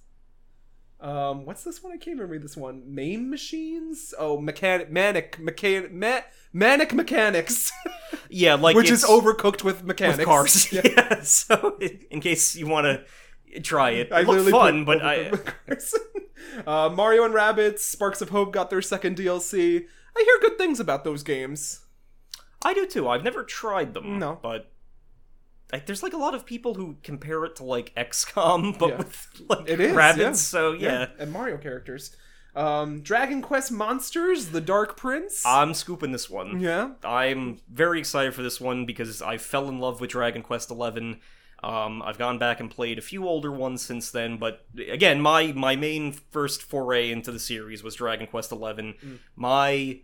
[0.99, 1.91] Um, what's this one?
[1.91, 2.81] I can't even read this one.
[2.95, 4.13] Main machines?
[4.17, 6.21] Oh, mechanic, manic, mechanic, ma-
[6.53, 7.71] manic mechanics,
[8.29, 10.19] yeah, like which is overcooked with mechanics.
[10.19, 10.71] with cars.
[10.71, 10.81] Yeah.
[10.85, 11.19] Yeah.
[11.23, 11.77] So
[12.09, 13.03] in case you want to
[13.63, 15.17] try it, I it literally fun, but I.
[15.25, 15.95] overcooked with cars.
[16.67, 19.85] uh, Mario and Rabbids, Sparks of Hope got their second DLC.
[20.17, 21.81] I hear good things about those games.
[22.63, 23.07] I do too.
[23.07, 24.17] I've never tried them.
[24.19, 24.39] No.
[24.41, 24.71] But
[25.71, 28.97] like, there's like a lot of people who compare it to like XCOM, but Yeah.
[28.97, 30.17] with like It is Rabbids.
[30.17, 30.31] yeah.
[30.33, 31.07] So yeah.
[31.19, 32.15] and Mario characters.
[32.55, 35.43] Um, Dragon Quest Monsters: The Dark Prince.
[35.45, 36.61] I'm scooping this one.
[36.61, 40.69] yeah, I'm very excited for this one because I fell in love with Dragon Quest
[40.69, 41.19] XI.
[41.65, 45.51] Um, I've gone back and played a few older ones since then, but again, my
[45.53, 48.55] my main first foray into the series was Dragon Quest XI.
[48.57, 49.17] Mm.
[49.35, 49.99] My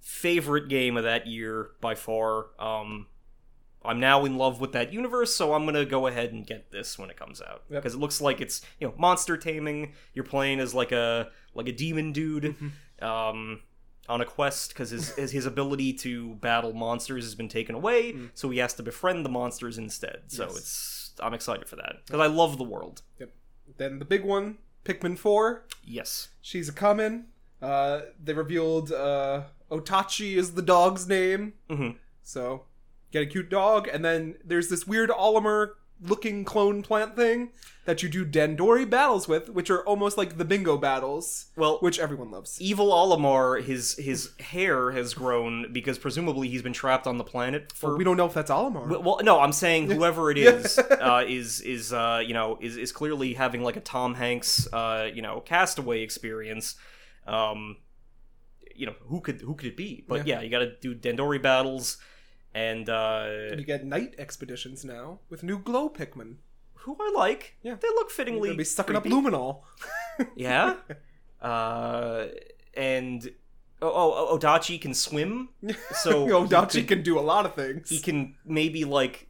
[0.00, 2.46] favorite game of that year by far.
[2.58, 3.06] Um,
[3.84, 6.98] I'm now in love with that universe, so I'm gonna go ahead and get this
[6.98, 7.82] when it comes out Yep.
[7.82, 9.92] because it looks like it's you know monster taming.
[10.14, 12.44] You're playing as like a like a demon dude.
[12.44, 13.04] Mm-hmm.
[13.04, 13.60] Um,
[14.08, 18.14] on a quest because his his his ability to battle monsters has been taken away,
[18.34, 20.22] so he has to befriend the monsters instead.
[20.28, 20.48] So Mm.
[20.48, 20.58] Yes.
[20.58, 23.02] it's I'm excited for that because I love the world.
[23.18, 23.30] Yep.
[23.78, 25.66] Then the big one, Pikmin Four.
[25.84, 27.26] Yes, She's a coming.
[27.60, 31.54] Uh, they revealed uh, Otachi is the dog's name.
[31.70, 31.96] Mhm.
[32.22, 32.64] So
[33.12, 35.72] get a cute dog, and then there's this weird Olimar
[36.02, 37.50] looking clone plant thing
[37.84, 41.98] that you do Dandori battles with, which are almost like the bingo battles, well, which
[41.98, 42.60] everyone loves.
[42.60, 47.72] evil Olimar, his his hair has grown because presumably he's been trapped on the planet
[47.72, 47.96] for.
[47.96, 48.88] we don't know if that's Olimar.
[48.88, 52.76] Well, well, no, I'm saying whoever it is uh, is is uh, you know is
[52.76, 56.76] is clearly having like a Tom Hanks uh, you know castaway experience.
[57.26, 57.76] Um,
[58.74, 60.04] you know who could who could it be?
[60.06, 61.98] But yeah, you got to do Dandori battles,
[62.54, 63.26] and uh,
[63.56, 66.36] you get night expeditions now with new glow Pikmin.
[66.74, 67.56] who I like.
[67.62, 67.76] Yeah.
[67.80, 68.48] they look fittingly.
[68.50, 69.16] gonna be sucking up creepy.
[69.16, 69.62] luminol.
[70.36, 70.74] Yeah,
[71.40, 72.26] uh,
[72.74, 73.30] and
[73.80, 75.48] oh, oh, Odachi can swim,
[75.94, 77.88] so Odachi could- can do a lot of things.
[77.88, 79.28] he can maybe like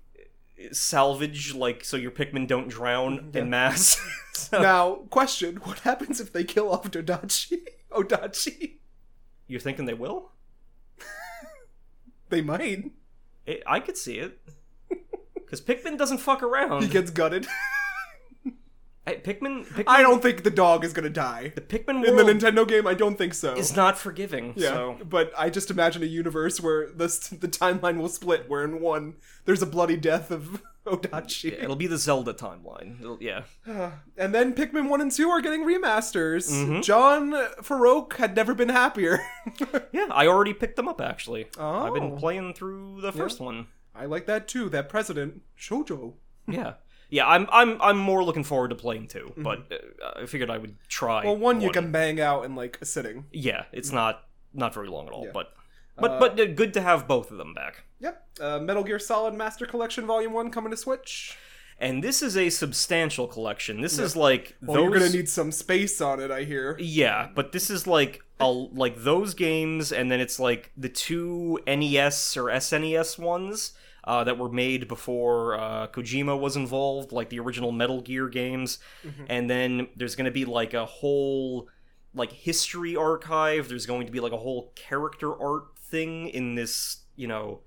[0.72, 3.42] salvage like so your Pikmin don't drown Yeah.
[3.42, 4.00] in mass.
[4.34, 7.58] so, Now, question: What happens if they kill off Odachi?
[7.92, 8.78] Odachi?
[9.46, 10.32] You're thinking they will?
[12.28, 12.90] They might.
[13.46, 14.38] It, I could see it.
[15.34, 16.82] Because Pikmin doesn't fuck around.
[16.82, 17.46] He gets gutted.
[19.04, 19.84] Hey, Pikmin, Pikmin.
[19.88, 22.86] I don't think the dog is gonna die The Pikmin in the Nintendo game.
[22.86, 23.54] I don't think so.
[23.54, 24.54] is not forgiving.
[24.56, 28.48] yeah, So but I just imagine a universe where this the timeline will split.
[28.48, 33.00] Where in one there's a bloody death of Odachi, it'll be the Zelda timeline.
[33.00, 33.42] It'll- yeah.
[34.16, 36.50] and then Pikmin one and two are getting remasters.
[36.50, 36.80] Mm-hmm.
[36.82, 39.18] John Farouk had never been happier.
[39.92, 41.44] Yeah, I already picked them up actually.
[41.58, 41.94] I've Oh.
[41.94, 43.66] been playing through the first one.
[43.94, 44.68] I like that too.
[44.70, 46.14] That president Shoujo.
[46.46, 46.74] Yeah.
[47.12, 50.56] Yeah, I'm I'm I'm more looking forward to playing two, but uh, I figured I
[50.56, 51.18] would try.
[51.20, 51.26] Mm-hmm.
[51.28, 53.26] Well, one you can bang out in like a sitting.
[53.30, 55.32] Yeah, it's not not very long at all, Yeah.
[55.34, 55.52] but
[55.98, 57.84] but but uh, good to have both of them back.
[58.00, 58.26] Yep.
[58.40, 61.36] Uh, Metal Gear Solid Master Collection Volume One coming to Switch.
[61.78, 63.80] And this is a substantial collection.
[63.82, 64.82] This is like Well, those.
[64.84, 66.76] you're gonna need some space on it, I hear.
[66.80, 71.58] yeah, but this is like a, like those games, and then it's like the two
[71.66, 73.72] NES or SNES ones
[74.04, 78.78] uh, that were made before uh, Kojima was involved, like the original Metal Gear games.
[79.28, 81.68] And then there's going to be like a whole
[82.14, 83.68] like history archive.
[83.68, 87.60] There's going to be like a whole character art thing in this, you know,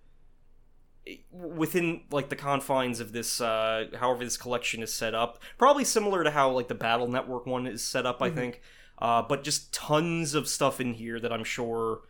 [1.31, 6.23] within like the confines of this uh however this collection is set up probably similar
[6.23, 8.59] to how like the battle network one is set up i think
[8.97, 12.01] uh but just tons of stuff in here that i'm sure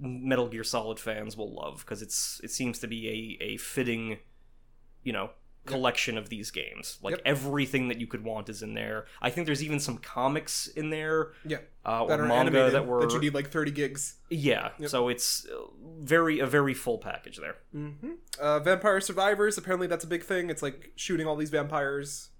[0.00, 4.18] metal gear solid fans will love because it's it seems to be a a fitting
[5.02, 5.30] you know
[5.66, 7.22] collection of these games like Yep.
[7.26, 10.88] everything that you could want is in there i think there's even some comics in
[10.88, 11.58] there Yeah.
[11.84, 14.14] uh, That or are manga that were that you need like 30 gigs.
[14.30, 14.88] yeah Yep.
[14.88, 15.56] so it's uh,
[16.00, 18.12] very a very full package there Mm-hmm.
[18.40, 20.48] Uh, Vampire Survivors, apparently that's a big thing.
[20.48, 22.30] It's like shooting all these vampires.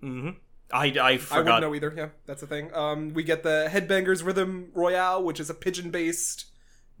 [0.00, 0.30] hmm
[0.70, 1.94] I, I I wouldn't know either.
[1.96, 2.74] Yeah, that's a thing.
[2.74, 5.54] Um, we get the Headbangers Rhythm Royale, which is a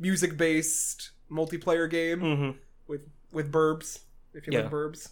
[0.00, 2.50] music-based multiplayer game hmm
[2.86, 4.00] with with burbs.
[4.34, 4.60] If you Yeah.
[4.62, 5.08] like burbs,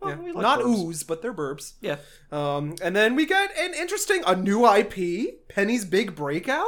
[0.00, 0.32] Well, yeah.
[0.32, 0.78] like not burbs.
[0.88, 1.72] ooze, but they're burbs.
[1.80, 1.96] Yeah.
[2.30, 6.66] Um, and then we get an interesting, a new IP, Penny's Big Breakout.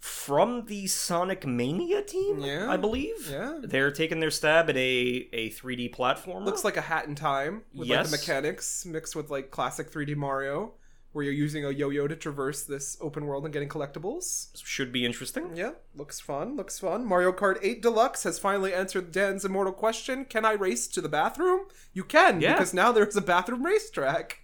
[0.00, 2.70] From the Sonic Mania team, Yeah.
[2.72, 3.28] I believe.
[3.30, 3.58] Yeah.
[3.62, 6.42] They're taking their stab at a, a 3D platformer.
[6.44, 10.16] Looks like a Hat in Time with like the mechanics mixed with like classic 3D
[10.16, 10.72] Mario,
[11.12, 14.48] where you're using a yo-yo to traverse this open world and getting collectibles.
[14.64, 15.56] should be interesting.
[15.56, 16.56] Yeah, looks fun.
[16.56, 17.04] Looks fun.
[17.04, 21.08] Mario Kart 8 Deluxe has finally answered Dan's immortal question: Can I race to the
[21.08, 21.62] bathroom?
[21.92, 22.52] You can Yeah.
[22.52, 24.42] because now there's a bathroom racetrack.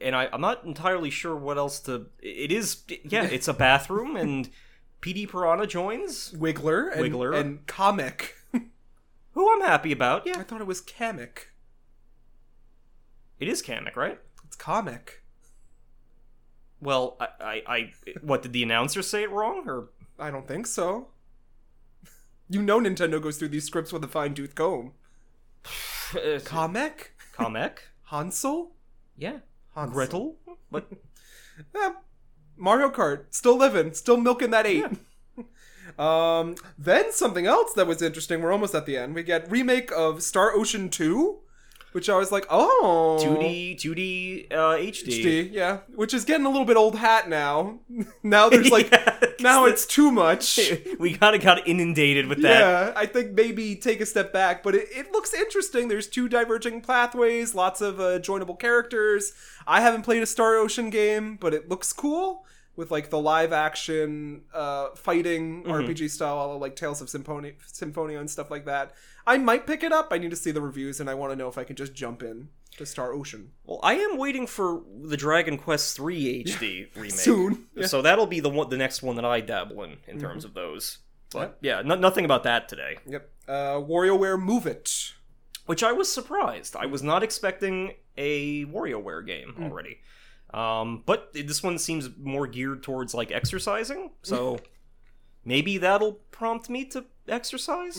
[0.00, 2.06] And I, I'm not entirely sure what else to.
[2.20, 2.82] It is.
[3.04, 4.50] Yeah, it's a bathroom, and
[5.00, 7.34] Petey Piranha joins, Wiggler and, Wiggler.
[7.38, 8.34] and Comic.
[9.32, 10.26] who I'm happy about.
[10.26, 11.38] Yeah, I thought it was Kamek.
[13.38, 14.18] it is Kamek, right?
[14.46, 15.22] It's Comic.
[16.84, 17.92] Well, I, I, I.
[18.20, 19.64] What did the announcer say it wrong?
[19.66, 19.88] Or.
[20.18, 21.08] I don't think so.
[22.48, 24.92] You know Nintendo goes through these scripts with a fine tooth comb.
[25.64, 27.08] Kamek?
[27.36, 27.78] Kamek?
[28.10, 28.72] Hansel?
[29.16, 29.38] Yeah.
[29.74, 29.94] Hansel.
[29.94, 30.36] Gretel?
[30.68, 30.86] What?
[31.72, 31.92] Eh,
[32.56, 34.86] Mario Kart, still living, still milking that eight.
[36.00, 38.42] um, then something else that was interesting.
[38.42, 39.14] We're almost at the end.
[39.14, 41.42] We get remake of Star Ocean Two,
[41.94, 45.24] which I was like, oh, 2D, 2D uh, HD.
[45.24, 47.78] HD, yeah, which is getting a little bit old hat now.
[48.24, 50.58] now there's like, Yeah, now it's too much.
[50.98, 52.58] we kind of got inundated with that.
[52.58, 55.86] Yeah, I think maybe take a step back, but it, it looks interesting.
[55.86, 59.32] There's two diverging pathways, lots of uh, joinable characters.
[59.64, 63.52] I haven't played a Star Ocean game, but it looks cool with like the live
[63.52, 68.94] action uh, fighting RPG style, like Tales of Symphonia, Symphonia and stuff like that.
[69.26, 70.08] I might pick it up.
[70.10, 71.94] I need to see the reviews, and I want to know if I can just
[71.94, 76.88] jump in to Star Ocean Well, I am waiting for the Dragon Quest III HD
[76.96, 77.52] remake soon.
[77.52, 77.58] Yeah.
[77.58, 77.82] Mm-hmm.
[77.84, 80.54] So that'll be the one, the next one that I dabble in in terms of
[80.54, 80.98] those.
[81.30, 82.98] But yeah, no, nothing about that today.
[83.06, 83.28] Yep.
[83.48, 85.12] Uh, WarioWare Move It.
[85.66, 86.76] Which I was surprised.
[86.76, 89.64] I was not expecting a WarioWare game Hmm.
[89.64, 89.98] already.
[90.52, 94.60] Um, but this one seems more geared towards like exercising, so
[95.44, 97.98] maybe that'll prompt me to exercise.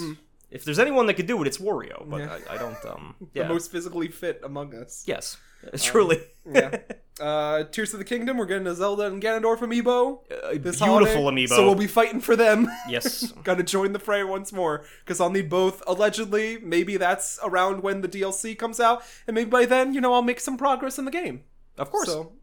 [0.56, 2.10] If there's anyone that could do it, it's Wario.
[2.10, 2.22] But.
[2.22, 2.38] Yeah.
[2.50, 2.86] I, I don't.
[2.86, 5.04] Um, The most physically fit among us.
[5.06, 5.38] Yes,
[5.78, 6.22] truly.
[6.52, 6.78] yeah.
[7.18, 10.20] Uh, Tears of the Kingdom, we're getting a Zelda and Ganondorf amiibo.
[10.62, 11.48] This beautiful holiday, amiibo.
[11.48, 12.68] So we'll be fighting for them.
[12.90, 13.32] yes.
[13.42, 14.84] Gotta join the fray once more.
[15.00, 15.82] Because I'll need both.
[15.88, 19.02] Allegedly, maybe that's around when the DLC comes out.
[19.28, 21.44] And maybe by then, you know, I'll make some progress in the game.
[21.78, 22.08] Of course.
[22.08, 22.34] So,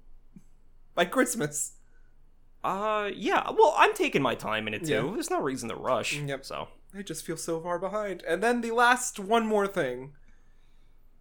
[0.94, 1.72] by Christmas.
[2.64, 3.50] Uh, yeah.
[3.50, 4.92] Well, I'm taking my time in it too.
[4.92, 5.10] Yeah.
[5.12, 6.16] There's no reason to rush.
[6.18, 6.46] Yep.
[6.46, 8.22] So I just feel so far behind.
[8.28, 10.12] And then the last one more thing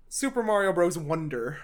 [0.10, 0.98] Super Mario Bros.
[0.98, 1.60] Wonder.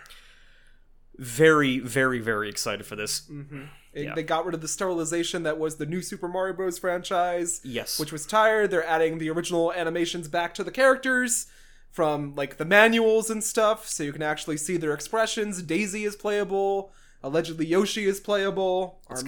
[1.17, 3.21] very, very, very excited for this.
[3.29, 3.63] Mm-hmm.
[3.93, 4.13] It- Yeah.
[4.15, 6.77] They got rid of the sterilization that was the new Super Mario Bros.
[6.77, 7.59] franchise.
[7.63, 7.99] Yes.
[7.99, 8.69] which was tired.
[8.69, 11.47] They're adding the original animations back to the characters
[11.89, 15.63] from like the manuals and stuff, so you can actually see their expressions.
[15.63, 16.91] Daisy is playable.
[17.23, 18.99] Allegedly, Yoshi is playable.
[19.09, 19.27] It's Arm-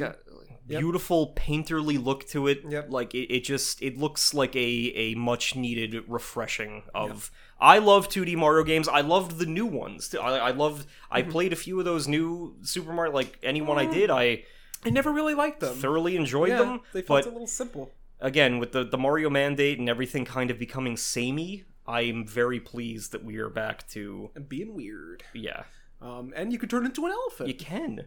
[0.77, 2.61] beautiful painterly look to it.
[2.67, 2.87] Yep.
[2.91, 4.59] Like it, it just it looks like a
[4.95, 7.31] a much needed refreshing of.
[7.61, 8.87] I love 2D Mario games.
[8.87, 10.15] I loved the new ones.
[10.15, 10.87] I, I loved.
[11.11, 11.31] I Mm-hmm.
[11.31, 13.11] played a few of those new Super Mario.
[13.13, 13.89] Like anyone Mm.
[13.89, 14.43] I did, I
[14.85, 15.75] I never really liked them.
[15.75, 16.81] thoroughly enjoyed yeah, them.
[16.93, 17.91] they felt a little simple.
[18.21, 22.59] again, with the the Mario mandate and everything kind of becoming samey, I am very
[22.61, 25.23] pleased that we are back to And being weird.
[25.33, 25.63] yeah.
[26.01, 27.49] Um, and you can turn into an elephant.
[27.49, 28.05] You can,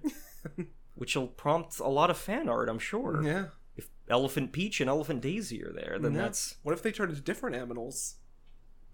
[0.95, 3.23] which will prompt a lot of fan art, I'm sure.
[3.23, 3.47] yeah.
[3.77, 6.23] If Elephant Peach and Elephant Daisy are there, then Yeah.
[6.23, 8.17] that's What if they turn into different animals?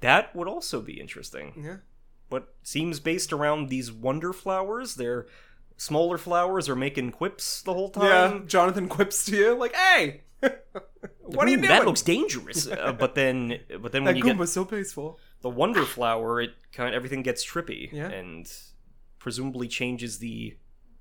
[0.00, 1.60] that would also be interesting.
[1.64, 1.76] Yeah.
[2.30, 4.94] But seems based around these wonder flowers.
[4.94, 5.26] They're
[5.76, 8.04] smaller flowers are making quips the whole time.
[8.04, 8.40] Yeah.
[8.46, 10.22] Jonathan quips to you like, "Hey,
[11.22, 12.66] what are you doing?" That looks dangerous.
[12.70, 15.18] uh, but then, but then when that you get Goomba's so peaceful.
[15.40, 18.08] the wonder flower, it kind of everything gets trippy Yeah.
[18.08, 18.46] and
[19.18, 20.56] presumably changes the,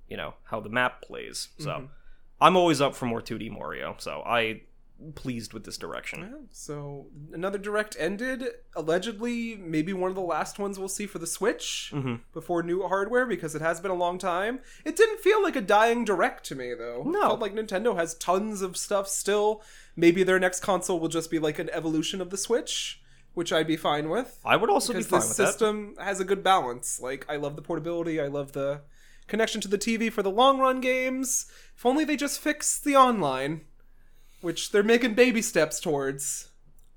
[0.08, 1.50] you know, how the map plays.
[1.60, 1.86] So Mm-hmm.
[2.40, 3.96] I'm always up for more 2D Mario.
[3.98, 4.62] So I
[5.16, 6.48] pleased with this direction.
[6.52, 8.44] So another direct ended.
[8.76, 12.22] Allegedly, maybe one of the last ones we'll see for the Switch Mhm.
[12.34, 14.60] before new hardware because it has been a long time.
[14.86, 17.04] It didn't feel like a dying direct to me though.
[17.06, 17.20] No.
[17.20, 19.62] It felt like Nintendo has tons of stuff still.
[19.96, 23.02] Maybe their next console will just be like an evolution of the Switch,
[23.34, 24.40] which I'd be fine with.
[24.46, 25.48] I would also be fine this with that.
[25.48, 27.00] system has a good balance.
[27.02, 28.20] Like I love the portability.
[28.22, 28.82] I love the
[29.28, 31.46] connection to the TV for the long run games.
[31.76, 33.62] If only they just fix the online,
[34.42, 36.50] which they're making baby steps towards.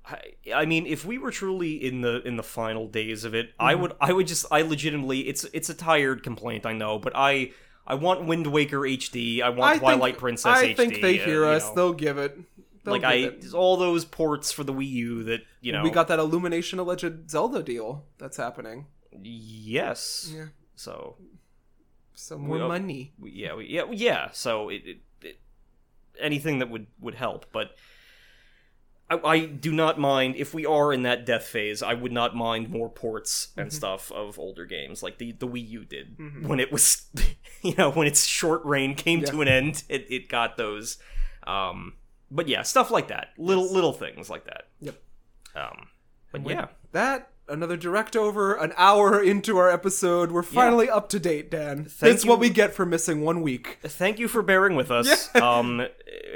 [0.05, 0.19] I,
[0.53, 3.73] I mean, if we were truly in the in the final days of it, I
[3.73, 3.81] Mm-hmm.
[3.83, 7.51] would I would just I legitimately it's it's a tired complaint I know, but I
[7.85, 10.75] I want Wind Waker HD, I want I Twilight think, Princess I HD.
[10.77, 11.67] think they uh, hear us.
[11.69, 11.75] know.
[11.75, 12.37] They'll give it.
[12.83, 13.13] They'll like give I
[13.47, 13.53] it.
[13.53, 17.29] all those ports for the Wii U that you know We got that Illumination alleged
[17.29, 18.87] Zelda deal that's happening.
[19.21, 20.31] yes.
[20.35, 20.45] Yeah.
[20.75, 21.17] So
[22.21, 23.13] So more We- money.
[23.19, 24.29] we- yeah, we, yeah, yeah.
[24.31, 25.39] So it, it, it
[26.19, 27.75] anything that would would help, but
[29.09, 31.81] I, I do not mind if we are in that death phase.
[31.83, 33.59] I would not mind more ports Mm-hmm.
[33.61, 36.15] and stuff of older games like the the Wii U did
[36.47, 37.07] when it was,
[37.61, 39.83] you know, when its short reign came to an end.
[39.89, 40.97] It it got those,
[41.47, 41.93] um,
[42.29, 44.67] but yeah, stuff like that, little little things like that.
[44.79, 44.95] Yep.
[45.55, 45.87] Um,
[46.31, 50.31] but yeah, That another direct over an hour into our episode.
[50.31, 51.87] We're finally up to date, Dan.
[51.99, 53.79] That's what we get for missing one week.
[53.83, 55.33] thank you for bearing with us.
[55.41, 55.85] um,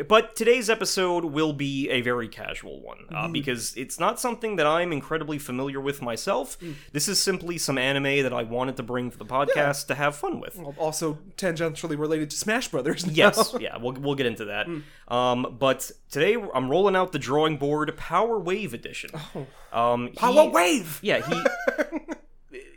[0.08, 4.68] but today's episode will be a very casual one uh, because it's not something that
[4.68, 6.60] I'm incredibly familiar with myself.
[6.60, 6.76] Mm.
[6.92, 10.16] This is simply some anime that I wanted to bring for the podcast to have
[10.16, 10.60] fun with.
[10.78, 13.06] Also tangentially related to Smash Brothers.
[13.06, 13.14] now.
[13.14, 14.68] Yes, yeah, we'll, we'll get into that.
[14.68, 14.84] Mm.
[15.08, 19.12] Um, but today I'm rolling out the drawing board Power Wave Edition.
[19.72, 21.00] Um, he- Power Wave.
[21.06, 21.22] Yeah,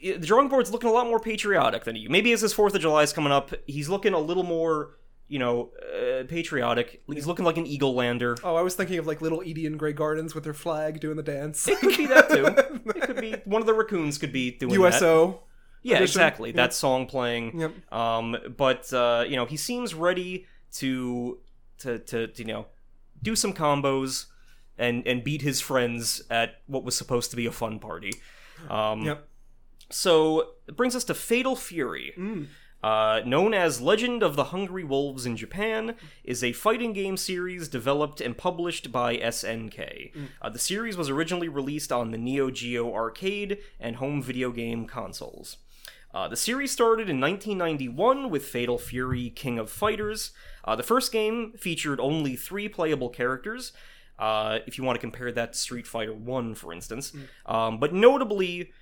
[0.02, 0.12] he.
[0.18, 2.10] the drawing board's looking a lot more patriotic than you.
[2.10, 4.98] Maybe as his Fourth of July is coming up, he's looking a little more,
[5.28, 7.02] you know, uh, patriotic.
[7.10, 8.36] He's looking like an eagle lander.
[8.44, 11.16] Oh, I was thinking of like little Edie and Grey Gardens with their flag doing
[11.16, 11.66] the dance.
[11.66, 12.54] It could be that too.
[12.98, 14.94] It could be one of the raccoons could be doing that.
[14.94, 15.40] USO.
[15.82, 16.20] Yeah, edition.
[16.20, 16.52] exactly.
[16.52, 17.60] That song playing.
[17.60, 17.92] Yep.
[17.92, 21.38] Um, but uh, you know, he seems ready to,
[21.78, 22.66] to to to you know
[23.22, 24.26] do some combos
[24.78, 28.12] and and beat his friends at what was supposed to be a fun party.
[28.68, 29.28] Um, Yep.
[29.90, 32.12] So it brings us to Fatal Fury.
[32.18, 32.46] Mm.
[32.80, 37.66] Uh, known as Legend of the Hungry Wolves in Japan, is a fighting game series
[37.66, 40.12] developed and published by SNK.
[40.40, 44.86] Uh, the series was originally released on the Neo Geo arcade and home video game
[44.86, 45.56] consoles.
[46.14, 50.30] Uh, the series started in 1991 with Fatal Fury King of Fighters.
[50.64, 53.72] Uh, the first game featured only three playable characters,
[54.18, 57.12] uh, if you want to compare that to Street Fighter 1, for instance.
[57.46, 58.72] Um, but notably,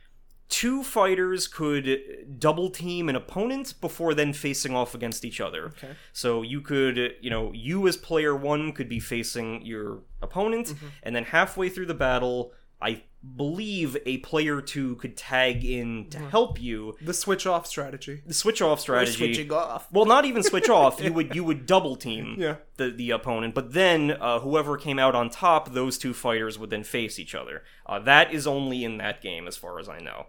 [0.48, 5.66] two fighters could double team an opponent before then facing off against each other.
[5.66, 5.90] Okay.
[6.12, 11.14] So you could, you know, you as player one could be facing your opponent, and
[11.14, 13.02] then halfway through the battle, I
[13.36, 16.96] believe a player two could tag in to help you.
[17.00, 18.22] The switch off strategy.
[18.26, 19.16] The switch off strategy.
[19.16, 19.90] Switching off.
[19.90, 21.02] Well, not even switch off.
[21.02, 22.56] You would you would double team Yeah.
[22.76, 26.70] the the opponent, but then uh, whoever came out on top, those two fighters would
[26.70, 27.64] then face each other.
[27.86, 30.26] Uh, that is only in that game, as far as I know.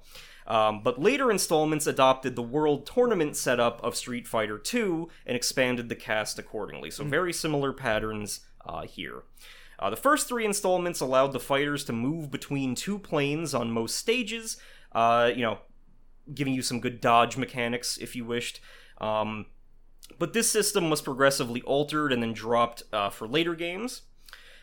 [0.48, 5.90] Um, but later installments adopted the world tournament setup of Street Fighter II and expanded
[5.90, 6.90] the cast accordingly.
[6.90, 9.24] So very similar patterns uh, here.
[9.80, 13.96] Uh, the first three installments allowed the fighters to move between two planes on most
[13.96, 14.58] stages.
[14.92, 15.60] Uh, you know,
[16.34, 18.60] giving you some good dodge mechanics if you wished.
[19.00, 19.46] Um,
[20.18, 24.04] but this system was progressively altered and then dropped uh, for later games.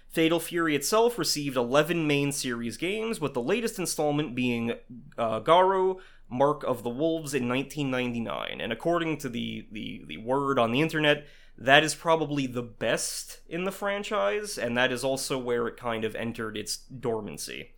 [0.09, 4.75] Fatal Fury itself received 11 main series games, with the latest installment being
[5.19, 5.99] uh, Garou,
[6.31, 8.61] Mark of the Wolves in 1999.
[8.61, 13.41] And according to the, the, the word on the internet, that is probably the best
[13.49, 17.71] in the franchise, and that is also where it kind of entered its dormancy.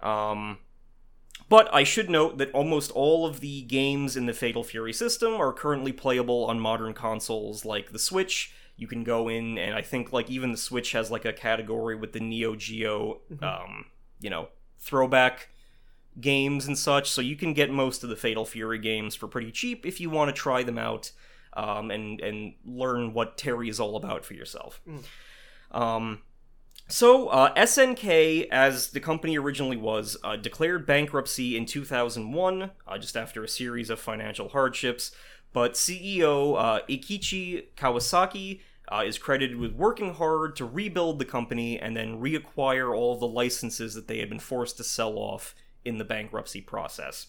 [0.00, 0.58] Um,
[1.48, 5.34] but I should note that almost all of the games in the Fatal Fury system
[5.34, 8.52] are currently playable on modern consoles like the Switch.
[8.76, 11.96] You can go in, and I think like even the Switch has like a category
[11.96, 13.86] with the Neo Geo, um,
[14.20, 14.48] you know,
[14.78, 15.48] throwback
[16.20, 17.10] games and such.
[17.10, 20.10] So you can get most of the Fatal Fury games for pretty cheap if you
[20.10, 21.12] want to try them out
[21.54, 24.80] um, and and learn what Terry is all about for yourself.
[25.70, 26.22] Um,
[26.90, 33.14] so, uh, SNK, as the company originally was, uh, declared bankruptcy in 2001, uh, just
[33.14, 35.12] after a series of financial hardships.
[35.52, 38.60] But CEO uh, Eikichi Kawasaki
[38.90, 43.20] uh, is credited with working hard to rebuild the company and then reacquire all of
[43.20, 45.54] the licenses that they had been forced to sell off
[45.88, 47.28] in the bankruptcy process.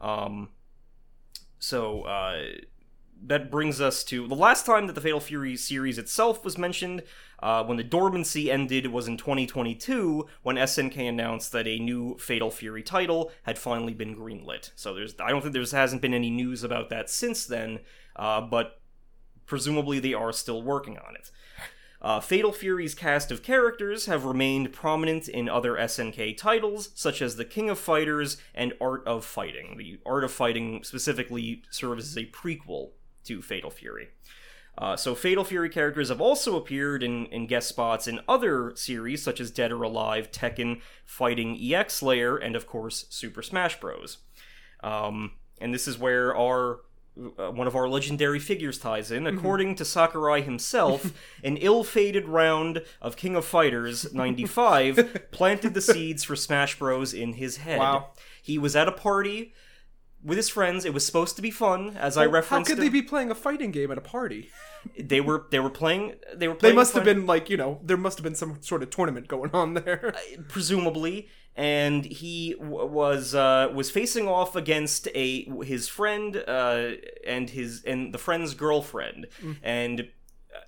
[0.00, 0.48] Um,
[1.58, 2.42] so, uh,
[3.22, 7.02] that brings us to the last time that the Fatal Fury series itself was mentioned.
[7.42, 12.50] Uh, when the dormancy ended was in 2022 when SNK announced that a new Fatal
[12.50, 14.70] Fury title had finally been greenlit.
[14.74, 17.80] So there's I don't think there hasn't been any news about that since then,
[18.16, 18.80] uh, but
[19.46, 21.30] presumably they are still working on it.
[22.02, 27.36] Uh, Fatal Fury's cast of characters have remained prominent in other SNK titles, such as
[27.36, 29.76] The King of Fighters and Art of Fighting.
[29.76, 32.92] The Art of Fighting specifically serves as a prequel
[33.24, 34.08] to Fatal Fury.
[34.78, 39.22] Uh, so Fatal Fury characters have also appeared in, in guest spots in other series
[39.22, 44.18] such as Dead or Alive, Tekken, Fighting EX Layer, and of course Super Smash Bros.
[44.82, 46.80] Um, and this is where our
[47.38, 49.26] uh, one of our legendary figures ties in.
[49.26, 51.12] According to Sakurai himself,
[51.44, 57.34] an ill-fated round of King of Fighters 95 planted the seeds for Smash Bros in
[57.34, 57.78] his head.
[57.78, 58.10] Wow.
[58.42, 59.52] He was at a party
[60.22, 60.84] with his friends.
[60.84, 62.68] It was supposed to be fun, as I referenced.
[62.70, 64.50] How could they be playing a fighting game at a party?
[64.98, 67.96] they were they were playing they were They must have been like, you know, there
[67.96, 70.14] must have been some sort of tournament going on there.
[70.48, 76.90] presumably and he w- was uh, was facing off against a his friend uh,
[77.26, 79.26] and his and the friend's girlfriend
[79.62, 80.08] and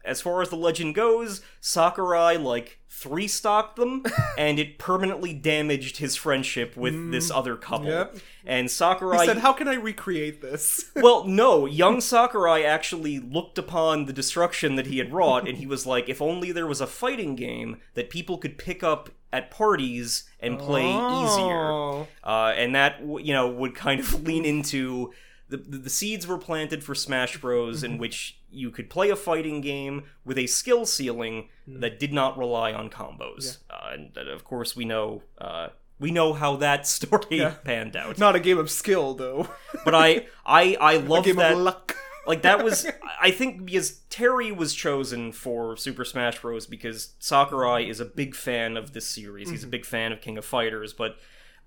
[0.04, 4.02] as far as the legend goes Sakurai like three stocked them
[4.38, 8.16] and it permanently damaged his friendship with this other couple Yep.
[8.44, 13.58] and Sakurai He said, "How can I recreate this?" well, no, young Sakurai actually looked
[13.58, 16.80] upon the destruction that he had wrought, and he was like, if only there was
[16.80, 21.70] a fighting game that people could pick up at parties and play easier.
[21.70, 22.06] Oh.
[22.22, 25.12] Uh, and that, you know, would kind of lean into.
[25.48, 29.60] The, the seeds were planted for Smash Bros, in which you could play a fighting
[29.60, 33.58] game with a skill ceiling that did not rely on combos.
[33.68, 35.68] Uh, and of course, we know uh,
[35.98, 37.54] we know how that story Yeah.
[37.64, 38.18] panned out.
[38.18, 39.48] Not a game of skill, though.
[39.84, 41.96] But I I I love that luck.
[42.26, 42.86] Like that was
[43.20, 46.66] I think because Terry was chosen for Super Smash Bros.
[46.66, 49.50] because Sakurai is a big fan of this series.
[49.50, 51.16] He's a big fan of King of Fighters, but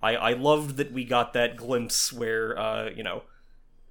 [0.02, 3.24] I I loved that we got that glimpse where uh you know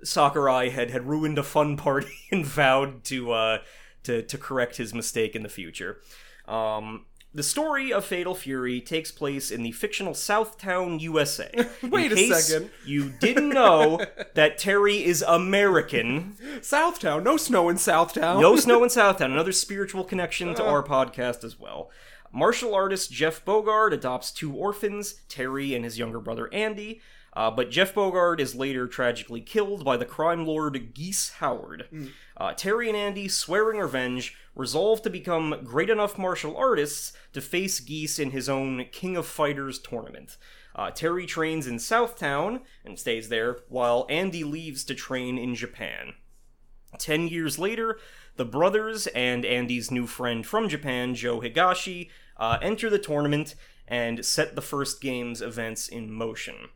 [0.02, 3.58] Sakurai had had ruined a fun party and vowed to uh
[4.04, 6.00] to to correct his mistake in the future.
[6.46, 11.50] Um the story of Fatal Fury takes place in the fictional Southtown, USA.
[11.82, 12.70] In Wait a second.
[12.86, 14.00] You didn't know
[14.34, 16.36] that Terry is American.
[16.60, 18.40] Southtown, no snow in Southtown.
[18.40, 19.26] No snow in Southtown.
[19.26, 21.90] Another spiritual connection to our podcast as well.
[22.32, 27.00] Martial artist Jeff Bogard adopts two orphans, Terry and his younger brother Andy.
[27.36, 31.88] Uh, but Jeff Bogard is later tragically killed by the crime lord Geese Howard.
[32.36, 37.80] Uh, Terry and Andy, swearing revenge, resolve to become great enough martial artists to face
[37.80, 40.36] Geese in his own King of Fighters tournament.
[40.76, 46.14] Uh, Terry trains in Southtown and stays there, while Andy leaves to train in Japan.
[46.98, 47.98] Ten years later,
[48.36, 53.54] the brothers and Andy's new friend from Japan, Joe Higashi, uh, enter the tournament
[53.86, 56.68] and set the first game's events in motion.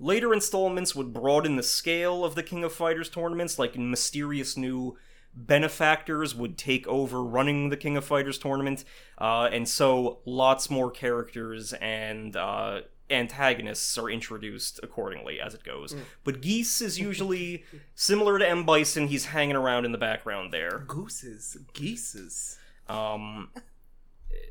[0.00, 4.96] Later installments would broaden the scale of the King of Fighters tournaments, like mysterious new
[5.34, 8.84] benefactors would take over running the King of Fighters tournament,
[9.18, 12.80] uh, and so lots more characters and uh,
[13.10, 15.94] antagonists are introduced accordingly as it goes.
[16.24, 18.64] But Geese is usually similar to M.
[18.64, 20.84] Bison, he's hanging around in the background there.
[20.86, 22.58] Gooses, geeses.
[22.88, 23.50] Um,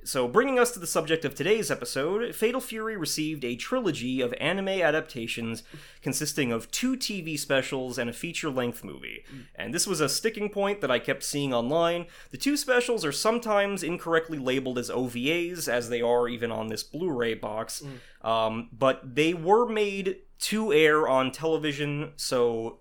[0.07, 4.33] so, bringing us to the subject of today's episode, Fatal Fury received a trilogy of
[4.39, 5.63] anime adaptations
[6.01, 9.25] consisting of two TV specials and a feature length movie.
[9.53, 12.05] And this was a sticking point that I kept seeing online.
[12.31, 16.83] The two specials are sometimes incorrectly labeled as OVAs, as they are even on this
[16.83, 17.83] Blu ray box,
[18.21, 22.79] um, but they were made to air on television, so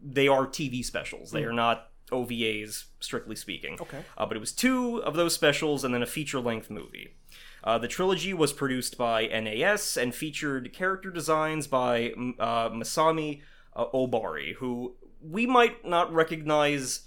[0.00, 1.32] they are TV specials.
[1.32, 3.76] They are not OVAs, strictly speaking.
[3.80, 4.04] Okay.
[4.16, 7.16] Uh, but it was two of those specials and then a feature length movie.
[7.64, 13.42] Uh, the trilogy was produced by NAS and featured character designs by uh, Masami
[13.74, 17.06] uh, Obari, who we might not recognize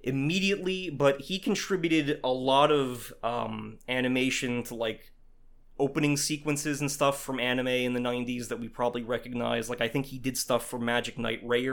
[0.00, 5.12] immediately, but he contributed a lot of um, animation to like
[5.78, 9.70] opening sequences and stuff from anime in the 90s that we probably recognize.
[9.70, 11.66] Like, I think he did stuff for Magic Knight Ray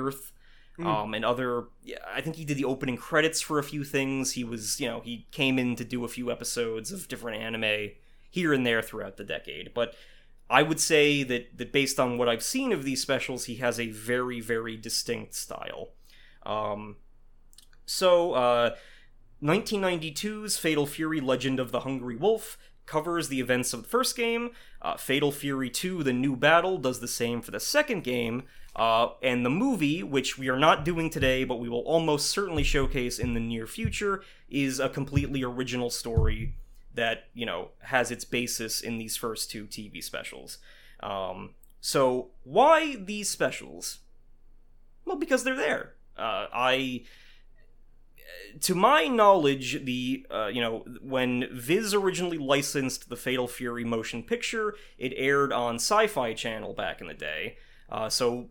[0.79, 0.87] Earth.
[0.87, 1.65] Um, and other,
[2.13, 4.33] I think he did the opening credits for a few things.
[4.33, 7.91] He was, you know, he came in to do a few episodes of different anime
[8.29, 9.73] here and there throughout the decade.
[9.73, 9.95] But
[10.49, 13.79] I would say that, that based on what I've seen of these specials, he has
[13.79, 15.89] a very, very distinct style.
[16.45, 16.97] Um,
[17.85, 18.75] so, uh,
[19.41, 24.51] 1992's Fatal Fury Legend of the Hungry Wolf covers the events of the first game.
[24.81, 28.43] Uh, Fatal Fury 2 The New Battle does the same for the second game.
[28.75, 32.63] Uh, and the movie, which we are not doing today, but we will almost certainly
[32.63, 36.55] showcase in the near future, is a completely original story
[36.93, 40.57] that, you know, has its basis in these first two TV specials.
[41.01, 43.99] Um, so, why these specials?
[45.05, 45.93] Well, because they're there.
[46.17, 47.03] Uh, I
[48.61, 54.23] to my knowledge, the uh, you know when Viz originally licensed the Fatal Fury motion
[54.23, 57.57] picture, it aired on Sci-Fi Channel back in the day.
[57.89, 58.49] Uh, so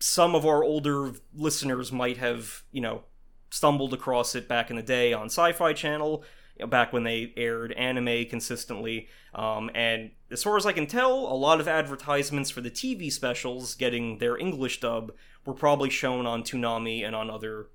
[0.00, 3.02] some of our older listeners might have you know
[3.50, 6.22] stumbled across it back in the day on Sci-Fi Channel,
[6.56, 9.08] you know, back when they aired anime consistently.
[9.34, 13.10] Um, and as far as I can tell, a lot of advertisements for the TV
[13.10, 15.12] specials getting their English dub
[15.44, 17.68] were probably shown on Toonami and on other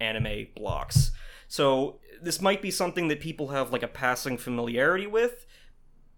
[0.00, 1.12] anime blocks.
[1.46, 5.46] So this might be something that people have like a passing familiarity with,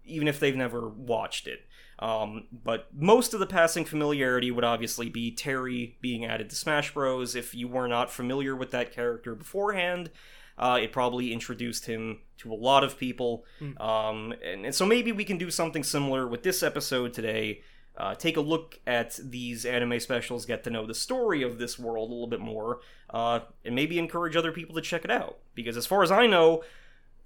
[0.05, 1.67] even if they've never watched it.
[2.03, 6.93] Um, but most of the passing familiarity would obviously be Terry being added to Smash
[6.93, 7.33] Bros.
[7.33, 10.11] If you were not familiar with that character beforehand,
[10.57, 13.45] uh, it probably introduced him to a lot of people.
[13.77, 17.61] Um, and, and so maybe we can do something similar with this episode today.
[17.97, 21.79] Uh, take a look at these anime specials, get to know the story of this
[21.79, 22.81] world a little bit more,
[23.11, 25.37] uh, and maybe encourage other people to check it out.
[25.55, 26.63] Because as far as I know,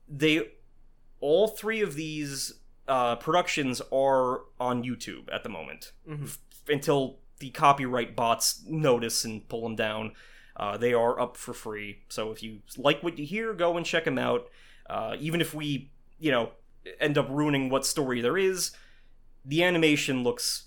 [0.07, 0.51] they
[1.19, 2.53] all three of these
[2.87, 9.47] uh, productions are on YouTube at the moment F- until the copyright bots notice and
[9.47, 10.13] pull them down.
[10.55, 13.85] Uh, they are up for free, so if you like what you hear, go and
[13.85, 14.47] check them out.
[14.89, 16.51] Uh, even if we, you know,
[16.99, 18.71] end up ruining what story there is,
[19.45, 20.65] the animation looks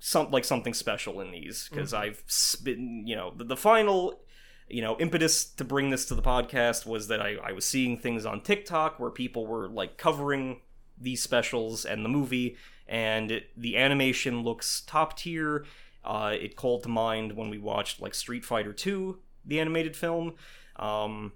[0.00, 2.24] some like something special in these because I've
[2.64, 4.20] been, you know, the, the final
[4.68, 7.96] you know impetus to bring this to the podcast was that I, I was seeing
[7.96, 10.60] things on tiktok where people were like covering
[11.00, 15.64] these specials and the movie and it, the animation looks top tier
[16.04, 20.34] uh, it called to mind when we watched like street fighter 2 the animated film
[20.76, 21.32] um,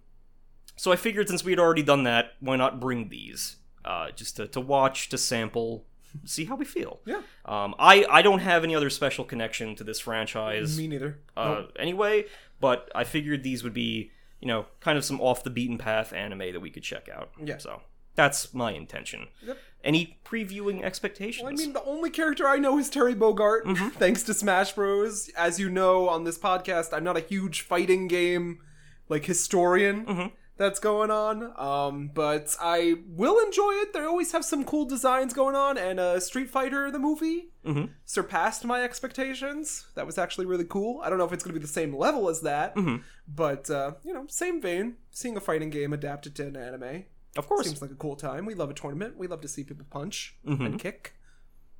[0.76, 4.36] so i figured since we had already done that why not bring these uh, just
[4.36, 5.84] to, to watch to sample
[6.24, 7.22] see how we feel Yeah.
[7.46, 11.18] um, I, I don't have any other special connection to this franchise Me neither.
[11.36, 12.26] uh, anyway,
[12.60, 16.12] but I figured these would be, you know, kind of some off the beaten path
[16.12, 17.30] anime that we could check out.
[17.42, 17.56] Yeah.
[17.56, 17.80] So
[18.14, 19.28] that's my intention.
[19.46, 19.58] Yep.
[19.84, 21.42] Any previewing expectations?
[21.44, 23.88] Well, I mean, the only character I know is Terry Bogard, Mm-hmm.
[23.98, 25.28] thanks to Smash Bros.
[25.36, 28.60] As you know on this podcast, I'm not a huge fighting game
[29.08, 30.26] like historian Mm-hmm.
[30.56, 31.52] that's going on.
[31.58, 33.92] Um, but I will enjoy it.
[33.92, 37.90] They always have some cool designs going on, and uh, Street Fighter the movie Mhm.
[38.04, 39.86] surpassed my expectations.
[39.96, 41.00] That was actually really cool.
[41.02, 42.96] I don't know if it's going to be the same level as that, Mm-hmm.
[43.26, 44.96] but uh, you know, same vein.
[45.10, 47.04] Seeing a fighting game adapted to an anime
[47.36, 48.44] of course, seems like a cool time.
[48.46, 49.16] We love a tournament.
[49.16, 50.64] We love to see people punch Mm-hmm.
[50.66, 51.14] and kick.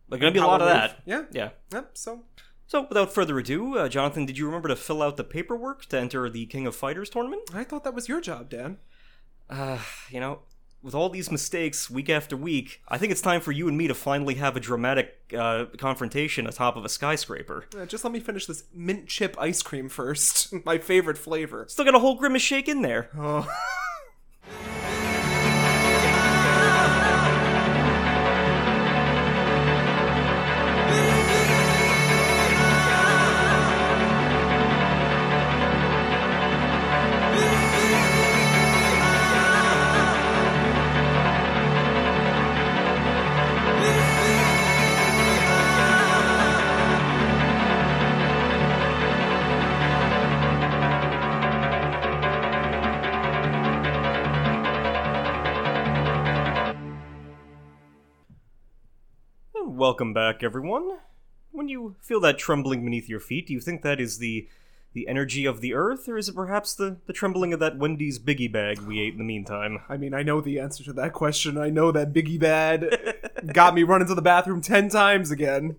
[0.09, 1.01] there's gonna be a lot of that.
[1.07, 1.25] Yeah.
[1.33, 1.51] Yeah.
[1.73, 1.91] Yep.
[1.95, 2.25] So
[2.67, 5.99] So without further ado, uh, Jonathan, did you remember to fill out the paperwork to
[5.99, 7.43] enter the King of Fighters tournament?
[7.55, 8.79] I thought that was your job, Dan.
[9.51, 9.79] Uh,
[10.11, 10.41] you know,
[10.83, 13.87] with all these mistakes week after week, I think it's time for you and me
[13.89, 17.67] to finally have a dramatic uh, confrontation atop of a skyscraper.
[17.79, 20.53] Uh, just let me finish this mint chip ice cream first.
[20.65, 21.67] My favorite flavor.
[21.69, 23.11] Still got a whole grimace shake in there.
[23.17, 23.47] Oh.
[59.83, 60.99] Welcome back, everyone.
[61.51, 64.47] When you feel that trembling beneath your feet, do you think that is the
[64.93, 68.21] the energy of the earth, or is it perhaps the, the trembling of that Wendy's
[68.21, 69.81] biggie bag we ate in the meantime?
[69.89, 71.59] I mean, I know the answer to that question.
[71.59, 72.87] I know that Biggie Bag
[73.53, 75.75] got me running to the bathroom ten times again.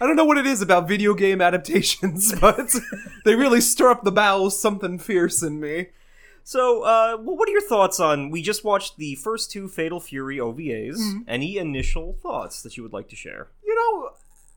[0.00, 2.74] I don't know what it is about video game adaptations, but
[3.24, 5.90] they really stir up the bowels something fierce in me.
[6.46, 8.30] So, uh, well, what are your thoughts on?
[8.30, 11.24] We just watched the first two Fatal Fury OVAs.
[11.26, 13.48] Any initial thoughts that you would like to share?
[13.64, 14.10] You know,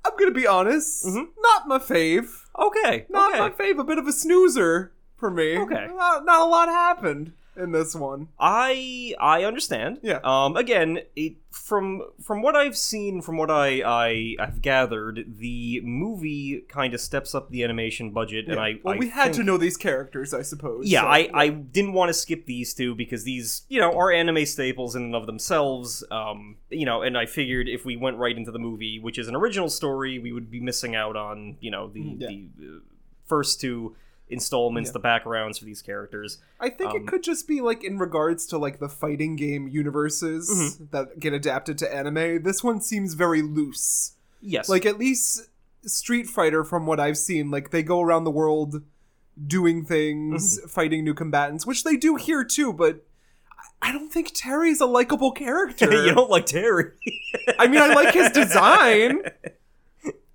[0.06, 1.04] I'm gonna be honest.
[1.08, 2.44] Not my fave.
[2.60, 3.40] Okay, Not okay.
[3.40, 3.80] my fave.
[3.80, 5.58] A bit of a snoozer for me.
[5.58, 5.88] Okay.
[5.88, 8.30] Not, not a lot happened in this one.
[8.40, 10.00] I I understand.
[10.02, 10.20] Yeah.
[10.24, 10.56] Um.
[10.56, 16.62] Again, it from from what I've seen, from what I I have gathered, the movie
[16.70, 19.58] kind of steps up the animation budget, and I well, I we had to know
[19.58, 20.88] these characters, I suppose.
[20.88, 24.12] Yeah, so- I, I didn't want to skip these two because these, you know, are
[24.12, 26.04] anime staples in and of themselves.
[26.12, 29.28] Um, you know, and I figured if we went right into the movie, which is
[29.28, 32.22] an original story, we would be missing out on, you know, the Mhm.
[32.22, 32.28] Yeah.
[32.28, 32.80] the uh,
[33.26, 33.96] first two
[34.30, 34.94] installments, Yeah.
[34.94, 36.38] the backgrounds for these characters.
[36.60, 39.68] I think Um, it could just be like in regards to like the fighting game
[39.68, 40.84] universes Mm-hmm.
[40.92, 42.44] that get adapted to anime.
[42.44, 44.14] This one seems very loose.
[44.42, 45.50] Yes, Like at least
[45.86, 48.84] Street Fighter, from what I've seen, like they go around the world
[49.48, 50.68] doing things, Mm-hmm.
[50.68, 52.72] fighting new combatants, which they do here too.
[52.74, 53.06] But
[53.82, 56.06] I- I don't think Terry's a likable character.
[56.06, 56.92] you don't like Terry.
[57.58, 59.22] I mean, I like his design,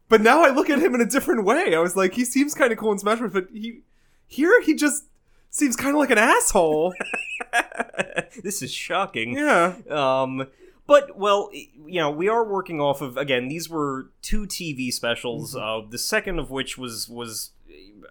[0.09, 1.75] but now I look at him in a different way.
[1.75, 3.81] I was like, he seems kind of cool in Smash Bros, but he
[4.27, 5.05] here he just
[5.51, 6.95] seems kind of like an asshole.
[8.43, 9.37] this is shocking.
[9.37, 9.75] yeah.
[9.91, 10.49] Um,
[10.87, 13.49] but well, you know, we are working off of again.
[13.49, 15.55] These were two TV specials.
[15.55, 15.87] Mm-hmm.
[15.87, 17.51] Uh, the second of which was was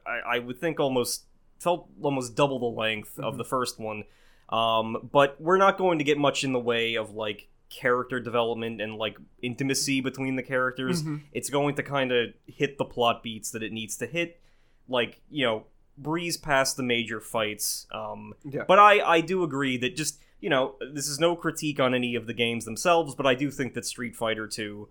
[0.06, 1.24] I, I would think almost
[1.60, 3.24] felt almost double the length Mm-hmm.
[3.24, 4.04] of the first one.
[4.50, 8.80] Um, but we're not going to get much in the way of like character development
[8.82, 11.04] and like intimacy between the characters.
[11.04, 11.22] Mhm.
[11.32, 14.40] It's going to kind of hit the plot beats that it needs to hit.
[14.88, 15.64] Like you know,
[15.98, 17.88] breeze past the major fights.
[17.92, 18.64] Um, Yeah.
[18.68, 22.16] but I, I do agree that just, you know, this is no critique on any
[22.16, 24.90] of the games themselves, but I do think that Street Fighter 2,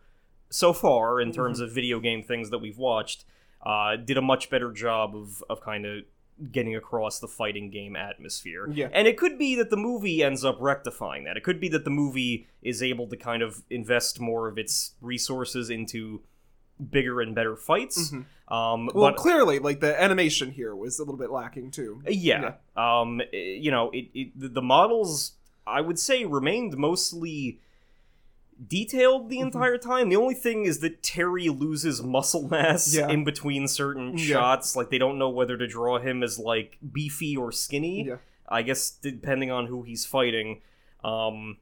[0.48, 1.64] so far, in terms Mm-hmm.
[1.66, 3.24] of video game things that we've watched,
[3.66, 6.04] uh, did a much better job of, of kind of
[6.50, 8.68] getting across the fighting game atmosphere.
[8.72, 8.88] Yeah.
[8.92, 11.36] And it could be that the movie ends up rectifying that.
[11.36, 14.94] It could be that the movie is able to kind of invest more of its
[15.00, 16.22] resources into
[16.90, 18.10] bigger and better fights.
[18.10, 18.24] Mhm.
[18.52, 22.02] Um, Well, but clearly, like the animation here was a little bit lacking too.
[22.09, 22.54] yeah.
[22.76, 25.32] Um, eh, you know, it, it the models
[25.66, 27.60] I would say remained mostly
[28.66, 29.43] detailed the Mhm.
[29.43, 30.09] entire time.
[30.09, 33.09] The only thing is that Terry loses muscle mass Yeah.
[33.09, 34.24] in between certain Yeah.
[34.26, 34.76] shots.
[34.76, 38.05] Like they don't know whether to draw him as like beefy or skinny.
[38.06, 38.16] Yeah.
[38.48, 40.60] I guess depending on who he's fighting.
[41.02, 41.56] Um,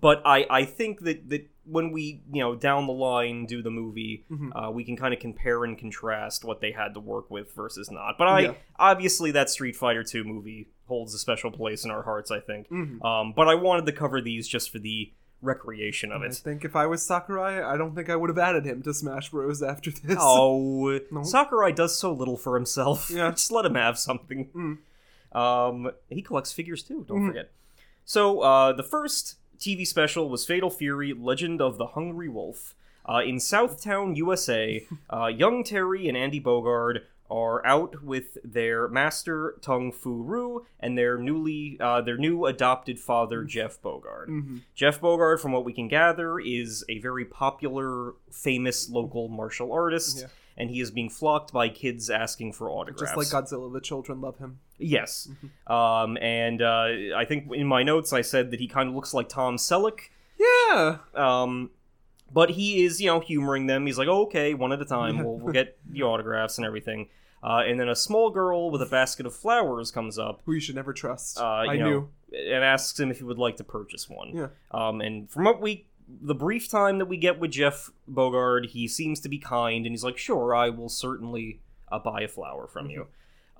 [0.00, 3.70] but I I think that that when we you know down the line do the
[3.70, 4.50] movie, Mhm.
[4.54, 7.90] uh, we can kind of compare and contrast what they had to work with versus
[7.90, 8.16] not.
[8.18, 12.30] But I obviously that Street Fighter Two movie holds a special place in our hearts.
[12.30, 12.68] I think.
[12.68, 13.04] Mhm.
[13.04, 15.10] Um, but I wanted to cover these just for the
[15.40, 16.32] recreation of it.
[16.32, 18.92] I think if I was Sakurai, I don't think I would have added him to
[18.94, 19.62] Smash Bros.
[19.62, 20.16] after this.
[20.20, 21.22] Oh, No.
[21.22, 23.10] Sakurai does so little for himself.
[23.10, 23.30] Yeah.
[23.32, 24.48] Just let him have something.
[24.54, 25.36] Mm.
[25.36, 27.26] Um, he collects figures too, don't Mhm.
[27.28, 27.50] forget.
[28.04, 32.74] So, uh, the first TV special was Fatal Fury Legend of the Hungry Wolf.
[33.06, 39.56] Uh, in Southtown, USA, uh, young Terry and Andy Bogard are out with their master
[39.60, 44.28] Tung Fu Ru and their newly uh, their new adopted father Jeff Bogard.
[44.28, 44.60] Mhm.
[44.74, 50.20] Jeff Bogard, from what we can gather, is a very popular, famous local martial artist,
[50.20, 50.26] Yeah.
[50.56, 53.12] and he is being flocked by kids asking for autographs.
[53.14, 54.60] Just like Godzilla, the children love him.
[54.78, 55.28] Yes.
[55.66, 56.86] Um, and uh,
[57.16, 59.98] I think in my notes I said that he kind of looks like Tom Selleck.
[60.38, 60.98] Yeah.
[61.14, 61.70] Um,
[62.32, 63.86] but he is, you know, humoring them.
[63.86, 65.24] He's like, oh, okay, one at a time.
[65.24, 67.08] We'll, we'll get the autographs and everything.
[67.42, 70.60] Uh, and then a small girl with a basket of flowers comes up Who you
[70.60, 71.38] should never trust.
[71.38, 72.08] uh, I know, knew.
[72.32, 74.34] and asks him if he would like to purchase one.
[74.34, 74.48] Yeah.
[74.72, 78.88] Um, and from what we, the brief time that we get with Jeff Bogard, he
[78.88, 81.60] seems to be kind, and he's like, "Sure, I will certainly
[81.92, 83.06] uh, buy a flower from you."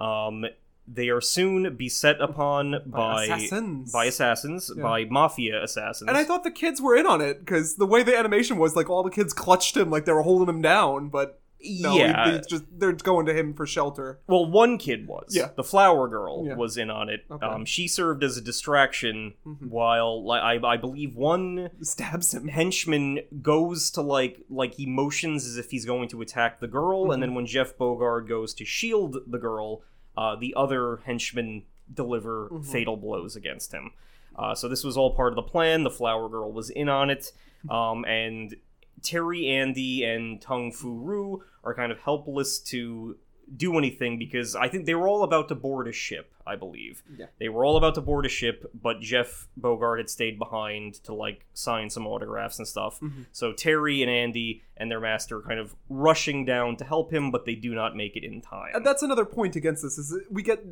[0.03, 0.45] Um,
[0.91, 3.93] they are soon beset upon by assassins.
[3.93, 4.83] by assassins, Yeah.
[4.83, 6.09] by mafia assassins.
[6.09, 8.75] And I thought the kids were in on it because the way the animation was,
[8.75, 11.99] like all the kids clutched him like they were holding him down, but no, he-
[11.99, 12.31] yeah.
[12.31, 14.21] they just they're going to him for shelter.
[14.29, 15.35] Well, one kid was.
[15.35, 15.49] Yeah.
[15.57, 16.55] The flower girl Yeah.
[16.55, 17.25] was in on it.
[17.31, 17.45] Okay.
[17.45, 19.69] Um, she served as a distraction Mhm.
[19.69, 22.47] while, like, I, I believe one Stabs him.
[22.49, 27.11] henchman goes to like like he motions as if he's going to attack the girl,
[27.11, 29.83] and then when Jeff Bogard goes to shield the girl,
[30.19, 31.63] uh, the other henchmen
[31.95, 32.65] deliver Mhm.
[32.65, 33.93] fatal blows against him.
[34.37, 35.85] Uh, so this was all part of the plan.
[35.85, 37.33] The flower girl was in on it,
[37.71, 38.57] um, and
[39.03, 43.17] Terry, Andy, and Tung Fu Rue are kind of helpless to
[43.57, 46.33] do anything because I think they were all about to board a ship.
[46.47, 47.27] I believe Yeah.
[47.39, 51.15] they were all about to board a ship, but Jeff Bogard had stayed behind to
[51.15, 53.01] like sign some autographs and stuff.
[53.01, 53.27] Mhm.
[53.33, 57.45] So Terry and Andy and their master kind of rushing down to help him, but
[57.45, 58.71] they do not make it in time.
[58.75, 60.65] And that's another point against this is we get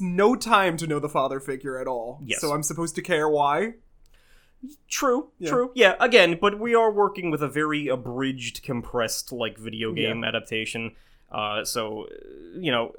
[0.00, 2.20] no time to know the father figure at all.
[2.24, 2.40] Yes.
[2.40, 3.74] So I'm supposed to care why?
[4.88, 5.50] True, Yeah.
[5.50, 5.70] true.
[5.74, 10.08] Yeah, again, but we are working with a very abridged, compressed, like, video Yeah.
[10.08, 10.92] game adaptation.
[11.34, 12.06] Uh, so,
[12.56, 12.94] you know,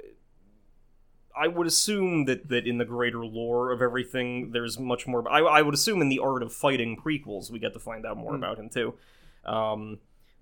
[1.38, 5.26] I would assume that that in the greater lore of everything, there's much more.
[5.30, 8.16] I, I would assume in the Art of Fighting prequels, we get to find out
[8.16, 8.42] more Hmm.
[8.42, 8.94] about him too.
[9.44, 9.98] Um,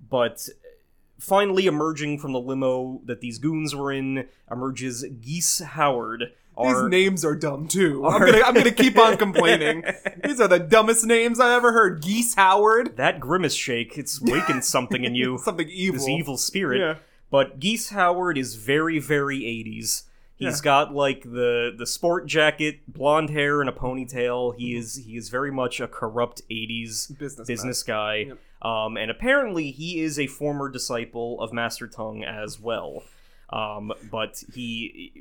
[0.09, 0.49] but
[1.19, 6.33] finally, emerging from the limo that these goons were in, emerges Geese Howard.
[6.63, 8.07] These names are dumb too.
[8.07, 9.83] I'm gonna I'm gonna keep on complaining.
[10.23, 12.01] These are the dumbest names I ever heard.
[12.03, 12.97] Geese Howard.
[12.97, 15.39] that grimace shake, it's wakened something in you.
[15.39, 15.99] Something evil.
[15.99, 16.79] this evil spirit.
[16.81, 16.95] Yeah.
[17.31, 20.05] But Geese Howard is very, very 80s.
[20.37, 20.65] He's Yeah.
[20.65, 24.55] got like the the sport jacket, blonde hair, and a ponytail.
[24.57, 27.47] He is he is very much a corrupt 80s Businessman.
[27.47, 28.15] business guy.
[28.29, 28.39] Yep.
[28.63, 33.03] Um, and apparently he is a former disciple of Master Tung as well.
[33.51, 35.13] Um, but he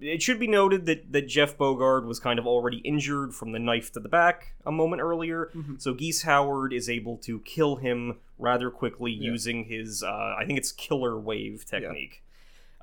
[0.00, 3.58] it should be noted that, that Jeff Bogard was kind of already injured from the
[3.60, 5.80] knife to the back a moment earlier, Mhm.
[5.80, 9.30] so Geese Howard is able to kill him rather quickly Yeah.
[9.30, 12.22] using his, uh, I think it's killer wave technique.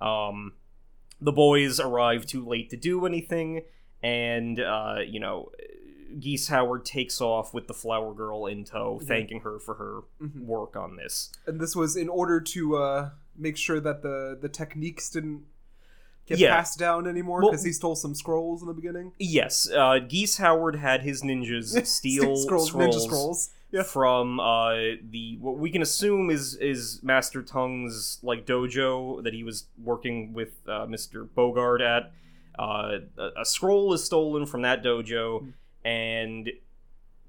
[0.02, 0.54] Um,
[1.22, 3.64] the boys arrive too late to do anything,
[4.02, 5.52] and, uh, you know,
[6.20, 10.46] Geese Howard takes off with the flower girl in tow, thanking her for her Mhm.
[10.46, 11.32] work on this.
[11.46, 15.44] And this was in order to uh, make sure that the the techniques didn't
[16.26, 16.56] get Yeah.
[16.56, 19.12] passed down anymore Well- because he stole some scrolls in the beginning.
[19.20, 23.50] Yes, uh, Geese Howard had his ninjas steal scrolls, scrolls, ninja scrolls.
[23.72, 23.84] Yeah.
[23.84, 24.74] from uh,
[25.10, 30.34] the what we can assume is is Master Tung's like dojo that he was working
[30.34, 31.28] with uh, Mr.
[31.28, 32.12] Bogard at.
[32.58, 35.50] Uh, a, a scroll is stolen from that dojo, Hmm.
[35.88, 36.50] and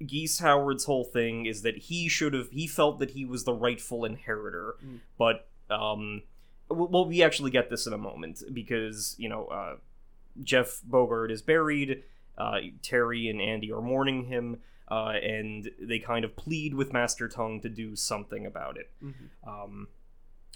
[0.05, 3.53] Geese Howard's whole thing is that he should have he felt that he was the
[3.53, 4.99] rightful inheritor, Mm.
[5.17, 6.23] but um,
[6.69, 9.75] well, well, we actually get this in a moment because you know uh,
[10.43, 12.03] Jeff Bogard is buried.
[12.37, 14.59] Uh, Terry and Andy are mourning him,
[14.91, 18.91] uh, and they kind of plead with Master Tung to do something about it.
[19.03, 19.13] Mhm.
[19.47, 19.87] Um,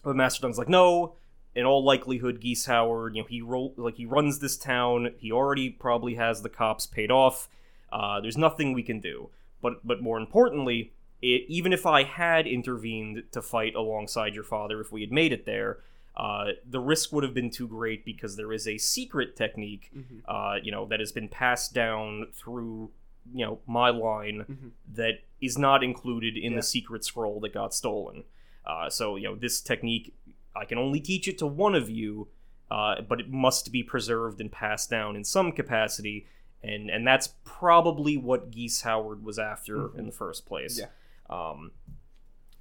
[0.04, 1.16] but Master Tung's like, no.
[1.56, 5.14] In all likelihood, Geese Howard, you know, he ro- like he runs this town.
[5.18, 7.48] He already probably has the cops paid off.
[7.94, 9.30] Uh, there's nothing we can do.
[9.62, 10.92] But but more importantly,
[11.22, 15.32] it, even if I had intervened to fight alongside your father, if we had made
[15.32, 15.78] it there,
[16.18, 20.22] uh, the risk would have been too great because there is a secret technique, Mhm.
[20.28, 22.92] uh, you know, that has been passed down through,
[23.34, 24.72] you know, my line Mhm.
[24.94, 26.60] that is not included in Yeah.
[26.60, 28.24] the secret scroll that got stolen.
[28.66, 30.14] Uh, so you know, this technique,
[30.56, 32.28] I can only teach it to one of you,
[32.72, 36.26] uh, but it must be preserved and passed down in some capacity,
[36.64, 40.00] and and that's probably what Geese Howard was after Mhm.
[40.00, 40.80] in the first place.
[40.80, 40.88] Yeah.
[41.30, 41.72] Um,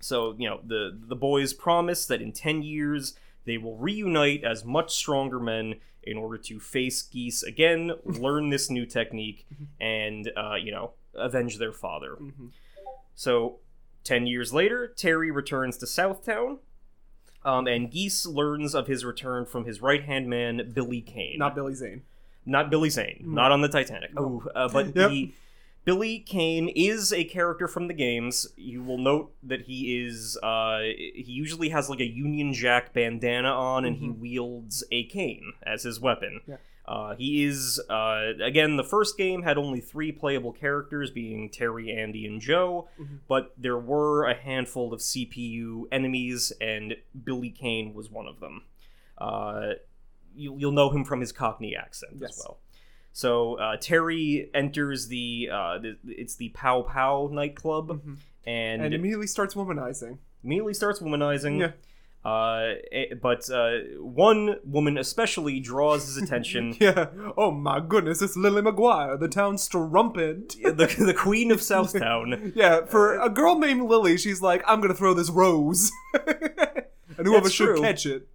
[0.01, 4.65] so you know, the the boys promise that in ten years they will reunite as
[4.65, 9.47] much stronger men in order to face Geese again, learn this new technique,
[9.81, 12.17] and uh, you know, avenge their father.
[12.21, 12.51] Mhm.
[13.15, 13.59] So,
[14.05, 16.59] 10 years later, Terry returns to Southtown,
[17.45, 21.37] um, and Geese learns of his return from his right hand man, Billy Kane.
[21.39, 22.03] Not Billy Zane.
[22.47, 23.33] Not Billy Zane, Mm.
[23.35, 24.11] not on the Titanic.
[24.17, 24.95] Oh, uh, but Yep.
[25.11, 25.33] the.
[25.85, 28.47] Billy Kane is a character from the games.
[28.56, 33.48] You will note that he is uh he usually has like a Union Jack bandana
[33.51, 34.19] on and he Mhm.
[34.19, 36.40] wields a cane as his weapon.
[36.47, 36.56] Yeah.
[36.86, 41.90] Uh, he is uh, again the first game had only three playable characters being Terry,
[41.90, 43.20] Andy, and Joe, Mhm.
[43.27, 48.65] but there were a handful of CPU enemies and Billy Kane was one of them.
[49.16, 49.73] Uh,
[50.36, 52.31] you, you'll know him from his Cockney accent Yes.
[52.39, 52.59] as well.
[53.16, 58.16] So uh, Terry enters the, uh, the it's the Pao Pao nightclub Mhm.
[58.45, 60.19] and, And immediately starts womanizing.
[60.43, 61.61] immediately starts womanizing.
[61.61, 61.70] Yeah.
[62.28, 66.74] Uh, eh, but uh, one woman especially draws his attention.
[66.81, 67.07] Yeah.
[67.36, 70.49] Oh my goodness, it's Lily McGuire, the town strumpet.
[70.62, 72.53] the, the queen of Southtown.
[72.57, 75.93] Yeah, for a girl named Lily, she's like, I'm gonna throw this rose.
[76.15, 77.81] and whoever That's should true.
[77.81, 78.27] catch it.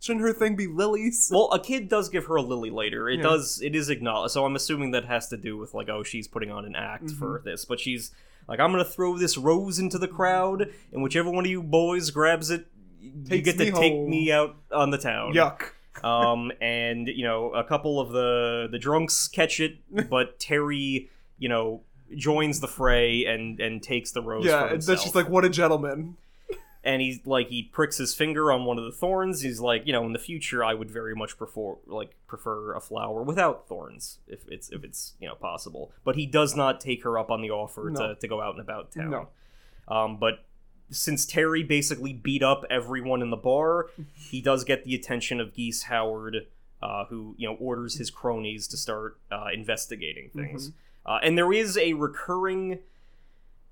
[0.00, 1.30] Shouldn't her thing be lilies?
[1.32, 3.08] Well, a kid does give her a lily later.
[3.08, 3.24] It Yeah.
[3.24, 3.60] does.
[3.62, 4.32] It is acknowledged.
[4.32, 7.10] So I'm assuming that has to do with like, oh, she's putting on an act
[7.10, 7.66] for this.
[7.66, 8.10] But she's
[8.48, 12.10] like, I'm gonna throw this rose into the crowd, and whichever one of you boys
[12.10, 12.66] grabs it,
[13.00, 15.34] you get to me take me out on the town.
[15.34, 15.72] Yuck.
[16.04, 19.78] um, and you know, a couple of the the drunks catch it,
[20.10, 21.82] but Terry, you know,
[22.16, 24.46] joins the fray and and takes the rose.
[24.46, 25.12] Yeah, and himself.
[25.12, 26.16] then like, what a gentleman.
[26.82, 29.42] And he's like he pricks his finger on one of the thorns.
[29.42, 32.80] He's like you know in the future i would very much prefer like prefer a
[32.80, 35.92] flower without thorns if it's if it's you know possible.
[36.04, 38.08] But he does not take her up on the offer No.
[38.08, 39.10] to, to go out and about town.
[39.10, 39.28] No.
[39.88, 40.44] um but
[40.92, 43.86] since terry basically beat up everyone in the bar
[44.28, 46.46] he does get the attention of geese howard
[46.82, 50.72] uh, who you know orders his cronies to start uh, investigating things.
[51.06, 52.78] Uh, and there is a recurring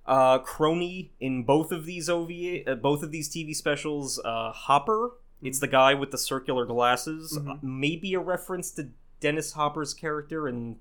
[0.09, 4.19] uh, crony in both of these OVA, uh, both of these TV specials.
[4.25, 5.11] Uh, Hopper,
[5.43, 7.39] it's the guy with the circular glasses.
[7.39, 7.49] Mhm.
[7.51, 8.89] Uh, maybe a reference to
[9.21, 10.77] Dennis Hopper's character in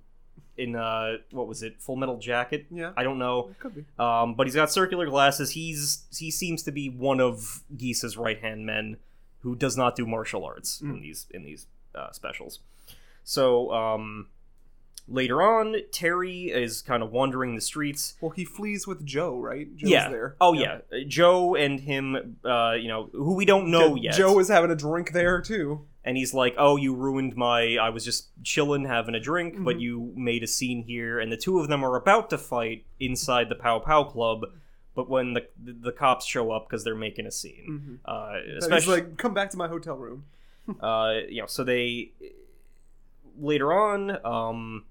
[0.58, 2.66] in uh what was it Full Metal Jacket?
[2.72, 2.92] Yeah.
[2.98, 3.50] I don't know.
[3.52, 3.86] It could be.
[4.00, 5.52] Um, but he's got circular glasses.
[5.52, 8.98] He's he seems to be one of Geese's right hand men
[9.42, 12.60] who does not do martial arts in these in these uh, specials.
[13.24, 14.30] So um,
[15.08, 18.16] later on, Terry is kind of wandering the streets.
[18.22, 19.76] Well, he flees with Joe, right?
[19.76, 20.10] Joe's yeah.
[20.10, 20.36] there.
[20.42, 20.80] Oh yeah.
[20.92, 22.38] Uh, Joe and him.
[22.44, 24.16] Uh, you know who we don't know Jo- yet.
[24.16, 25.86] Joe is having a drink there too.
[26.04, 27.78] and he's like, "Oh, you ruined my.
[27.78, 29.64] I was just chilling, having a drink, Mm-hmm.
[29.66, 32.86] but you made a scene here." And the two of them are about to fight
[33.00, 34.46] inside the Pao Pao Club,
[34.96, 38.54] but when the the, cops show up because they're making a scene, uh, Mm-hmm.
[38.56, 40.26] He's especially like, "Come back to my hotel room."
[40.82, 42.12] uh, you know, so they
[43.40, 44.26] later on.
[44.26, 44.86] Um,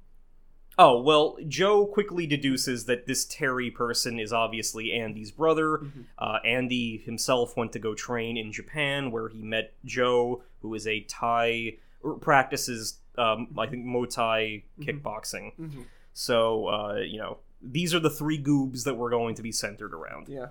[0.78, 5.81] oh well, Joe quickly deduces that this Terry person is obviously Andy's brother.
[6.19, 10.86] Uh, Andy himself went to go train in Japan, where he met Joe, who is
[10.86, 15.57] a Thai or practices, um, I think, Muay Thai kickboxing.
[15.59, 15.85] Mhm.
[16.12, 19.93] So uh, you know, these are the three goobs that we're going to be centered
[19.94, 20.28] around.
[20.28, 20.48] Yeah.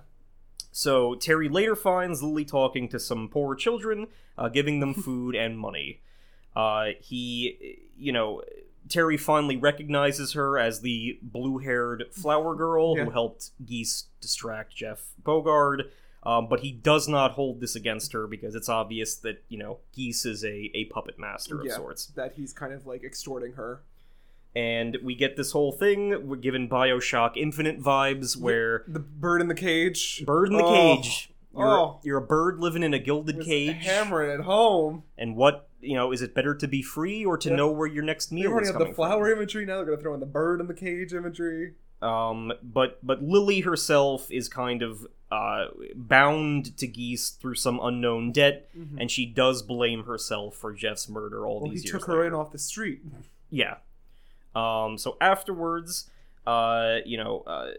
[0.72, 5.58] So Terry later finds Lily talking to some poor children, uh, giving them food and
[5.58, 6.02] money.
[6.54, 8.42] Uh, he, you know,
[8.88, 13.04] Terry finally recognizes her as the blue-haired flower girl Yeah.
[13.04, 15.90] who helped Geese distract Jeff Bogard.
[16.22, 19.78] Um, but he does not hold this against her because it's obvious that you know
[19.92, 21.76] Geese is a, a puppet master of yeah.
[21.76, 22.06] sorts.
[22.06, 23.82] That he's kind of like extorting her.
[24.54, 26.26] And we get this whole thing.
[26.26, 30.24] We're given Bioshock Infinite vibes where The bird in the cage.
[30.26, 30.96] bird in the Oh.
[30.96, 31.30] cage.
[31.56, 32.00] You're, Oh.
[32.02, 33.84] you're a bird living in a gilded cage.
[33.84, 35.04] hammering at home.
[35.18, 37.56] And what you know is it better to be free or to Yeah.
[37.56, 38.44] know where your next meal?
[38.44, 39.64] They already is have the flower imagery.
[39.66, 41.74] Now they're gonna throw in the bird in the cage imagery.
[42.02, 48.30] Um, but but Lily herself is kind of uh, bound to Geese through some unknown
[48.32, 48.68] debt,
[48.98, 51.62] and she does blame herself for Jeff's murder all Mm-hmm.
[51.64, 51.92] Well, he these years.
[51.92, 52.26] took her later.
[52.28, 53.00] in off the street.
[53.50, 53.76] Yeah.
[54.54, 56.08] Um, so afterwards,
[56.46, 57.70] uh, you know, uh,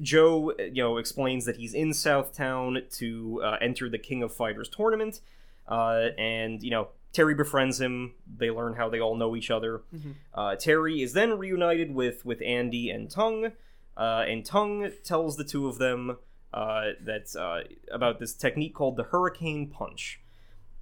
[0.00, 4.68] Joe, you know, explains that he's in Southtown to uh, enter the King of Fighters
[4.68, 5.20] tournament,
[5.68, 8.14] uh, and you know, Terry befriends him.
[8.26, 9.82] They learn how they all know each other.
[10.34, 13.52] Uh, Terry is then reunited with with Andy and Tung,
[13.96, 16.18] uh, and Tung tells the two of them
[16.52, 17.60] uh, that uh,
[17.92, 20.20] about this technique called the Hurricane Punch.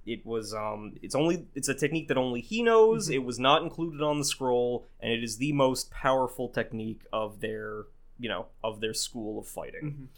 [0.05, 3.09] It was um, it's only it's a technique that only he knows.
[3.09, 7.39] It was not included on the scroll, and it is the most powerful technique of
[7.39, 7.83] their
[8.19, 10.09] you know of their school of fighting.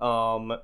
[0.00, 0.56] Um,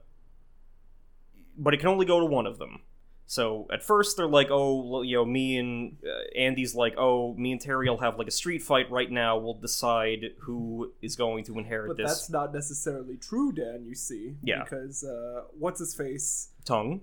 [1.58, 2.80] but it can only go to one of them.
[3.28, 7.50] So at first they're like, oh, you know, me and uh, Andy's like, oh, me
[7.52, 9.36] and Terry will have like a street fight right now.
[9.36, 13.84] We'll decide who is going to inherit But this that's not necessarily true, Dan.
[13.84, 14.62] You see, Yeah.
[14.62, 16.50] because uh, what's his face?
[16.64, 17.00] Tung.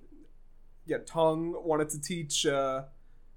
[0.85, 2.45] Yeah, Tung wanted to teach.
[2.45, 2.83] Uh,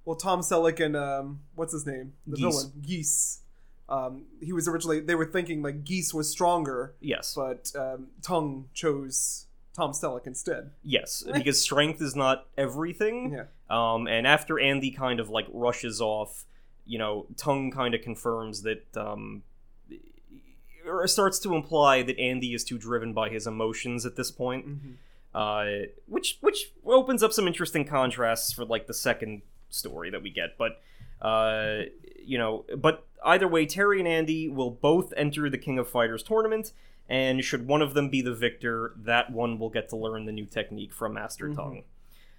[0.04, 2.12] well, Tom Selleck and um, what's his name?
[2.26, 2.44] The Geese.
[2.62, 3.40] villain, Geese.
[3.88, 5.00] Um, he was originally.
[5.00, 9.45] They were thinking like Geese was stronger, Yes, but um, Tung chose
[9.76, 10.70] Tom Selleck instead.
[10.82, 13.32] yes, because strength is not everything.
[13.32, 13.44] Yeah.
[13.68, 16.44] Um, and after Andy kind of like rushes off,
[16.86, 19.42] you know, Tung kind of confirms that, um,
[20.86, 24.66] or starts to imply that Andy is too driven by his emotions at this point.
[25.34, 25.66] uh,
[26.06, 30.56] which which opens up some interesting contrasts for like the second story that we get.
[30.56, 30.80] But
[31.20, 31.82] uh,
[32.24, 36.22] you know, but either way, Terry and Andy will both enter the King of Fighters
[36.22, 36.72] tournament,
[37.08, 40.32] and should one of them be the victor, that one will get to learn the
[40.32, 41.84] new technique from Master Tung.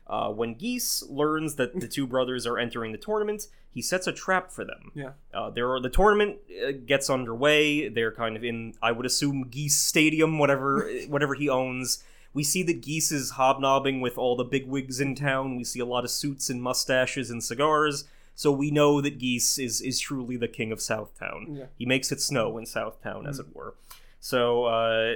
[0.07, 4.13] Uh, when Geese learns that the two brothers are entering the tournament, he sets a
[4.13, 4.91] trap for them.
[4.95, 5.11] Yeah.
[5.33, 7.89] Uh, there are the tournament uh, gets underway.
[7.89, 12.03] They're kind of in, I would assume, Geese Stadium, whatever whatever he owns.
[12.33, 15.55] We see that Geese is hobnobbing with all the bigwigs in town.
[15.55, 18.05] We see a lot of suits and mustaches and cigars.
[18.35, 21.57] So we know that Geese is is truly the king of Southtown.
[21.57, 21.65] Yeah.
[21.77, 23.73] He makes it snow in Southtown, as it were.
[24.19, 25.15] So uh,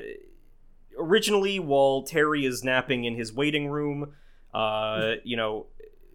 [0.97, 4.13] originally, while Terry is napping in his waiting room,
[4.53, 5.67] uh, you know,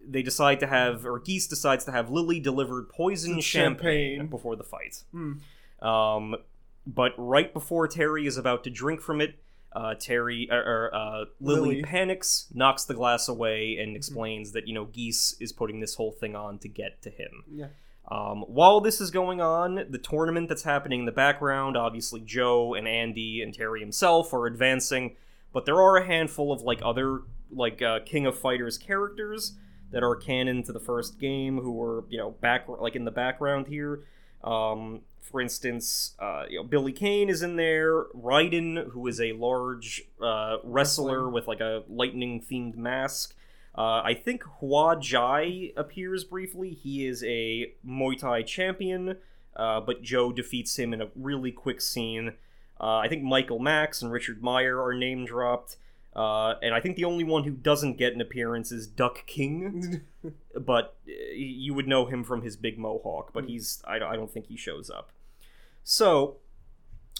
[0.07, 4.27] they decide to have, or Geese decides to have Lily delivered poison champagne, champagne.
[4.27, 5.03] before the fight.
[5.11, 5.33] Hmm.
[5.85, 6.35] Um,
[6.85, 9.35] but right before Terry is about to drink from it,
[9.73, 11.83] uh, Terry or, or uh, Lily, Lily.
[11.83, 16.11] panics, knocks the glass away, and explains that you know Geese is putting this whole
[16.11, 17.43] thing on to get to him.
[17.51, 17.67] Yeah.
[18.09, 22.73] Um, while this is going on, the tournament that's happening in the background, obviously Joe
[22.73, 25.17] and Andy and Terry himself are advancing,
[25.51, 27.21] but there are a handful of like other
[27.51, 29.55] like uh, King of Fighters characters
[29.91, 33.11] that are canon to the first game who are you know back like in the
[33.11, 34.03] background here.
[34.43, 38.05] Um, for instance, uh, you know Billy Kane is in there.
[38.15, 41.33] Raiden, who is a large uh, wrestler Wrestling.
[41.33, 43.35] with like a lightning themed mask.
[43.77, 46.71] Uh, I think Hua Jai appears briefly.
[46.71, 49.17] He is a Muay Thai champion,
[49.55, 52.33] uh, but Joe defeats him in a really quick scene.
[52.79, 55.77] Uh, I think Michael Max and Richard Meyer are name dropped.
[56.15, 60.01] Uh, and I think the only one who doesn't get an appearance is Duck King,
[60.59, 63.31] but uh, you would know him from his big mohawk.
[63.33, 65.11] But he's I, I don't think he shows up.
[65.83, 66.37] So,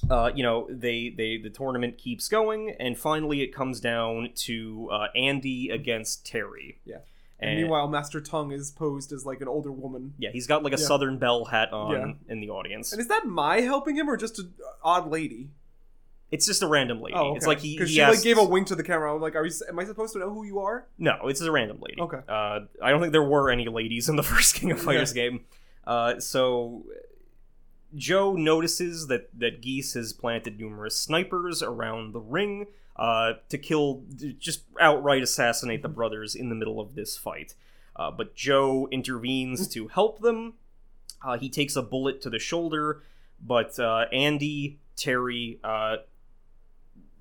[0.09, 4.89] uh, you know, they they the tournament keeps going, and finally it comes down to
[4.91, 6.79] uh, Andy against Terry.
[6.85, 6.97] Yeah.
[7.39, 10.13] And meanwhile, Master Tung is posed as like an older woman.
[10.17, 10.85] yeah, he's got like a Yeah.
[10.87, 12.13] Southern Belle hat on Yeah.
[12.33, 12.91] in the audience.
[12.91, 14.53] And is that Mai helping him or just an
[14.83, 15.49] odd lady?
[16.31, 17.15] It's just a random lady.
[17.15, 17.37] Oh, okay.
[17.37, 19.13] It's like he, he she like gave a wink to the camera.
[19.15, 19.53] I'm like, are you?
[19.69, 20.87] Am I supposed to know who you are?
[20.97, 22.01] No, it's a random lady.
[22.01, 22.17] Okay.
[22.27, 25.45] Uh, I don't think there were any ladies in the first King of Fighters game.
[25.85, 26.83] Uh, so
[27.95, 34.03] Joe notices that that Geese has planted numerous snipers around the ring uh, to kill,
[34.39, 37.53] just outright assassinate the brothers in the middle of this fight.
[37.95, 40.53] Uh, but Joe intervenes to help them.
[41.23, 43.01] Uh, he takes a bullet to the shoulder,
[43.41, 45.97] but uh, Andy, Terry, uh,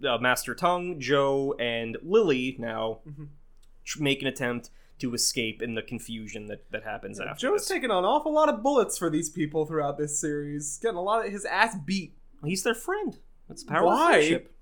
[0.07, 3.29] uh, Master Tung, Joe, and Lily now Mhm.
[3.85, 7.69] tr- make an attempt to escape in the confusion that, that happens after Joe's this.
[7.69, 11.27] taking an awful lot of bullets for these people throughout this series, getting a lot
[11.27, 12.17] of his ass beat.
[12.45, 13.19] He's their friend.
[13.49, 14.13] That's the power Why?
[14.13, 14.55] friendship.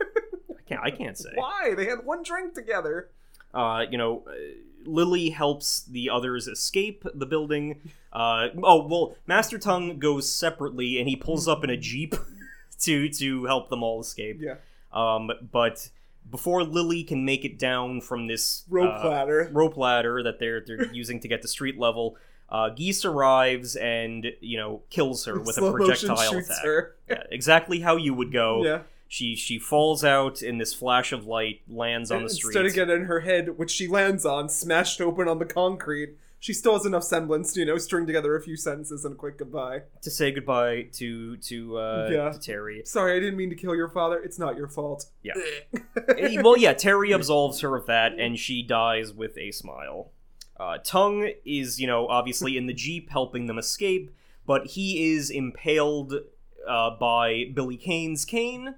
[0.50, 0.80] I can't.
[0.84, 1.30] I can't say.
[1.34, 1.74] Why?
[1.76, 3.10] They had one drink together.
[3.52, 4.32] Uh, you know, uh,
[4.84, 7.80] Lily helps the others escape the building.
[8.12, 12.14] Uh, oh well, Master Tung goes separately, and he pulls up in a jeep
[12.80, 14.40] to to help them all escape.
[14.40, 14.56] Yeah.
[14.92, 15.88] Um, but
[16.30, 19.50] before Lily can make it down from this Rope uh, ladder.
[19.52, 22.16] rope ladder that they're they're using to get to street level,
[22.48, 26.64] uh, Geese arrives and you know kills her with a Slow projectile attack.
[27.08, 28.64] Yeah, exactly how you would go.
[28.64, 28.82] Yeah.
[29.08, 32.56] She she falls out in this flash of light, lands on the street.
[32.56, 36.52] Instead of getting her head, which she lands on, smashed open on the concrete, she
[36.52, 39.38] still has enough semblance to, you know, string together a few sentences and a quick
[39.38, 39.80] goodbye.
[40.02, 42.28] to say goodbye to to uh, Yeah.
[42.32, 42.82] to Terry.
[42.84, 44.18] Sorry, I didn't mean to kill your father.
[44.22, 45.06] It's not your fault.
[45.22, 45.32] Yeah.
[46.18, 50.10] Eh, well, yeah, Terry absolves her of that, and she dies with a smile.
[50.60, 54.10] Uh, Tung is, you know, obviously in the jeep helping them escape,
[54.46, 56.12] but he is impaled
[56.68, 58.74] uh, by Billy Kane's cane,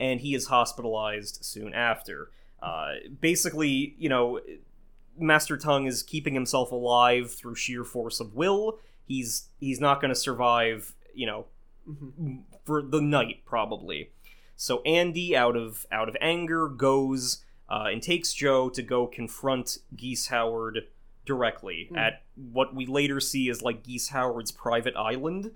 [0.00, 2.30] and he is hospitalized soon after.
[2.60, 4.40] Uh, basically, you know,
[5.18, 8.78] Master Tung is keeping himself alive through sheer force of will.
[9.06, 11.46] He's he's not going to survive, you know,
[11.88, 12.42] Mhm.
[12.64, 14.10] for the night probably.
[14.56, 19.78] So Andy, out of out of anger, goes uh, and takes Joe to go confront
[19.96, 20.86] Geese Howard
[21.26, 21.96] directly Hmm.
[21.98, 25.52] at what we later see is like Geese Howard's private island,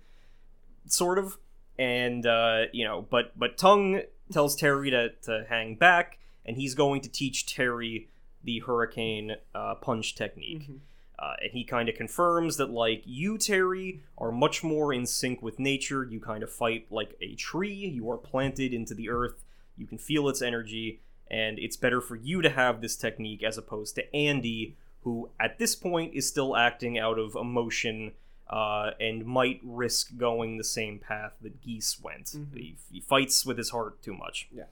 [0.86, 1.38] sort of.
[1.78, 4.02] And uh, you know, but but Tung
[4.32, 8.08] tells Terry to to hang back, and he's going to teach Terry
[8.48, 10.70] the hurricane uh, punch technique.
[10.70, 10.78] Mhm.
[11.18, 15.42] Uh, and he kind of confirms that, like, you, Terry, are much more in sync
[15.42, 16.02] with nature.
[16.04, 17.74] You kind of fight like a tree.
[17.74, 19.44] You are planted into the earth.
[19.76, 21.00] You can feel its energy.
[21.30, 25.58] And it's better for you to have this technique as opposed to Andy, who at
[25.58, 28.12] this point is still acting out of emotion
[28.48, 32.26] uh, and might risk going the same path that Geese went.
[32.28, 32.56] Mhm.
[32.56, 34.48] He, he fights with his heart too much.
[34.50, 34.68] Yeah.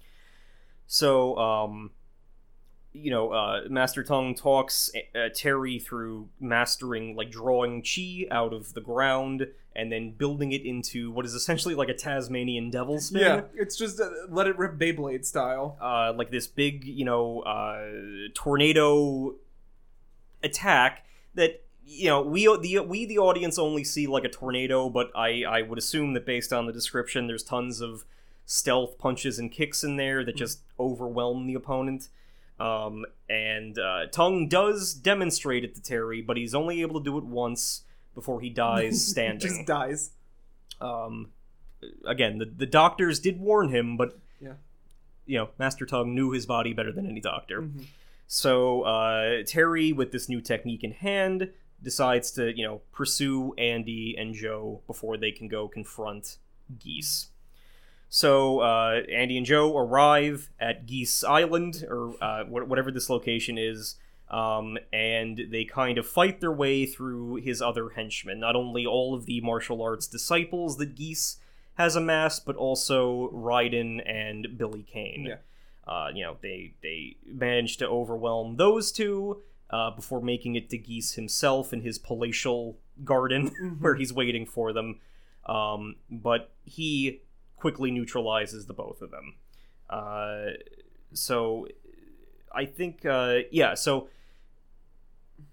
[0.86, 1.90] So, um,
[3.02, 8.74] you know, uh, Master Tung talks uh, Terry through mastering, like drawing chi out of
[8.74, 13.20] the ground and then building it into what is essentially like a Tasmanian devil spin.
[13.20, 15.77] Yeah, it's just uh, let it rip Beyblade style.
[15.81, 17.86] Uh, like this big, you know, uh,
[18.35, 19.35] tornado
[20.43, 21.05] attack
[21.35, 25.44] that you know we the we the audience only see like a tornado, but I
[25.44, 28.05] I would assume that based on the description, there's tons of
[28.47, 32.09] stealth punches and kicks in there that just overwhelm the opponent.
[32.59, 37.19] Um, and uh, Tung does demonstrate it to Terry, but he's only able to do
[37.19, 37.83] it once
[38.15, 39.41] before he dies standing.
[39.49, 40.11] just dies.
[40.81, 41.31] Um,
[42.07, 44.55] again, the the doctors did warn him, but Yeah.
[45.27, 47.62] you know, Master Tung knew his body better than any doctor.
[47.62, 47.85] Mhm.
[48.27, 51.51] So uh, Terry, with this new technique in hand,
[51.83, 56.39] decides to you know pursue Andy and Joe before they can go confront
[56.78, 57.28] Geese.
[58.09, 63.59] So uh, Andy and Joe arrive at Geese Island, or uh, wh- whatever this location
[63.59, 63.97] is,
[64.31, 68.41] um, and they kind of fight their way through his other henchmen.
[68.41, 71.39] Not only all of the martial arts disciples that Geese
[71.74, 75.27] has amassed, but also Raiden and Billy Kane.
[75.28, 75.37] Yeah.
[75.87, 80.78] Uh, you know, they they managed to overwhelm those two uh, before making it to
[80.78, 85.01] Geese himself in his palatial garden, where he's waiting for them.
[85.45, 87.20] Um, but he
[87.57, 89.35] quickly neutralizes the both of them.
[89.89, 90.51] Uh,
[91.12, 91.69] so
[92.55, 93.74] I think, uh, yeah.
[93.74, 94.09] So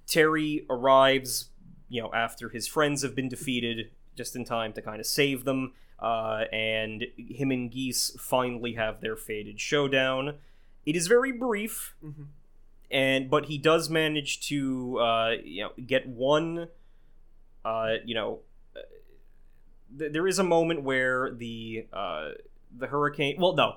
[0.08, 1.50] Terry arrives,
[1.90, 5.46] you know, after his friends have been defeated, just in time to kind of save
[5.46, 5.74] them.
[6.00, 10.36] Uh, and him and Geese finally have their fated showdown.
[10.86, 12.28] It is very brief, Mhm.
[12.92, 16.68] and but he does manage to, uh, you know, get one.
[17.64, 18.42] Uh, you know,
[19.98, 22.30] th- there is a moment where the uh,
[22.78, 23.36] the hurricane.
[23.40, 23.76] Well, no,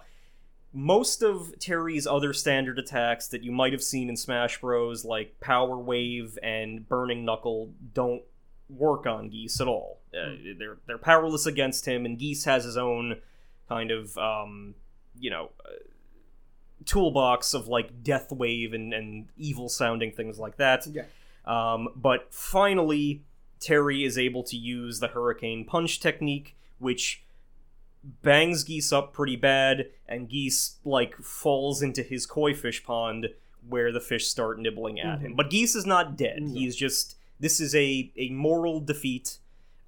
[0.72, 5.40] most of Terry's other standard attacks that you might have seen in Smash Bros, like
[5.40, 8.22] Power Wave and Burning Knuckle, don't
[8.68, 10.00] work on Geese at all.
[10.12, 13.20] Uh, they're they're powerless against him, and Geese has his own
[13.68, 14.74] kind of um,
[15.18, 15.70] you know uh,
[16.84, 20.86] toolbox of like Death Wave and and evil sounding things like that.
[20.86, 21.02] Yeah.
[21.44, 23.22] Um, but finally,
[23.60, 27.24] Terry is able to use the Hurricane Punch technique, which
[28.22, 33.28] bangs Geese up pretty bad, and Geese like falls into his koi fish pond
[33.68, 35.30] where the fish start nibbling at him.
[35.30, 35.36] Mm-hmm.
[35.36, 36.42] But Geese is not dead.
[36.42, 36.54] No.
[36.54, 39.38] He's just this is a a moral defeat.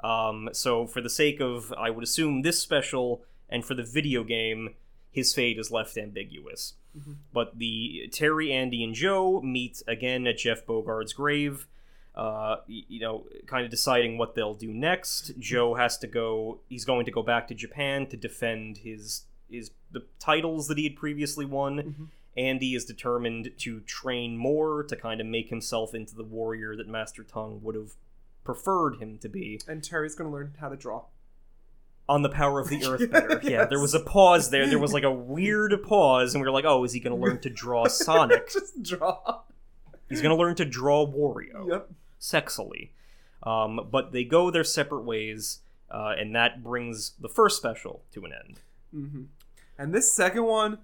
[0.00, 4.24] Um, so for the sake of I would assume this special and for the video
[4.24, 4.74] game,
[5.10, 6.74] his fate is left ambiguous.
[6.96, 7.12] Mm-hmm.
[7.32, 11.66] But the Terry, Andy, and Joe meet again at Jeff Bogard's grave.
[12.18, 15.38] Uh, you know, kind of deciding what they'll do next.
[15.38, 16.58] Joe has to go.
[16.68, 20.84] He's going to go back to Japan to defend his his the titles that he
[20.84, 21.76] had previously won.
[21.78, 22.08] Mhm.
[22.36, 26.88] Andy is determined to train more to kind of make himself into the warrior that
[26.88, 27.92] Master Tung would have
[28.44, 31.04] preferred him to be And Terry's gonna learn how to draw.
[32.08, 33.38] on the power of the earth better.
[33.44, 34.66] Yeah, there was a pause there.
[34.66, 37.22] There was like a weird pause, and we were like, "Oh, is he going to
[37.22, 38.50] learn to draw Sonic?
[38.50, 39.42] Just draw.
[40.08, 41.90] He's going to learn to draw Wario Yep.
[42.20, 42.90] Sexily."
[43.42, 48.24] Um, but they go their separate ways, uh, and that brings the first special to
[48.24, 48.60] an end.
[48.92, 49.22] hmm
[49.78, 50.78] And this second one,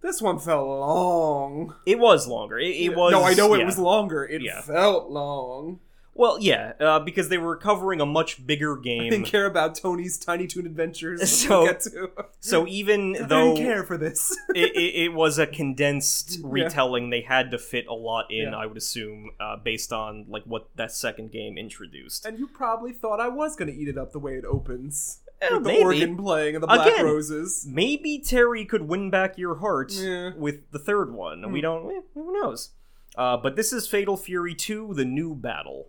[0.00, 1.74] this one felt long.
[1.86, 2.58] It was longer.
[2.58, 3.12] It, it was.
[3.12, 3.66] No, I know it yeah.
[3.66, 4.24] was longer.
[4.24, 4.60] It Yeah.
[4.62, 5.80] felt long.
[6.18, 9.10] Well, yeah, uh, because they were covering a much bigger I game.
[9.10, 11.30] didn't care about Tony's Tiny Toon Adventures.
[11.30, 12.10] So- to.
[12.40, 14.36] So even I though didn't care for this.
[14.54, 16.46] it, it, it was a condensed Yeah.
[16.48, 18.56] retelling they had to fit a lot in Yeah.
[18.56, 22.92] i would assume uh, based on like what that second game introduced and you probably
[22.92, 25.20] thought I was gonna eat it up the way it opens.
[25.50, 27.66] With the organ playing and the black Again, roses.
[27.68, 30.30] maybe terry could win back your heart Yeah.
[30.36, 31.64] with the third one and we Hmm.
[31.64, 32.70] don't eh, who knows
[33.18, 35.88] uh, but this is fatal fury 2 the new battle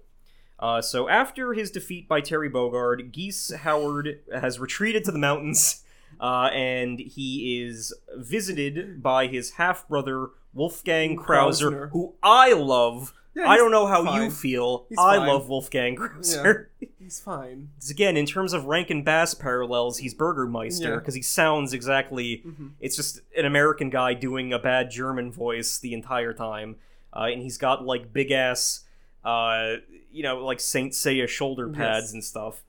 [0.59, 5.83] uh, so after his defeat by Terry Bogard, Geese Howard has retreated to the mountains,
[6.19, 13.13] uh, and he is visited by his half brother Wolfgang Krauser, who I love.
[13.35, 14.23] Yeah, I don't know how fine.
[14.23, 14.87] you feel.
[14.89, 15.27] He's I fine.
[15.27, 16.65] love Wolfgang Krauser.
[16.97, 17.69] He's fine.
[17.91, 20.95] Again, in terms of Rankin Bass parallels, he's Burgermeister Yeah.
[20.95, 22.41] because he sounds exactly.
[22.43, 22.71] Mhm.
[22.79, 26.77] It's just an American guy doing a bad German voice the entire time,
[27.15, 28.85] uh, and he's got like big ass,
[29.27, 29.77] uh,
[30.11, 32.13] you know, like Saint Seiya shoulder pads Yes.
[32.13, 32.63] and stuff.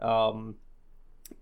[0.00, 0.56] Um,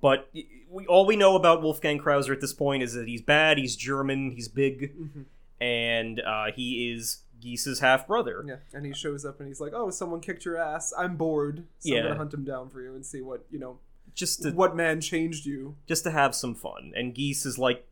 [0.01, 0.29] but
[0.71, 3.75] we all we know about Wolfgang Krauser at this point is that he's bad, he's
[3.77, 5.25] German, he's big, Mhm.
[5.61, 8.45] and uh, he is Geese's half brother.
[8.47, 10.93] Yeah, and he shows up and he's like, "Oh, someone kicked your ass.
[10.97, 11.65] I'm bored.
[11.81, 13.79] So I'm gonna hunt him down for you and see what you know.
[14.15, 16.93] Just to what man changed you?" just to have some fun.
[16.95, 17.87] And Geese is like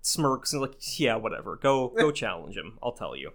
[0.00, 1.56] smirks and like, yeah, whatever.
[1.56, 2.78] Go go challenge him.
[2.82, 3.32] I'll tell you.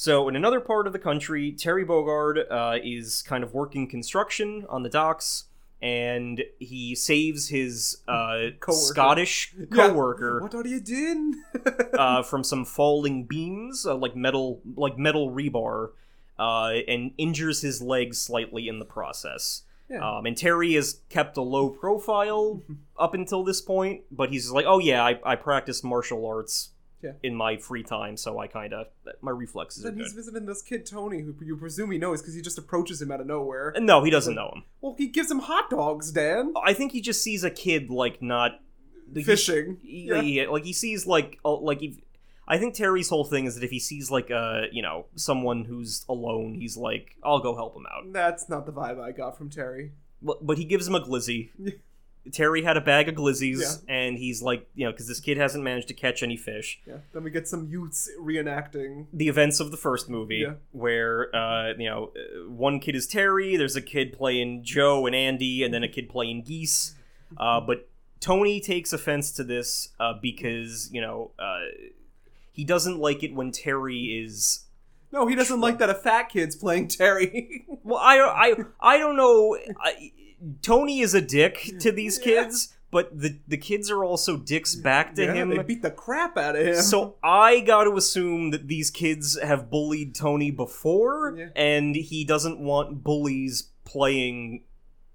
[0.00, 4.64] So in another part of the country, Terry Bogard uh, is kind of working construction
[4.70, 5.44] on the docks,
[5.82, 8.72] and he saves his uh, Coworker.
[8.72, 9.66] Scottish Yeah.
[9.66, 11.42] coworker What are you doing?
[11.98, 15.90] uh, from some falling beams, uh, like metal, like metal rebar,
[16.38, 19.64] uh, and injures his leg slightly in the process.
[19.90, 19.98] Yeah.
[20.16, 22.62] Um, and Terry has kept a low profile
[22.98, 26.70] up until this point, but he's like, "Oh yeah, I, I practice martial arts
[27.02, 27.12] Yeah.
[27.22, 28.86] in my free time, so I kind of
[29.22, 32.20] my reflexes are then he's good." visiting this kid Tony, who you presume he knows
[32.20, 33.70] because he just approaches him out of nowhere.
[33.74, 34.64] And no, he doesn't know him.
[34.80, 36.52] Well, he gives him hot dogs, Dan.
[36.62, 38.60] I think he just sees a kid like not
[39.14, 39.78] he- Fishing.
[39.82, 40.20] he- Yeah.
[40.22, 41.94] he- like he sees like uh, like if,
[42.46, 45.64] I think Terry's whole thing is that if he sees like uh you know someone
[45.64, 49.38] who's alone, he's like, "I'll go help him out." That's not the vibe I got
[49.38, 49.92] from Terry.
[50.22, 51.48] But, but he gives him a glizzy.
[52.32, 53.94] Terry had a bag of glizzies, Yeah.
[53.94, 56.80] and he's like, you know, because this kid hasn't managed to catch any fish.
[56.86, 56.98] Yeah.
[57.12, 59.06] Then we get some youths reenacting.
[59.12, 60.54] The events of the first movie, Yeah.
[60.72, 65.14] where uh, you know, uh, one kid is Terry, there's a kid playing Joe and
[65.16, 66.94] Andy, and then a kid playing Geese.
[67.38, 67.88] Uh, but
[68.20, 71.60] Tony takes offense to this uh, because you know uh,
[72.52, 74.64] he doesn't like it when Terry is.
[75.12, 77.64] No, he doesn't like that a fat kid's playing Terry.
[77.82, 78.54] Well, I I
[78.94, 79.56] I don't know.
[79.80, 80.12] I,
[80.62, 82.24] Tony is a dick to these Yeah.
[82.44, 85.50] kids, but the the kids are also dicks back to yeah, him.
[85.50, 86.74] they beat the crap out of him.
[86.76, 91.48] So I got to assume that these kids have bullied Tony before, Yeah.
[91.56, 94.64] and he doesn't want bullies playing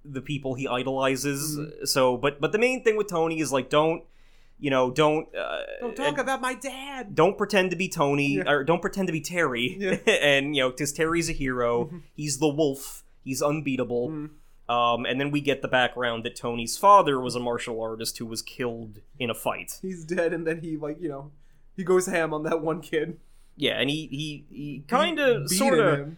[0.03, 1.57] the people he idolizes.
[1.57, 1.85] Mm-hmm.
[1.85, 4.03] So, but but the main thing with Tony is like, don't
[4.57, 7.14] you know, don't uh, don't talk about my dad.
[7.14, 8.49] don't pretend to be Tony, Yeah.
[8.49, 9.76] or don't pretend to be Terry.
[9.77, 9.95] Yeah.
[10.22, 14.10] and you know, because Terry's a hero, he's the wolf, he's unbeatable.
[14.11, 14.30] Mm.
[14.67, 18.25] Um, and then we get the background that Tony's father was a martial artist who
[18.25, 19.77] was killed in a fight.
[19.81, 21.31] He's dead, and then he like you know
[21.75, 23.19] he goes ham on that one kid.
[23.55, 26.15] Yeah, and he he, he kind of sort of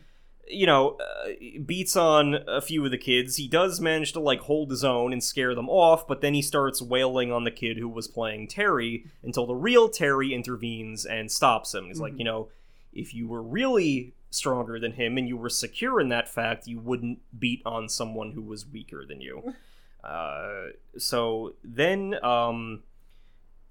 [0.49, 1.27] you know uh,
[1.65, 3.35] beats on a few of the kids.
[3.35, 6.41] He does manage to like hold his own and scare them off, but then he
[6.41, 11.29] starts wailing on the kid who was playing Terry until the real Terry intervenes and
[11.29, 11.87] stops him.
[11.87, 12.19] He's like, Mhm.
[12.19, 12.47] you know,
[12.93, 16.79] if you were really stronger than him and you were secure in that fact, you
[16.79, 19.53] wouldn't beat on someone who was weaker than you.
[20.03, 20.67] Uh,
[20.97, 22.81] so then um,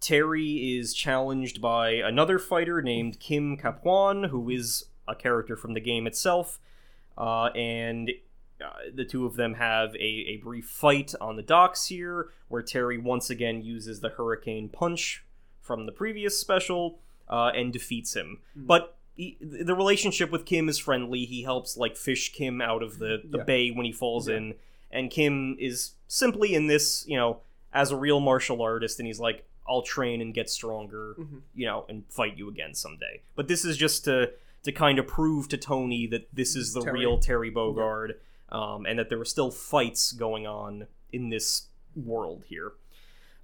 [0.00, 5.80] Terry is challenged by another fighter named Kim Kaphwan, who is a character from the
[5.80, 6.58] game itself,
[7.16, 8.10] uh, and
[8.62, 12.62] uh, the two of them have a, a brief fight on the docks here, where
[12.62, 15.24] Terry once again uses the Hurricane Punch
[15.60, 18.40] from the previous special uh, and defeats him.
[18.54, 18.66] Hmm.
[18.66, 21.24] But he, the relationship with Kim is friendly.
[21.24, 23.44] He helps like fish Kim out of the, the Yeah.
[23.44, 24.36] bay when he falls Yeah.
[24.36, 24.55] in,
[24.90, 27.40] and Kim is simply in this, you know,
[27.72, 31.40] as a real martial artist, and he's like, "I'll train and get stronger, Mhm.
[31.55, 34.32] you know, and fight you again someday." But this is just to
[34.62, 36.98] to kind of prove to Tony that this is the Terry.
[37.01, 38.14] real Terry Bogard,
[38.48, 42.72] um, and that there are still fights going on in this world here.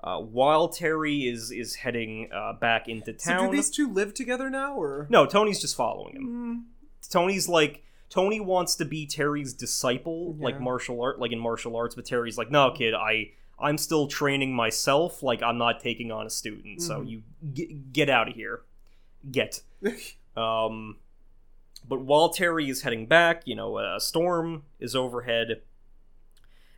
[0.04, 4.14] Uh, while Terry is is heading uh, back into So town, do these two live
[4.14, 6.26] together now, or no, Tony's just following him.
[6.26, 11.76] Mm, Tony's like Tony wants to be Terry's disciple, like martial art, like in martial
[11.76, 13.30] arts, but Terry's like, no, kid, I
[13.60, 15.22] I'm still training myself.
[15.22, 17.08] Like I'm not taking on a student, so Mhm.
[17.08, 17.22] you
[17.54, 18.62] get, get out of here,
[19.30, 19.60] get.
[20.34, 20.96] Um,
[21.86, 25.60] but while Terry is heading back, you know, a storm is overhead,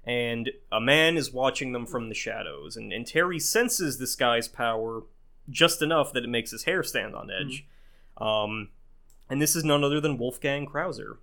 [0.06, 2.76] and a man is watching them from the shadows.
[2.76, 5.02] And, and Terry senses this guy's power
[5.48, 7.66] just enough that it makes his hair stand on edge.
[8.18, 8.68] Um,
[9.30, 11.16] and this is none other than Wolfgang Krauser.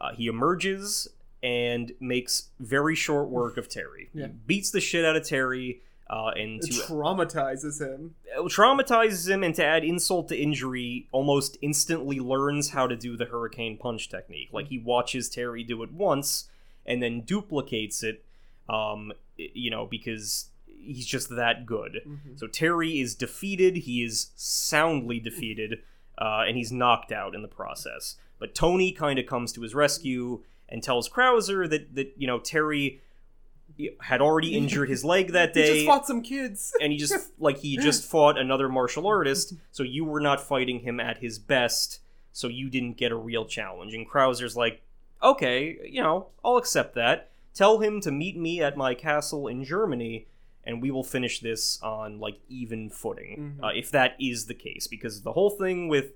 [0.00, 1.08] Uh, he emerges
[1.42, 4.10] and makes very short work of Terry.
[4.14, 4.26] Yeah.
[4.26, 5.82] He beats the shit out of Terry.
[6.08, 8.14] Uh, and to traumatizes him.
[8.42, 13.24] traumatizes him and to add insult to injury almost instantly learns how to do the
[13.24, 16.48] hurricane punch technique like he watches terry do it once
[16.86, 18.24] and then duplicates it
[18.68, 22.38] um you know because he's just that good Mhm.
[22.38, 25.80] so terry is defeated he is soundly defeated
[26.18, 29.74] uh, and he's knocked out in the process but tony kind of comes to his
[29.74, 33.00] rescue and tells krauser that that you know terry
[34.00, 35.68] had already injured his leg that day.
[35.68, 36.72] He just fought some kids.
[36.80, 40.80] and he just like he just fought another martial artist so you were not fighting
[40.80, 42.00] him at his best
[42.32, 44.82] so you didn't get a real challenge and krauser's like
[45.22, 49.64] okay you know i'll accept that tell him to meet me at my castle in
[49.64, 50.26] germany
[50.64, 53.64] and we will finish this on like even footing Mhm.
[53.64, 56.12] uh, if that is the case because the whole thing with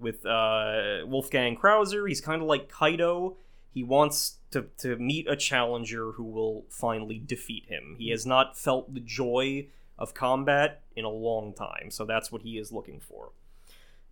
[0.00, 3.36] with uh, wolfgang krauser he's kind of like kaido
[3.74, 7.96] he wants to, to meet a challenger who will finally defeat him.
[7.98, 12.42] He has not felt the joy of combat in a long time, so that's what
[12.42, 13.30] he is looking for.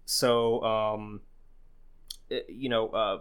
[0.06, 1.20] So, um,
[2.32, 3.18] uh, you know, uh,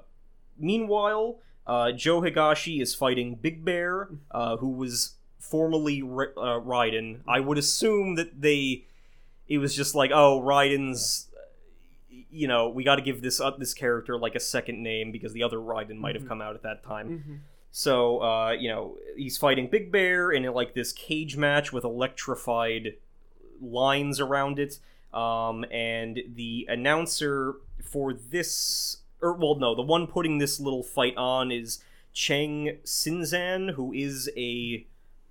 [0.60, 7.20] meanwhile, uh, Joe Higashi is fighting Big Bear, uh, who was formerly Ra- uh, Raiden.
[7.28, 8.86] I would assume that they,
[9.48, 11.26] it was just like, oh, Raiden's
[12.32, 15.34] you know, we got to give this up this character like a second name because
[15.34, 16.28] the other Raiden might have Mhm.
[16.28, 17.24] come out at that time.
[17.28, 17.38] Mhm.
[17.72, 22.98] So, uh, you know, he's fighting Big Bear in like this cage match with electrified
[23.60, 24.80] lines around it.
[25.12, 31.16] Um, and the announcer for this, or well, no, the one putting this little fight
[31.18, 31.84] on is
[32.14, 34.86] Cheng Sinzan, who is a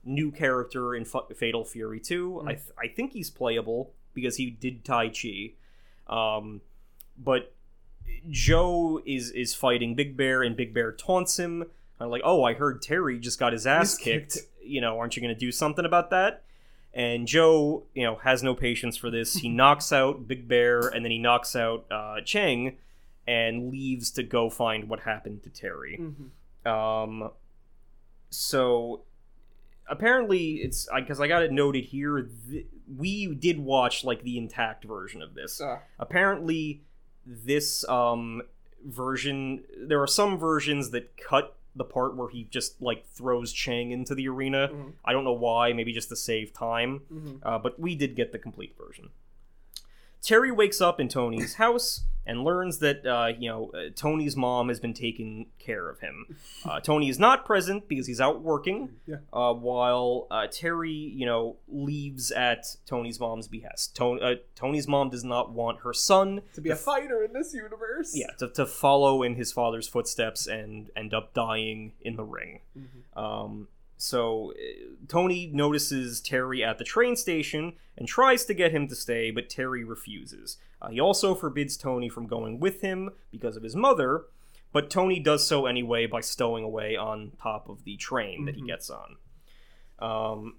[0.04, 2.42] new character in F- Fatal Fury 2.
[2.46, 5.52] I, th- I think he's playable because he did Tai Chi.
[6.06, 6.62] Um,
[7.16, 7.52] but
[8.30, 11.64] Joe is is fighting Big Bear, and Big Bear taunts him.
[12.00, 14.34] I'm like, oh, I heard Terry just got his ass kicked.
[14.34, 14.46] kicked.
[14.64, 16.44] You know, aren't you going to do something about that?
[16.94, 19.34] And Joe, you know, has no patience for this.
[19.34, 22.76] He knocks out Big Bear, and then he knocks out uh, Cheng,
[23.28, 26.00] and leaves to go find what happened to Terry.
[26.00, 26.68] Mhm.
[26.68, 27.30] Um,
[28.30, 29.02] so
[29.86, 32.28] apparently it's because I, got it noted here.
[32.50, 35.60] Th- we did watch like the intact version of this.
[35.60, 35.80] Ah.
[35.98, 36.82] Apparently,
[37.26, 38.40] this um
[38.86, 43.90] version there are some versions that cut the part where he just like throws Chang
[43.90, 44.68] into the arena.
[44.72, 44.92] Mhm.
[45.04, 47.00] I don't know why, maybe just to save time.
[47.12, 47.38] Mhm.
[47.42, 49.10] Uh, but we did get the complete version.
[50.22, 54.68] Terry wakes up in Tony's house and learns that uh, you know uh, Tony's mom
[54.68, 56.36] has been taking care of him.
[56.64, 58.90] Uh, Tony is not present because he's out working.
[59.06, 59.16] Yeah.
[59.32, 63.96] Uh, while uh, Terry, you know, leaves at Tony's mom's behest.
[63.96, 67.54] Tony, uh, Tony's mom does not want her son To be a fighter in this
[67.54, 68.12] universe.
[68.14, 72.60] yeah, to, to follow in his father's footsteps and end up dying in the ring.
[72.78, 73.16] Mhm.
[73.18, 73.68] Um,
[73.98, 78.94] so uh, Tony notices Terry at the train station and tries to get him to
[78.94, 80.56] stay, but Terry refuses.
[80.80, 84.24] Uh, he also forbids Tony from going with him because of his mother,
[84.72, 88.62] but Tony does so anyway by stowing away on top of the train that he
[88.62, 88.66] Mhm.
[88.68, 89.16] gets on.
[89.98, 90.56] Um,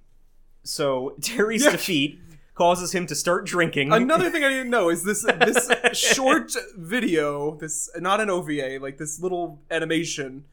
[0.64, 1.72] so Terry's Yeah.
[1.72, 2.20] defeat
[2.56, 3.94] causes him to start drinking.
[3.94, 8.98] Another thing I didn't know is this this short video, this not an OVA, like
[8.98, 10.44] this little animation,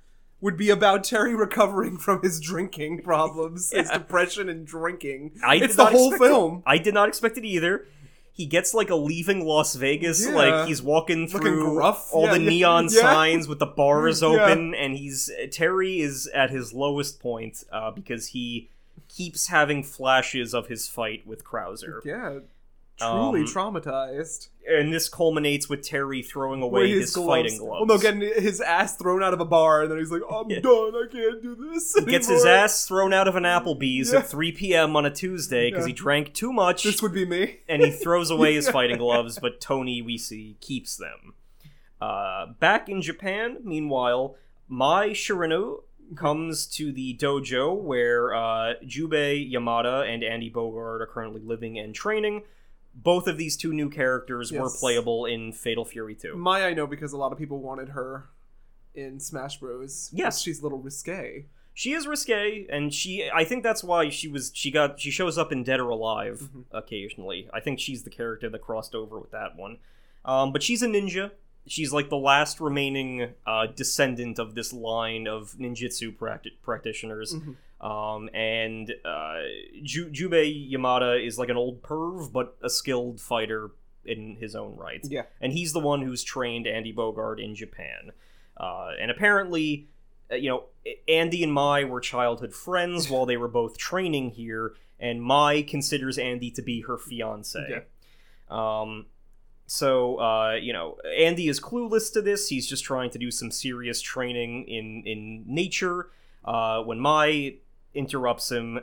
[0.40, 5.32] would be about Terry recovering from his drinking problems, his depression and drinking.
[5.44, 6.26] I it's the whole expect it.
[6.28, 6.62] film.
[6.66, 7.86] I did not expect it either.
[8.32, 10.34] He gets like a leaving Las Vegas, Yeah.
[10.34, 13.00] like he's walking through all Yeah, the neon yeah.
[13.00, 14.28] signs with the bars Yeah.
[14.28, 18.68] open, and he's Terry is at his lowest point uh, because he
[19.08, 22.40] keeps having flashes of his fight with Krauser, Yeah,
[22.98, 24.48] truly Um, traumatized.
[24.68, 27.80] and this culminates with Terry throwing away With his, fighting gloves.
[27.80, 30.50] Well, no, getting his ass thrown out of a bar, and then he's like, "I'm
[30.50, 30.60] Yeah.
[30.60, 30.94] done.
[30.94, 34.20] I can't do this." he gets his ass thrown out of an Applebee's Yeah.
[34.20, 34.96] at 3 p.m.
[34.96, 35.88] on a Tuesday because Yeah.
[35.88, 36.82] he drank too much.
[36.84, 37.58] This would be me.
[37.68, 41.34] and he throws away his fighting gloves, but Tony, we see, keeps them.
[42.00, 44.36] Uh, back in Japan, meanwhile,
[44.68, 45.82] Mai Shiranui
[46.14, 51.94] comes to the dojo where uh, Jubei Yamada and Andy Bogard are currently living and
[51.94, 52.42] training.
[52.98, 56.34] Both of these two new characters were playable in Fatal Fury 2.
[56.36, 58.30] My, I know because a lot of people wanted her
[58.94, 60.10] in Smash Bros.
[60.14, 60.40] Yes.
[60.40, 61.44] she's a little risque.
[61.74, 65.36] She is risque, and she I think that's why she was she got she shows
[65.36, 66.64] up in Dead or Alive Mhm.
[66.72, 67.50] occasionally.
[67.52, 69.76] I think she's the character that crossed over with that one.
[70.24, 71.32] Um, but she's a ninja.
[71.66, 77.34] She's like the last remaining uh, descendant of this line of ninjutsu practi- practitioners.
[77.34, 77.56] Mhm.
[77.80, 79.40] Um, and uh,
[79.82, 83.70] Ju- Jubei Yamada is like an old perv, but a skilled fighter
[84.04, 88.12] in his own right Yeah, and he's the one who's trained Andy Bogard in Japan.
[88.56, 89.88] Uh, and apparently,
[90.32, 90.64] uh, you know,
[91.06, 96.16] Andy and Mai were childhood friends while they were both training here, and Mai considers
[96.16, 97.60] Andy to be her fiance.
[98.48, 99.06] Um,
[99.66, 102.48] so, uh, you know, Andy is clueless to this.
[102.48, 106.10] He's just trying to do some serious training in in nature.
[106.44, 107.56] Uh, when Mai
[107.96, 108.80] interrupts him,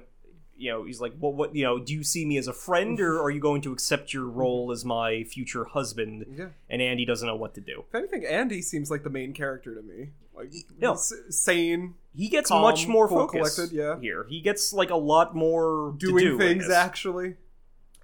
[0.58, 1.34] you know, he's like, "What?
[1.36, 1.56] What?
[1.56, 4.14] You know, do you see me as a friend, or are you going to accept
[4.14, 6.48] your role as my future husband?" yeah.
[6.70, 7.86] And Andy doesn't know what to do.
[7.90, 10.10] If anything, Andy seems like the main character to me.
[10.36, 10.96] Like, No.
[10.96, 14.00] sane, He gets Calm, much more cool, focus collected, yeah.
[14.00, 14.26] here.
[14.28, 17.36] He gets like a lot more doing do, things actually.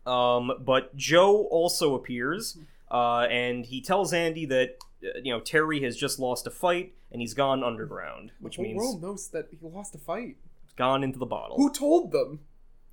[0.06, 2.57] Um, but Joe also appears,
[2.91, 6.94] uh, and he tells Andy that uh, you know Terry has just lost a fight
[7.11, 10.38] and he's gone underground, which the whole means world knows that he lost a fight.
[10.80, 11.57] Gone into the bottle.
[11.57, 12.39] Who told them?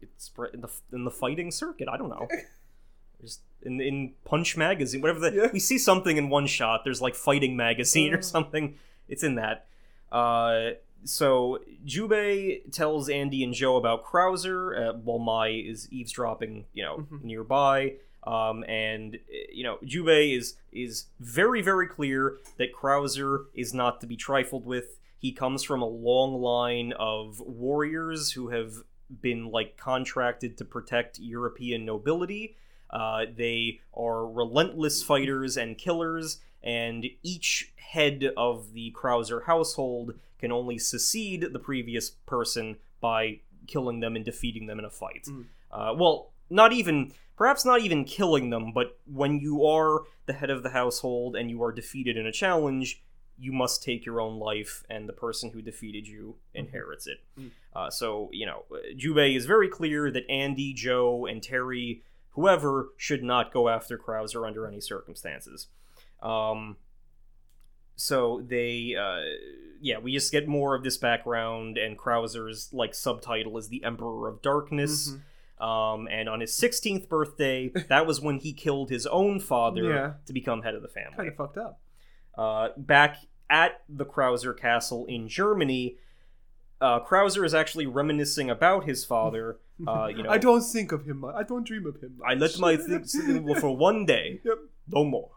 [0.02, 1.88] It's spread in the in the fighting circuit.
[1.88, 2.28] I don't know.
[3.22, 5.48] Just in in Punch magazine, whatever the Yeah.
[5.52, 6.82] we see something in one shot.
[6.84, 8.76] There's like fighting magazine or something.
[9.08, 9.66] It's in that.
[10.12, 10.70] Uh,
[11.04, 16.98] so Jubei tells Andy and Joe about Krauser uh, while Mai is eavesdropping, you know,
[17.10, 17.22] Mhm.
[17.22, 17.94] nearby.
[18.24, 19.18] Um, and
[19.52, 24.66] you know, Jubei is is very very clear that Krauser is not to be trifled
[24.66, 24.98] with.
[25.26, 28.74] He comes from a long line of warriors who have
[29.20, 32.56] been like contracted to protect European nobility.
[32.90, 40.52] Uh, they are relentless fighters and killers, and each head of the Krauser household can
[40.52, 45.24] only succeed the previous person by killing them and defeating them in a fight.
[45.28, 45.46] Mm.
[45.72, 50.50] Uh, well, not even, perhaps not even killing them, but when you are the head
[50.50, 53.02] of the household and you are defeated in a challenge,
[53.38, 57.18] you must take your own life, and the person who defeated you inherits it.
[57.38, 57.50] Mm.
[57.74, 58.64] Uh, so, you know,
[58.96, 64.46] Jubei is very clear that Andy, Joe, and Terry, whoever, should not go after Krauser
[64.46, 65.68] under any circumstances.
[66.22, 66.76] Um,
[67.96, 69.20] so they, uh,
[69.80, 74.28] yeah, we just get more of this background, and Krauser's like subtitle is the Emperor
[74.28, 75.10] of Darkness.
[75.12, 75.20] Mhm.
[75.58, 80.12] Um, and on his 16th birthday, that was when he killed his own father Yeah.
[80.26, 81.80] to become head of the family Kind of fucked up.
[82.36, 83.16] Uh, back
[83.50, 85.96] at the Krauser castle in Germany,
[86.80, 89.58] uh, Krauser is actually reminiscing about his father.
[89.86, 91.22] Uh, you know, I don't think of him.
[91.22, 92.18] I don't dream of him.
[92.26, 93.14] I let my things
[93.60, 94.56] for one day, Yep.
[94.88, 95.28] no more.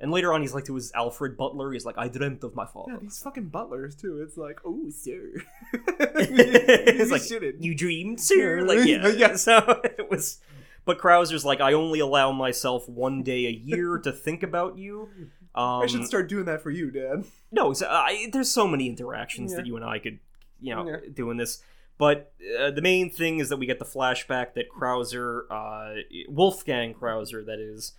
[0.00, 1.70] And later on, he's like to his Alfred Butler.
[1.70, 4.22] He's like, "I dreamt of my father." Yeah, these fucking butlers too.
[4.22, 5.28] It's like, oh, sir.
[5.74, 7.62] it's You like shouldn't.
[7.62, 8.62] you dreamed, sir.
[8.62, 9.36] Like yeah, Yeah.
[9.36, 10.40] So it was,
[10.86, 15.08] but Krauser's like, I only allow myself one day a year to think about you.
[15.54, 17.24] Um, I should start doing that for you, Dad.
[17.50, 19.58] No, so, I, there's so many interactions Yeah.
[19.58, 20.18] that you and I could,
[20.60, 20.96] you know, Yeah.
[21.12, 21.62] doing this.
[21.98, 26.94] But uh, the main thing is that we get the flashback that Krauser, uh, Wolfgang
[26.94, 27.92] Krauser, that is,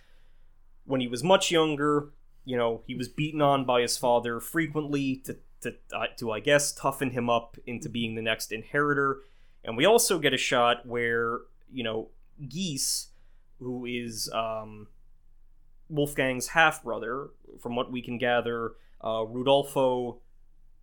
[0.84, 2.08] when he was much younger,
[2.44, 6.40] you know, he was beaten on by his father frequently to, to, uh, to I
[6.40, 9.20] guess, toughen him up into being the next inheritor.
[9.62, 11.38] And we also get a shot where,
[11.72, 12.08] you know,
[12.48, 13.08] Geese,
[13.60, 14.88] who is um,
[15.92, 17.28] Wolfgang's half brother,
[17.60, 18.72] from what we can gather,
[19.04, 20.20] uh, Rudolfo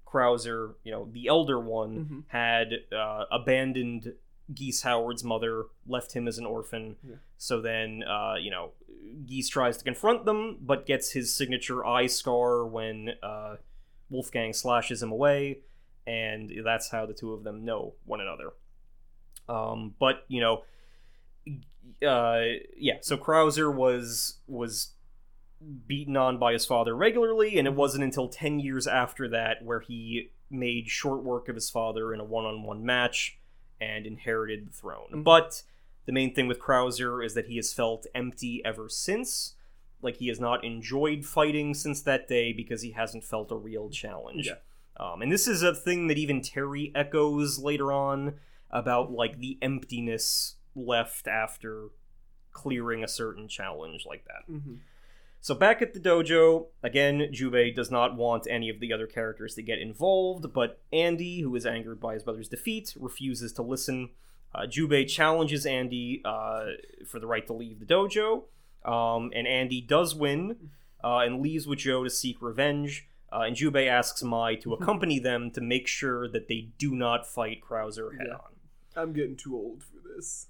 [0.06, 2.24] Krauser, you know, the elder one, Mhm.
[2.28, 4.14] had uh, abandoned
[4.54, 6.96] Geese Howard's mother, left him as an orphan.
[7.08, 7.16] Yeah.
[7.38, 8.72] So then, uh, you know,
[9.26, 13.58] Geese tries to confront them, but gets his signature eye scar when uh,
[14.10, 15.60] Wolfgang slashes him away,
[16.08, 18.54] and that's how the two of them know one another.
[19.48, 20.64] Um, but you know,
[22.08, 22.42] uh,
[22.78, 22.98] yeah.
[23.02, 24.94] So Krauser was was
[25.88, 29.82] beaten on by his father regularly, and it wasn't until ten years after that where
[29.82, 33.38] he made short work of his father in a one-on-one match
[33.80, 35.10] and inherited the throne.
[35.14, 35.24] Mhm.
[35.24, 35.64] But
[36.06, 39.56] the main thing with Krauser is that he has felt empty ever since.
[40.02, 43.90] Like he has not enjoyed fighting since that day because he hasn't felt a real
[43.90, 44.48] challenge.
[44.48, 44.56] Yeah.
[44.98, 48.40] Um, and this is a thing that even Terry echoes later on
[48.72, 51.90] about like the emptiness left after
[52.52, 54.52] clearing a certain challenge like that.
[54.52, 54.76] Mm-hmm.
[55.42, 59.56] So back at the dojo, again, Jubei does not want any of the other characters
[59.56, 64.10] to get involved, but Andy, who is angered by his brother's defeat, refuses to listen.
[64.54, 66.66] Uh, Jubei challenges Andy uh,
[67.08, 68.44] for the right to leave the dojo,
[68.84, 70.72] um, and Andy does win
[71.04, 73.08] uh, and leaves with Joe to seek revenge.
[73.32, 77.26] Uh, and Jubei asks Mai to accompany them to make sure that they do not
[77.28, 78.34] fight Krauser head Yeah.
[78.36, 78.50] on.
[78.96, 80.48] I'm getting too old for this.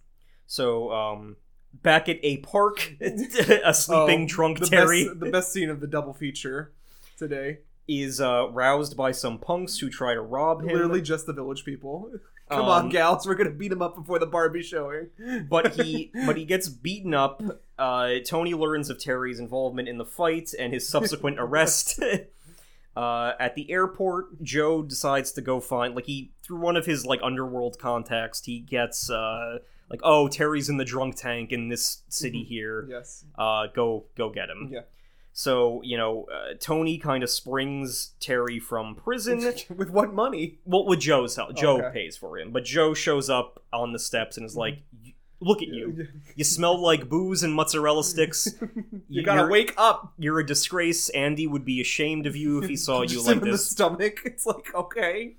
[0.47, 1.35] So, um,
[1.73, 5.79] back at a park, a sleeping Oh, drunk the Terry Best, the best scene of
[5.79, 6.73] the double feature
[7.17, 7.59] today.
[7.87, 10.67] is uh, roused by some punks who try to rob him.
[10.67, 12.11] Literally just the village people.
[12.49, 15.09] Come Um, on, gals, we're gonna beat him up before the Barbie showing.
[15.47, 17.43] but he but he gets beaten up.
[17.77, 22.01] Uh, Tony learns of Terry's involvement in the fight and his subsequent arrest.
[22.97, 27.05] uh, at the airport, Joe decides to go find like he through one of his
[27.05, 28.43] like underworld contacts.
[28.43, 29.59] He gets uh,
[29.89, 32.47] like oh Terry's in the drunk tank in this city Mhm.
[32.47, 32.87] here.
[32.89, 33.25] Yes.
[33.37, 34.69] Uh, go go get him.
[34.71, 34.81] Yeah.
[35.33, 39.39] So you know uh, Tony kind of springs Terry from prison.
[39.75, 40.59] With what money?
[40.65, 41.89] Well, with Joe's help, Joe Okay.
[41.93, 44.79] pays for him, but Joe shows up on the steps and is like,
[45.39, 46.07] "Look at you!
[46.35, 48.47] You smell like booze and mozzarella sticks.
[49.09, 50.13] you gotta wake up.
[50.17, 51.07] You're a disgrace.
[51.09, 53.69] Andy would be ashamed of you if he saw you like him in the this."
[53.69, 54.21] stomach.
[54.25, 55.35] It's like okay.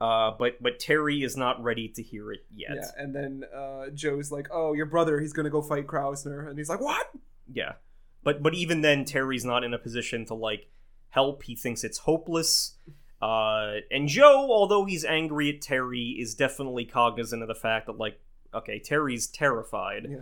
[0.00, 2.76] Uh, but but Terry is not ready to hear it yet.
[2.76, 6.56] Yeah, and then uh, Joe's like, "Oh, your brother, he's gonna go fight Krausner," and
[6.56, 7.10] he's like, "What?"
[7.52, 7.74] Yeah.
[8.22, 10.68] But but even then, Terry's not in a position to like
[11.10, 11.42] help.
[11.42, 12.76] He thinks it's hopeless.
[13.20, 17.98] Uh, and Joe, although he's angry at Terry, is definitely cognizant of the fact that
[17.98, 18.18] like,
[18.54, 20.06] okay, Terry's terrified.
[20.08, 20.18] Yeah.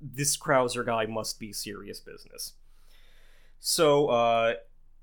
[0.00, 2.52] This Krauser guy must be serious business.
[3.58, 4.54] So, uh,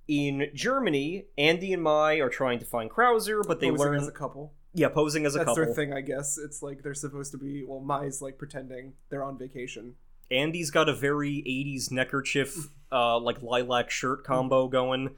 [0.07, 4.07] in Germany, Andy and Mai are trying to find Krauser, but they Posing learn, as
[4.07, 4.53] a couple.
[4.73, 5.55] yeah, posing as a couple.
[5.55, 6.38] That's their thing, I guess.
[6.38, 7.63] It's like they're supposed to be.
[7.63, 9.95] Well, Mai's like pretending they're on vacation.
[10.31, 15.11] Andy's got a very 80s neckerchief, uh, like lilac shirt combo going.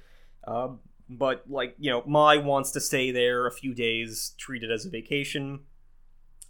[0.46, 0.70] Uh,
[1.10, 4.86] but, like, you know, Mai wants to stay there a few days, treat it as
[4.86, 5.60] a vacation.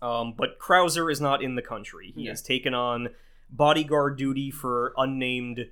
[0.01, 2.11] Um, but Krauser is not in the country.
[2.15, 2.31] He Yeah.
[2.31, 3.09] has taken on
[3.49, 5.69] bodyguard duty for unnamed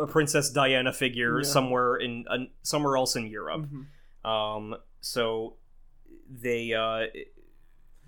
[0.00, 1.44] uh, Princess Diana figure Yeah.
[1.44, 3.66] somewhere in uh, somewhere else in Europe.
[3.66, 4.28] Mhm.
[4.28, 5.54] Um, so
[6.30, 7.06] they, uh,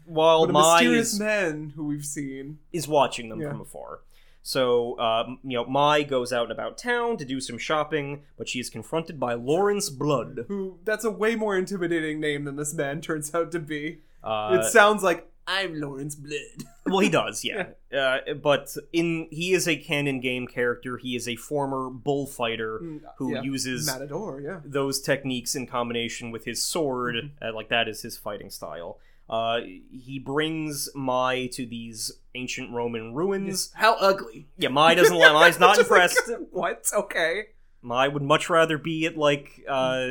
[0.05, 2.59] while but a Mai mysterious is man who we've seen.
[2.73, 3.51] is watching them Yeah.
[3.51, 4.01] from afar.
[4.43, 8.49] So, um, you know, Mai goes out and about town to do some shopping, but
[8.49, 10.47] she is confronted by Lawrence Blood.
[10.49, 10.79] Who?
[10.85, 14.01] That's a way more intimidating name than this man turns out to be.
[14.25, 16.65] Uh, it sounds like I'm Lawrence Blood.
[16.87, 17.71] well, he does, yeah.
[17.93, 20.97] Uh, but in he is a canon game character.
[20.97, 23.43] He is a former bullfighter Mm, who yeah.
[23.43, 24.61] uses Matador, yeah.
[24.65, 27.17] those techniques in combination with his sword.
[27.17, 27.45] Mm-hmm.
[27.45, 28.99] Uh, like that is his fighting style.
[29.29, 29.61] Uh,
[29.93, 33.71] he brings Mai to these ancient Roman ruins.
[33.75, 34.47] How ugly.
[34.57, 35.17] Yeah, Mai doesn't.
[35.17, 36.31] like Mai's not Just like, impressed.
[36.53, 36.85] what?
[36.93, 37.47] Okay.
[37.83, 40.07] Mai would much rather be at like uh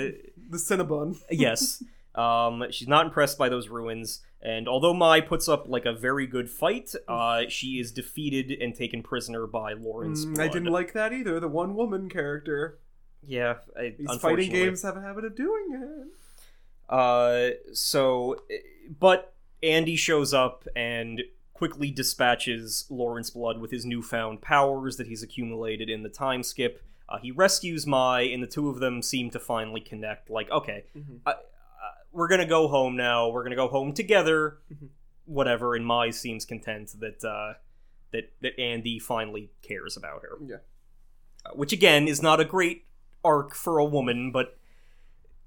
[0.49, 1.18] The Cinnabon.
[1.32, 1.82] yes.
[2.16, 4.22] Um she's not impressed by those ruins.
[4.41, 8.74] And although Mai puts up like a very good fight, uh, she is defeated and
[8.74, 10.26] taken prisoner by Lawrence.
[10.26, 11.40] Mm, I didn't like that either.
[11.40, 12.80] The one woman character.
[13.22, 16.94] Yeah, I, These fighting games have a habit of doing it.
[16.94, 18.41] Uh, so,
[18.99, 25.22] but Andy shows up and quickly dispatches Lawrence Blood with his newfound powers that he's
[25.22, 26.82] accumulated in the time skip.
[27.10, 30.30] Uh, he rescues Mai, and the two of them seem to finally connect.
[30.30, 31.20] Like, okay, Mhm.
[31.26, 31.36] I, uh,
[32.11, 33.30] we're gonna go home now.
[33.30, 34.57] We're gonna go home together.
[34.73, 34.90] Mhm.
[35.26, 35.76] Whatever.
[35.76, 37.53] And Mai seems content that uh,
[38.11, 40.38] that that Andy finally cares about her.
[40.45, 40.56] Yeah.
[41.45, 42.86] Uh, which again is not a great
[43.23, 44.57] arc for a woman, but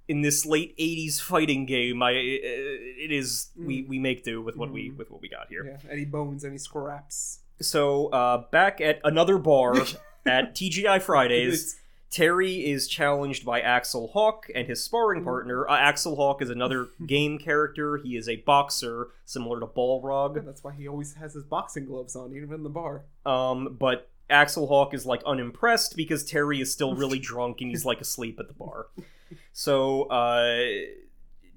[0.09, 4.71] in this late '80s fighting game, I it is we we make do with what
[4.71, 4.97] we Mhm.
[4.99, 5.65] with what we got here.
[5.67, 5.91] Yeah.
[5.91, 7.41] Any bones, any scraps.
[7.61, 9.75] So uh, back at another bar
[10.27, 11.77] at TGI Fridays.
[12.13, 15.67] Terry is challenged by Axel Hawk and his sparring partner.
[15.69, 17.97] Uh, Axel Hawk is another game character.
[17.97, 20.45] He is a boxer, similar to Yeah, Balrog.
[20.45, 23.07] that's why he always has his boxing gloves on, even in the bar.
[23.25, 27.87] Um, but Axel Hawk is like unimpressed because Terry is still really drunk and he's
[27.87, 28.87] like asleep at the bar.
[29.55, 30.63] So uh,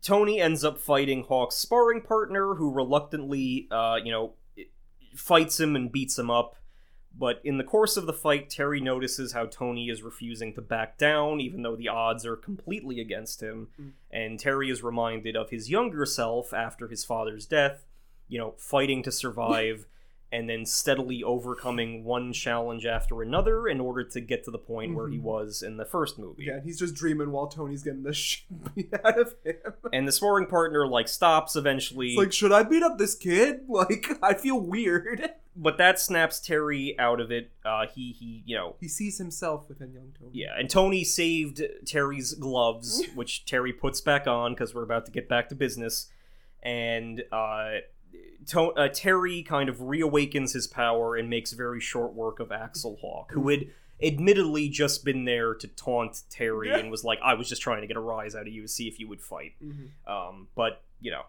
[0.02, 4.34] Tony ends up fighting Hawk's sparring partner, who reluctantly, uh, you know,
[5.14, 6.56] fights him and beats him up.
[7.18, 10.98] But in the course of the fight, Terry notices how Tony is refusing to back
[10.98, 13.70] down, even though the odds are completely against him.
[13.82, 13.92] Mm.
[14.12, 17.86] And Terry is reminded of his younger self after his father's death,
[18.28, 19.88] you know, fighting to survive
[20.36, 24.94] and then steadily overcoming one challenge after another in order to get to the point
[24.94, 25.22] where he Mhm.
[25.22, 26.44] was in the first movie.
[26.46, 29.56] Yeah, and he's just dreaming while Tony's getting the shit beat out of him.
[29.94, 32.10] And the sparring partner like stops eventually.
[32.10, 33.62] It's like, should I beat up this kid?
[33.70, 35.30] Like, I feel weird.
[35.56, 37.52] but that snaps Terry out of it.
[37.64, 40.32] Uh, he he, you know, He sees himself within young Tony.
[40.34, 40.54] yeah.
[40.60, 45.30] And Tony saved Terry's gloves, which Terry puts back on because we're about to get
[45.30, 46.10] back to business.
[46.62, 47.76] And uh,
[48.48, 52.98] to- uh, Terry kind of reawakens his power and makes very short work of Axel
[53.02, 53.68] Hawk, who had
[54.04, 56.78] admittedly just been there to taunt Terry Yeah.
[56.78, 58.68] and was like, "I was just trying to get a rise out of you to
[58.68, 59.90] see if you would fight." Mhm.
[60.08, 61.24] Um, but you know,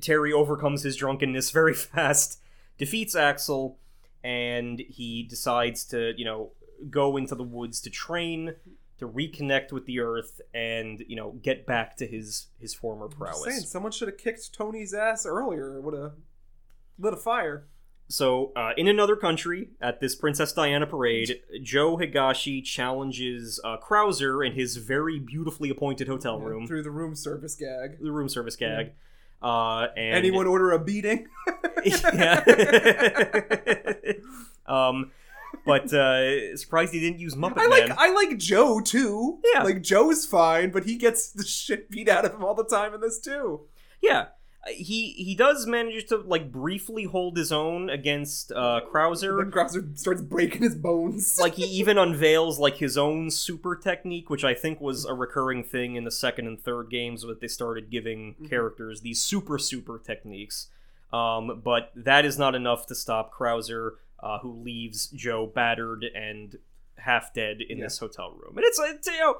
[0.00, 2.40] Terry overcomes his drunkenness very fast,
[2.78, 3.78] defeats Axel,
[4.24, 6.52] and he decides to you know
[6.90, 8.54] go into the woods to train,
[8.98, 13.18] to reconnect with the Earth, and you know get back to his his former just
[13.44, 13.70] saying, prowess.
[13.70, 15.80] someone should have kicked Tony's ass earlier.
[15.80, 16.12] Would have
[16.98, 17.66] lit a fire.
[18.10, 24.46] So, uh, in another country, at this Princess Diana parade, Joe Higashi challenges uh, Krauser
[24.46, 27.98] in his very beautifully appointed hotel Yeah, room, through the room service gag.
[28.00, 28.92] the room service gag.
[29.42, 31.28] Uh, and Anyone order a beating?
[31.84, 32.42] yeah.
[34.66, 35.10] um,
[35.64, 37.96] but uh, surprised he didn't use Muppet I like Man.
[37.98, 39.38] I like Joe too.
[39.54, 39.62] Yeah.
[39.62, 42.94] like Joe's fine, but he gets the shit beat out of him all the time
[42.94, 43.62] in this too.
[44.02, 44.26] yeah,
[44.66, 49.38] Uh, he he does manage to like briefly hold his own against uh, Krauser.
[49.38, 51.38] Then Krauser starts breaking his bones.
[51.40, 55.62] like he even unveils like his own super technique, which I think was a recurring
[55.64, 58.48] thing in the second and third games that they started giving Mhm.
[58.50, 60.68] characters these super super techniques.
[61.12, 66.56] Um, but that is not enough to stop Krauser, uh, who leaves Joe battered and
[66.96, 67.84] half dead in Yeah.
[67.84, 68.56] this hotel room.
[68.56, 69.36] And it's, it's you know.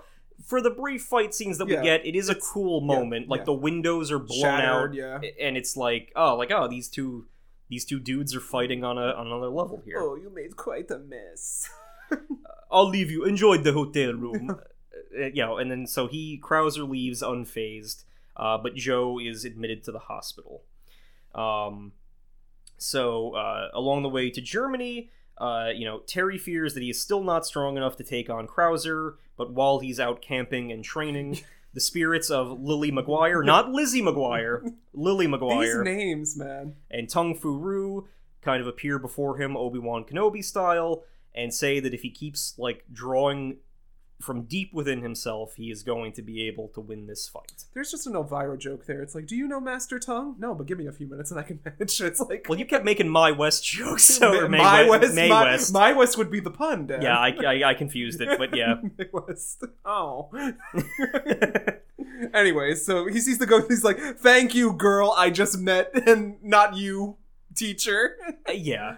[0.46, 3.28] For the brief fight scenes that Yeah, we get, it is a cool yeah, moment.
[3.28, 3.44] like yeah.
[3.46, 5.30] the windows are blown Shattered, out, yeah.
[5.40, 7.26] and it's like, oh, like oh, these two,
[7.68, 9.98] these two dudes are fighting on a on another level here.
[9.98, 11.68] Oh, you made quite a mess.
[12.70, 13.24] I'll leave you.
[13.24, 14.50] Enjoyed the hotel room.
[15.20, 18.04] uh, you know, and then so he Krauser leaves unfazed,
[18.36, 20.62] uh, but Joe is admitted to the hospital.
[21.34, 21.94] Um,
[22.78, 27.00] so uh, along the way to Germany, uh, you know, Terry fears that he is
[27.00, 31.40] still not strong enough to take on Krauser, but while he's out camping and training.
[31.74, 35.84] The spirits of Lily McGuire, not Lizzie McGuire, Lily McGuire.
[35.84, 36.74] These names, man.
[36.90, 38.08] and Tung Fu Rue
[38.40, 42.54] kind of appear before him Obi Wan Kenobi style and say that if he keeps
[42.58, 43.58] like drawing
[44.20, 47.64] from deep within himself, he is going to be able to win this fight.
[47.72, 49.00] There's just an Elvira joke there.
[49.00, 50.34] It's like, do you know Master Tongue?
[50.38, 52.00] No, but give me a few minutes and I can manage.
[52.00, 55.28] It's like, Well, you kept making my West jokes, so May, my West, West, May
[55.28, 55.72] my, West.
[55.72, 57.02] my West would be the pun, Dan.
[57.02, 58.74] yeah, I, I, I confused it, but yeah.
[58.98, 59.62] Mae West.
[59.84, 60.30] Oh.
[62.34, 63.66] anyway, so he sees the ghost.
[63.68, 65.14] He's like, "Thank you, girl.
[65.16, 67.16] I just met, and not you,
[67.54, 68.16] teacher."
[68.48, 68.96] Uh, yeah.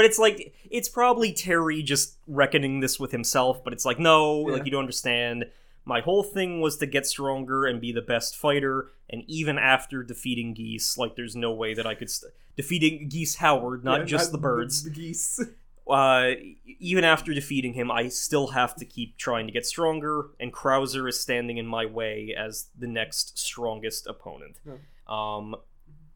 [0.00, 4.46] But it's like it's probably Terry just reckoning this with himself, but it's like no,
[4.48, 4.54] Yeah.
[4.54, 5.44] like you don't understand.
[5.84, 10.02] My whole thing was to get stronger and be the best fighter, and even after
[10.02, 14.04] defeating Geese, like there's no way that I could st- defeating Geese Howard, not Yeah,
[14.06, 14.84] just the birds.
[14.84, 15.38] The, geese.
[15.86, 16.30] Uh,
[16.78, 21.06] even after defeating him, I still have to keep trying to get stronger, and Krauser
[21.08, 24.60] is standing in my way as the next strongest opponent.
[24.66, 24.74] Yeah.
[25.08, 25.56] Um,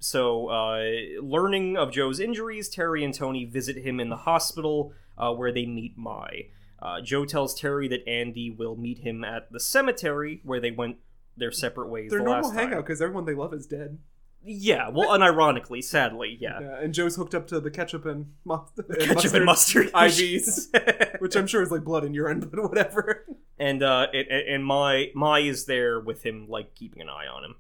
[0.05, 0.83] so, uh,
[1.23, 5.65] learning of Joe's injuries, Terry and Tony visit him in the hospital uh, where they
[5.65, 6.49] meet Mai.
[6.79, 10.99] Uh, Joe tells Terry that Andy will meet him at the cemetery where they went
[11.39, 13.99] their separate ways Their the normal hangout because everyone they love is dead.
[14.45, 16.61] Yeah, well, unironically, sadly, yeah.
[16.61, 19.91] Yeah, and Joe's hooked up to the ketchup and, mu- and Ketchup and mustard.
[19.95, 23.25] IVs, which I'm sure is like blood and urine, but whatever.
[23.59, 27.43] and uh, and, and my Mai is there with him, like keeping an eye on
[27.43, 27.55] him.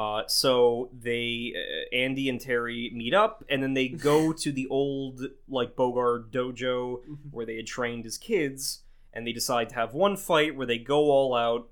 [0.00, 4.66] Uh, so they, uh, Andy and Terry meet up, and then they go to the
[4.68, 7.00] old like Bogard dojo
[7.30, 8.80] where they had trained as kids,
[9.12, 11.68] and they decide to have one fight where they go all out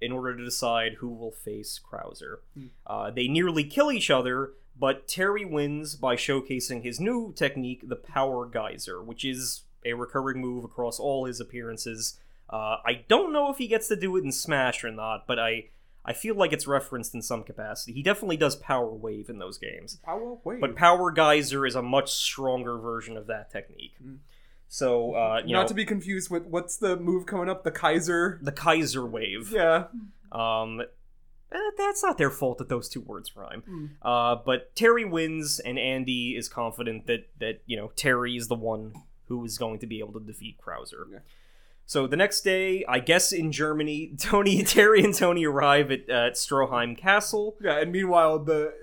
[0.00, 2.36] in order to decide who will face Krauser.
[2.54, 2.66] Hmm.
[2.86, 7.96] Uh, they nearly kill each other, but Terry wins by showcasing his new technique, the
[7.96, 12.18] Power Geyser, which is a recurring move across all his appearances.
[12.48, 15.38] Uh, I don't know if he gets to do it in Smash or not, but
[15.38, 15.64] I
[16.08, 17.92] I feel like it's referenced in some capacity.
[17.92, 19.98] He definitely does Power Wave in those games.
[20.02, 20.58] Power wave.
[20.58, 23.94] But Power Geyser is a much stronger version of that technique.
[24.68, 27.62] So, uh, you Not know, to be confused with what's the move coming up?
[27.62, 28.38] The Kaiser.
[28.40, 29.52] the Kaiser Wave.
[29.52, 29.88] Yeah.
[30.32, 30.80] Um,
[31.52, 33.62] eh, that's not their fault that those two words rhyme.
[33.66, 33.86] Hmm.
[34.00, 38.54] Uh, but Terry wins, and Andy is confident that that you know Terry is the
[38.54, 38.94] one
[39.26, 41.04] who is going to be able to defeat Krauser.
[41.12, 41.18] Yeah.
[41.88, 46.26] So the next day, I guess in Germany, Tony, Terry, and Tony arrive at, uh,
[46.26, 47.56] at Stroheim Castle.
[47.62, 48.74] Yeah, and meanwhile the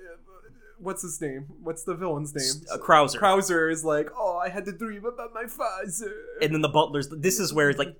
[0.80, 1.45] what's his name?
[1.61, 2.65] What's the villain's name?
[2.72, 3.18] Uh, Krauser.
[3.18, 6.11] Krauser is like, oh, I had to dream about my father.
[6.41, 7.07] and then the butler's.
[7.10, 7.95] This is where it's like,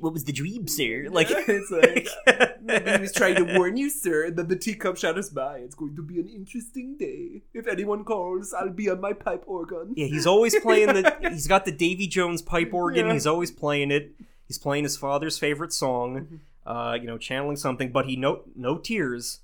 [0.00, 1.08] what was the dream, sir?
[1.10, 1.70] Like, it's
[2.26, 4.26] like maybe he was trying to warn you, sir.
[4.26, 5.58] And then the teacup shatters by.
[5.58, 7.42] It's going to be an interesting day.
[7.54, 9.94] If anyone calls, I'll be on my pipe organ.
[9.96, 11.14] Yeah, he's always playing the.
[11.34, 13.06] He's got the Davy Jones pipe organ.
[13.06, 13.12] Yeah.
[13.14, 14.12] He's always playing it.
[14.46, 16.16] He's playing his father's favorite song.
[16.20, 16.36] Mm-hmm.
[16.66, 17.92] Uh, you know, channeling something.
[17.92, 19.40] But he no no tears,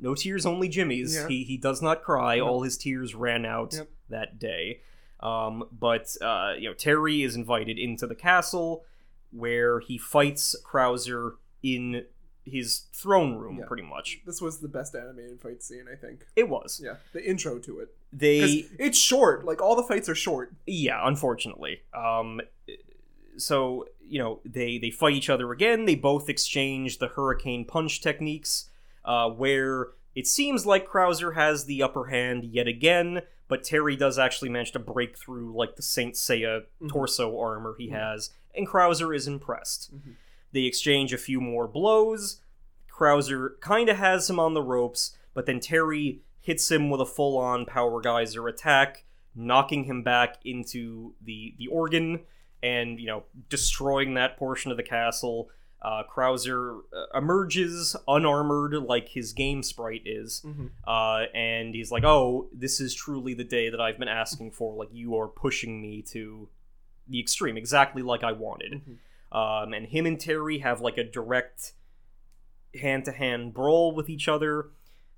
[0.00, 1.14] no tears, only Jimmy's.
[1.14, 1.28] Yeah.
[1.28, 2.40] He he does not cry.
[2.40, 3.88] All his tears ran out Yep.
[4.10, 4.80] that day.
[5.20, 8.84] Um, but uh, you know, Terry is invited into the castle
[9.30, 11.32] where he fights Krauser
[11.62, 12.04] in
[12.44, 13.66] his throne room, Yeah.
[13.66, 14.20] pretty much.
[14.24, 16.24] This was the best animated fight scene, I think.
[16.34, 16.80] It was.
[16.82, 17.88] Yeah, the intro to it.
[18.12, 19.44] They it's short.
[19.44, 20.54] Like all the fights are short.
[20.66, 22.40] yeah unfortunately um
[23.38, 25.84] so you know they they fight each other again.
[25.84, 28.70] They both exchange the hurricane punch techniques
[29.04, 34.18] uh where it seems like krauser has the upper hand yet again but terry does
[34.18, 36.88] actually manage to break through like the saint seiya Mhm.
[36.90, 39.94] torso armor he has and krauser is impressed.
[39.94, 40.16] Mhm.
[40.52, 42.40] they exchange a few more blows.
[42.90, 47.06] Krauser kind of has him on the ropes but then terry hits him with a
[47.06, 49.04] full-on power geyser attack
[49.34, 52.20] knocking him back into the the organ
[52.62, 55.50] and you know destroying that portion of the castle.
[55.80, 60.70] Uh, Krauser uh, emerges unarmored like his game sprite is, Mhm.
[60.84, 64.74] uh, and he's like, "Oh, this is truly the day that I've been asking for.
[64.74, 66.48] Like you are pushing me to
[67.06, 68.82] the extreme, exactly like I wanted."
[69.30, 71.74] Um, and him and Terry have like a direct
[72.80, 74.70] hand-to-hand brawl with each other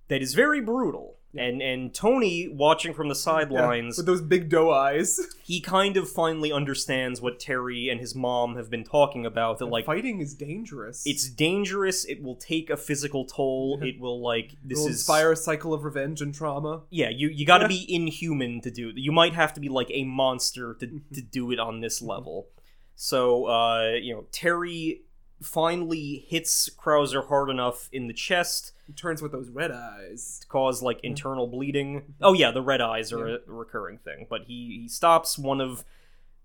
[0.08, 1.16] that is very brutal.
[1.36, 5.20] And and Tony, watching from the sidelines, with those big doe eyes.
[5.44, 9.58] he kind of finally understands what Terry and his mom have been talking about.
[9.58, 11.04] That like fighting is dangerous.
[11.06, 12.04] it's dangerous.
[12.04, 13.78] It will take a physical toll.
[13.80, 13.90] Yeah.
[13.90, 16.82] It will like this is inspire a cycle of revenge and trauma.
[16.90, 17.10] yeah.
[17.10, 17.68] You you got to Yeah.
[17.86, 18.96] be inhuman to do it.
[18.96, 21.14] You might have to be like a monster to Mm-hmm.
[21.14, 22.48] to do it on this level.
[22.96, 25.02] So uh, you know Terry
[25.40, 30.38] finally hits Krauser hard enough in the chest He turns with those red eyes.
[30.42, 32.14] to cause like internal bleeding.
[32.20, 34.26] Oh yeah, the red eyes are a recurring thing.
[34.28, 35.84] But he he stops one of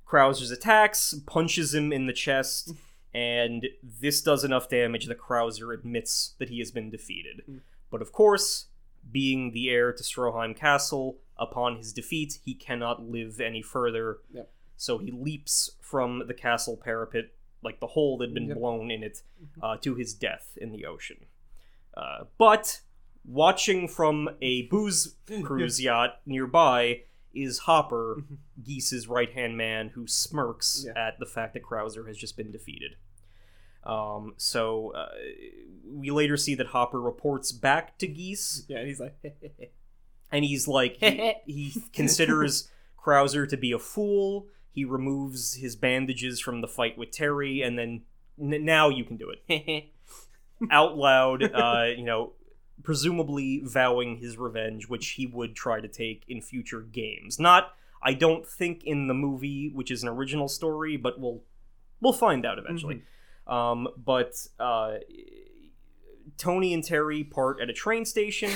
[0.08, 2.74] Krauser's attacks, punches him in the chest,
[3.14, 7.42] and this does enough damage that Krauser admits that he has been defeated.
[7.50, 7.60] Mm.
[7.92, 8.66] But of course,
[9.12, 14.18] being the heir to Stroheim Castle, upon his defeat, he cannot live any further.
[14.34, 14.50] Yep.
[14.78, 17.32] So he leaps from the castle parapet,
[17.64, 18.58] like the hole that had been Yep.
[18.58, 19.22] blown in it,
[19.62, 21.26] uh, to his death in the ocean.
[21.96, 22.82] Uh, but
[23.24, 27.02] watching from a booze cruise yacht nearby
[27.34, 28.24] is Hopper,
[28.62, 30.98] Geese's right hand man, who smirks Mm-hmm.
[30.98, 31.08] Yeah.
[31.08, 32.96] at the fact that Krauser has just been defeated.
[33.84, 35.10] Um, so uh,
[35.88, 39.16] we later see that Hopper reports back to Geese, Yeah, and he's like,
[40.32, 44.48] and he's like, he, he considers Krauser to be a fool.
[44.72, 48.02] He removes his bandages from the fight with Terry, and then
[48.42, 49.86] n- now you can do it
[50.72, 51.44] out loud.
[51.44, 52.34] Uh, you know,
[52.84, 57.40] presumably vowing his revenge, which he would try to take in future games.
[57.40, 61.42] Not, I don't think, in the movie, which is an original story, but we'll
[62.02, 63.02] we'll find out eventually.
[63.48, 64.96] Um, but uh,
[66.38, 68.52] Tony and Terry part at a train station.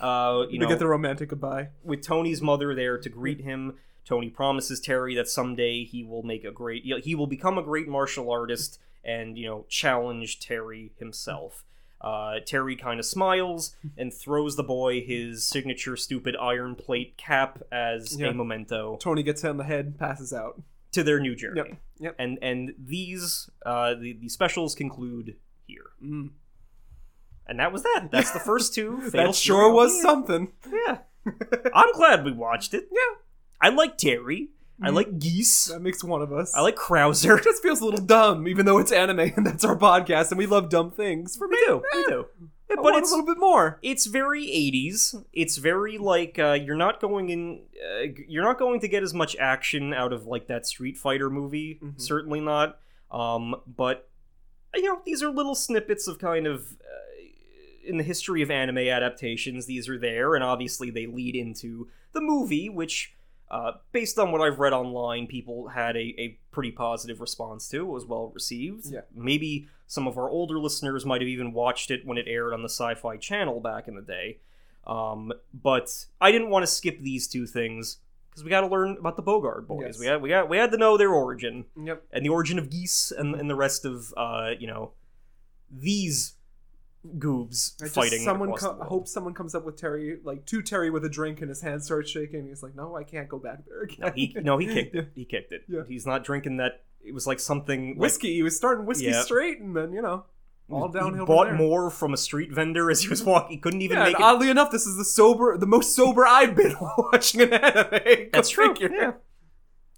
[0.00, 1.68] Uh, you to know, get the romantic goodbye.
[1.84, 3.74] with Tony's mother there to greet him.
[4.04, 7.86] Tony promises Terry that someday he will make a great he will become a great
[7.86, 11.64] martial artist and you know challenge Terry himself.
[12.00, 17.62] Uh, Terry kind of smiles and throws the boy his signature stupid iron plate cap
[17.70, 18.28] as Yeah.
[18.30, 20.60] a memento Tony gets hit on the head, passes out.
[20.90, 21.60] to their new journey.
[21.70, 21.76] Yep.
[22.00, 22.16] Yep.
[22.18, 25.36] And and these uh, the the specials conclude
[25.68, 25.90] here.
[26.04, 26.30] Mm.
[27.46, 28.08] And that was that.
[28.10, 29.00] That's the first two.
[29.12, 30.02] That sure was yeah.
[30.02, 30.52] something.
[30.70, 30.98] Yeah.
[31.74, 32.88] I'm glad we watched it.
[32.90, 33.16] Yeah.
[33.60, 34.48] I like Terry.
[34.82, 35.66] I like Geese.
[35.66, 36.54] That makes one of us.
[36.54, 37.36] I like Krauser.
[37.38, 40.38] It just feels a little dumb, even though it's anime and that's our podcast and
[40.38, 41.36] we love dumb things.
[41.36, 41.82] For me, We do.
[41.94, 42.26] We eh, do.
[42.70, 43.78] I But want it's a little bit more.
[43.82, 45.24] it's very 80s.
[45.32, 47.60] It's very like uh, you're not going in.
[47.76, 51.28] Uh, you're not going to get as much action out of like that Street Fighter
[51.28, 51.78] movie.
[51.82, 52.00] Mhm.
[52.00, 52.78] Certainly not.
[53.10, 54.08] Um, but
[54.74, 56.72] you know these are little snippets of kind of.
[56.80, 56.98] Uh,
[57.84, 62.20] in the history of anime adaptations, these are there, and obviously they lead into the
[62.20, 63.12] movie, which,
[63.52, 67.80] uh, based on what I've read online, people had a, a pretty positive response to.
[67.82, 68.86] It was well received.
[68.86, 69.02] Yeah.
[69.14, 72.62] Maybe some of our older listeners might have even watched it when it aired on
[72.62, 74.38] the Sci Fi Channel back in the day.
[74.86, 77.98] Um, but I didn't want to skip these two things
[78.30, 79.84] because we got to learn about the Bogard boys.
[79.86, 79.98] Yes.
[80.00, 82.02] We had we got we had to know their origin Yep.
[82.10, 84.92] and the origin of geese and, and the rest of uh, you know
[85.70, 86.34] these
[87.18, 88.22] goobs I fighting.
[88.22, 91.48] someone co- hope someone comes up with Terry, like to Terry with a drink, and
[91.48, 92.46] his hand starts shaking.
[92.46, 95.08] He's like, "No, I can't go back there again." No, he no he kicked it.
[95.14, 95.62] He kicked it.
[95.68, 95.82] Yeah.
[95.88, 96.84] He's not drinking that.
[97.04, 98.34] It was like something like, whiskey.
[98.34, 99.22] he was starting whiskey Yeah.
[99.22, 100.26] straight, and then you know,
[100.70, 101.26] all he downhill.
[101.26, 103.50] from Bought more from a street vendor as he was walking.
[103.50, 104.22] He couldn't even Yeah, make it.
[104.22, 108.28] oddly enough, this is the sober, the most sober I've been watching an anime.
[108.32, 108.74] That's true.
[108.78, 109.14] Yeah.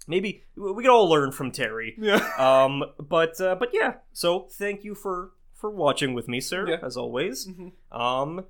[0.07, 1.95] Maybe we could all learn from Terry.
[1.99, 2.27] Yeah.
[2.37, 3.95] Um, but uh, but yeah.
[4.13, 6.67] So thank you for for watching with me, sir.
[6.67, 6.77] Yeah.
[6.83, 7.47] As always.
[7.47, 7.71] Mhm.
[7.91, 8.45] Um,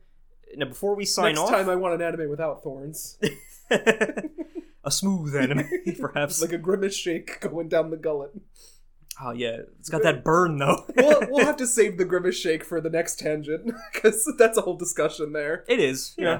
[0.56, 3.18] now before we sign Next off, time, I want an anime without thorns,
[3.72, 5.68] a smooth anime,
[6.00, 6.42] perhaps.
[6.42, 8.32] like a grimace shake going down the gullet.
[9.24, 10.86] oh yeah, it's got that burn though.
[10.96, 14.62] We'll, we'll have to save the grimace shake for the next tangent because that's a
[14.62, 15.64] whole discussion there.
[15.68, 16.26] It is, yeah.
[16.26, 16.40] Yeah.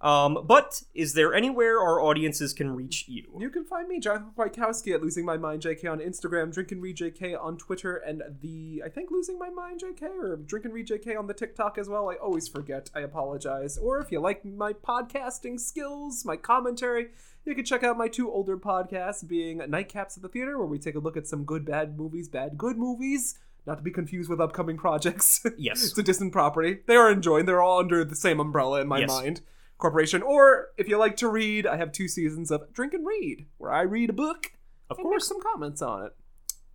[0.00, 3.24] Um, but is there anywhere our audiences can reach you?
[3.38, 6.80] You can find me, Jonathan Wojtkowski, at Losing My Mind JK on Instagram, Drink and
[6.82, 10.72] Read JK on Twitter, and the I think Losing My Mind JK or Drink and
[10.72, 12.08] Read JK on the TikTok as well.
[12.08, 12.88] I always forget.
[12.94, 13.76] I apologize.
[13.76, 17.08] Or if you like my podcasting skills, my commentary,
[17.44, 20.78] you can check out my two older podcasts, being Nightcaps at the Theater, where we
[20.78, 23.38] take a look at some good bad movies, bad good movies.
[23.66, 25.44] Not to be confused with upcoming projects.
[25.58, 25.84] Yes.
[25.84, 26.78] it's a distant property.
[26.86, 27.44] They are enjoying.
[27.44, 29.08] They're all under the same umbrella in my Yes.
[29.10, 29.40] mind.
[29.80, 30.22] Corporation.
[30.22, 33.72] Or if you like to read, I have two seasons of Drink and Read, where
[33.72, 34.52] I read a book
[34.88, 35.26] Of and course.
[35.26, 36.12] some comments on it.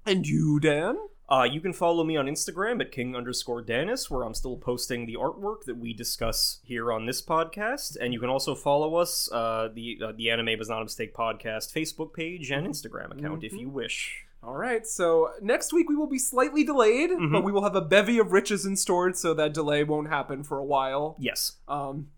[0.06, 0.98] And you, Dan?
[1.28, 5.08] Uh, you can follow me on Instagram at king underscore Danis, where I'm still posting
[5.08, 7.98] the artwork that we discuss here on this podcast.
[8.00, 11.16] And you can also follow us, uh, the uh, the Anime Was Not a Mistake
[11.16, 13.60] podcast Facebook page and Instagram account if Mhm.
[13.62, 14.26] you wish.
[14.44, 17.32] All right, so next week we will be slightly delayed, Mhm.
[17.32, 20.44] but we will have a bevy of riches in store, so that delay won't happen
[20.44, 21.16] for a while.
[21.20, 22.12] Yes, Um,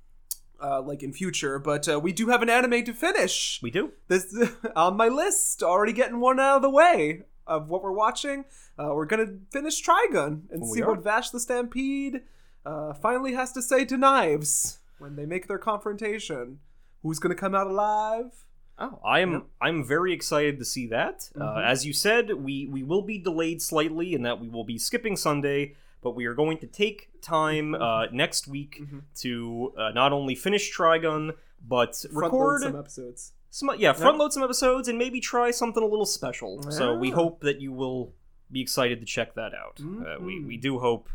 [0.61, 3.59] uh, like in future, but uh, we do have an anime to finish.
[3.61, 3.91] we do.
[4.07, 4.35] This
[4.75, 8.45] on my list, already getting one out of the way of what we're watching.
[8.77, 12.21] Uh, we're gonna finish Trigun and We see what Vash the Stampede
[12.65, 16.59] uh, finally has to say to Knives when they make their confrontation.
[17.03, 18.31] Who's gonna come out alive?
[18.79, 21.29] Oh, I am I'm very excited to see that.
[21.35, 21.65] Uh, Mhm.
[21.65, 25.15] as you said, we we will be delayed slightly in that we will be skipping
[25.15, 29.01] Sunday, but we are going to take time uh, next week Mhm.
[29.21, 31.33] to uh, not only finish Trigun
[31.67, 33.33] but Front record some episodes.
[33.49, 36.61] some yeah front load some episodes and maybe try something a little special.
[36.71, 38.13] So we hope that you will
[38.51, 39.79] be excited to check that out.
[39.81, 41.09] Uh, we we do hope.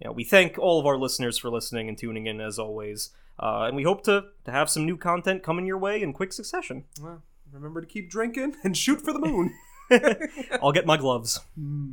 [0.00, 3.10] You know, we thank all of our listeners for listening and tuning in as always,
[3.38, 6.32] uh, and we hope to to have some new content coming your way in quick
[6.32, 6.84] succession.
[7.00, 7.22] Well,
[7.52, 9.54] remember to keep drinking and shoot for the moon.
[10.62, 11.40] I'll get my gloves.
[11.54, 11.92] Hmm.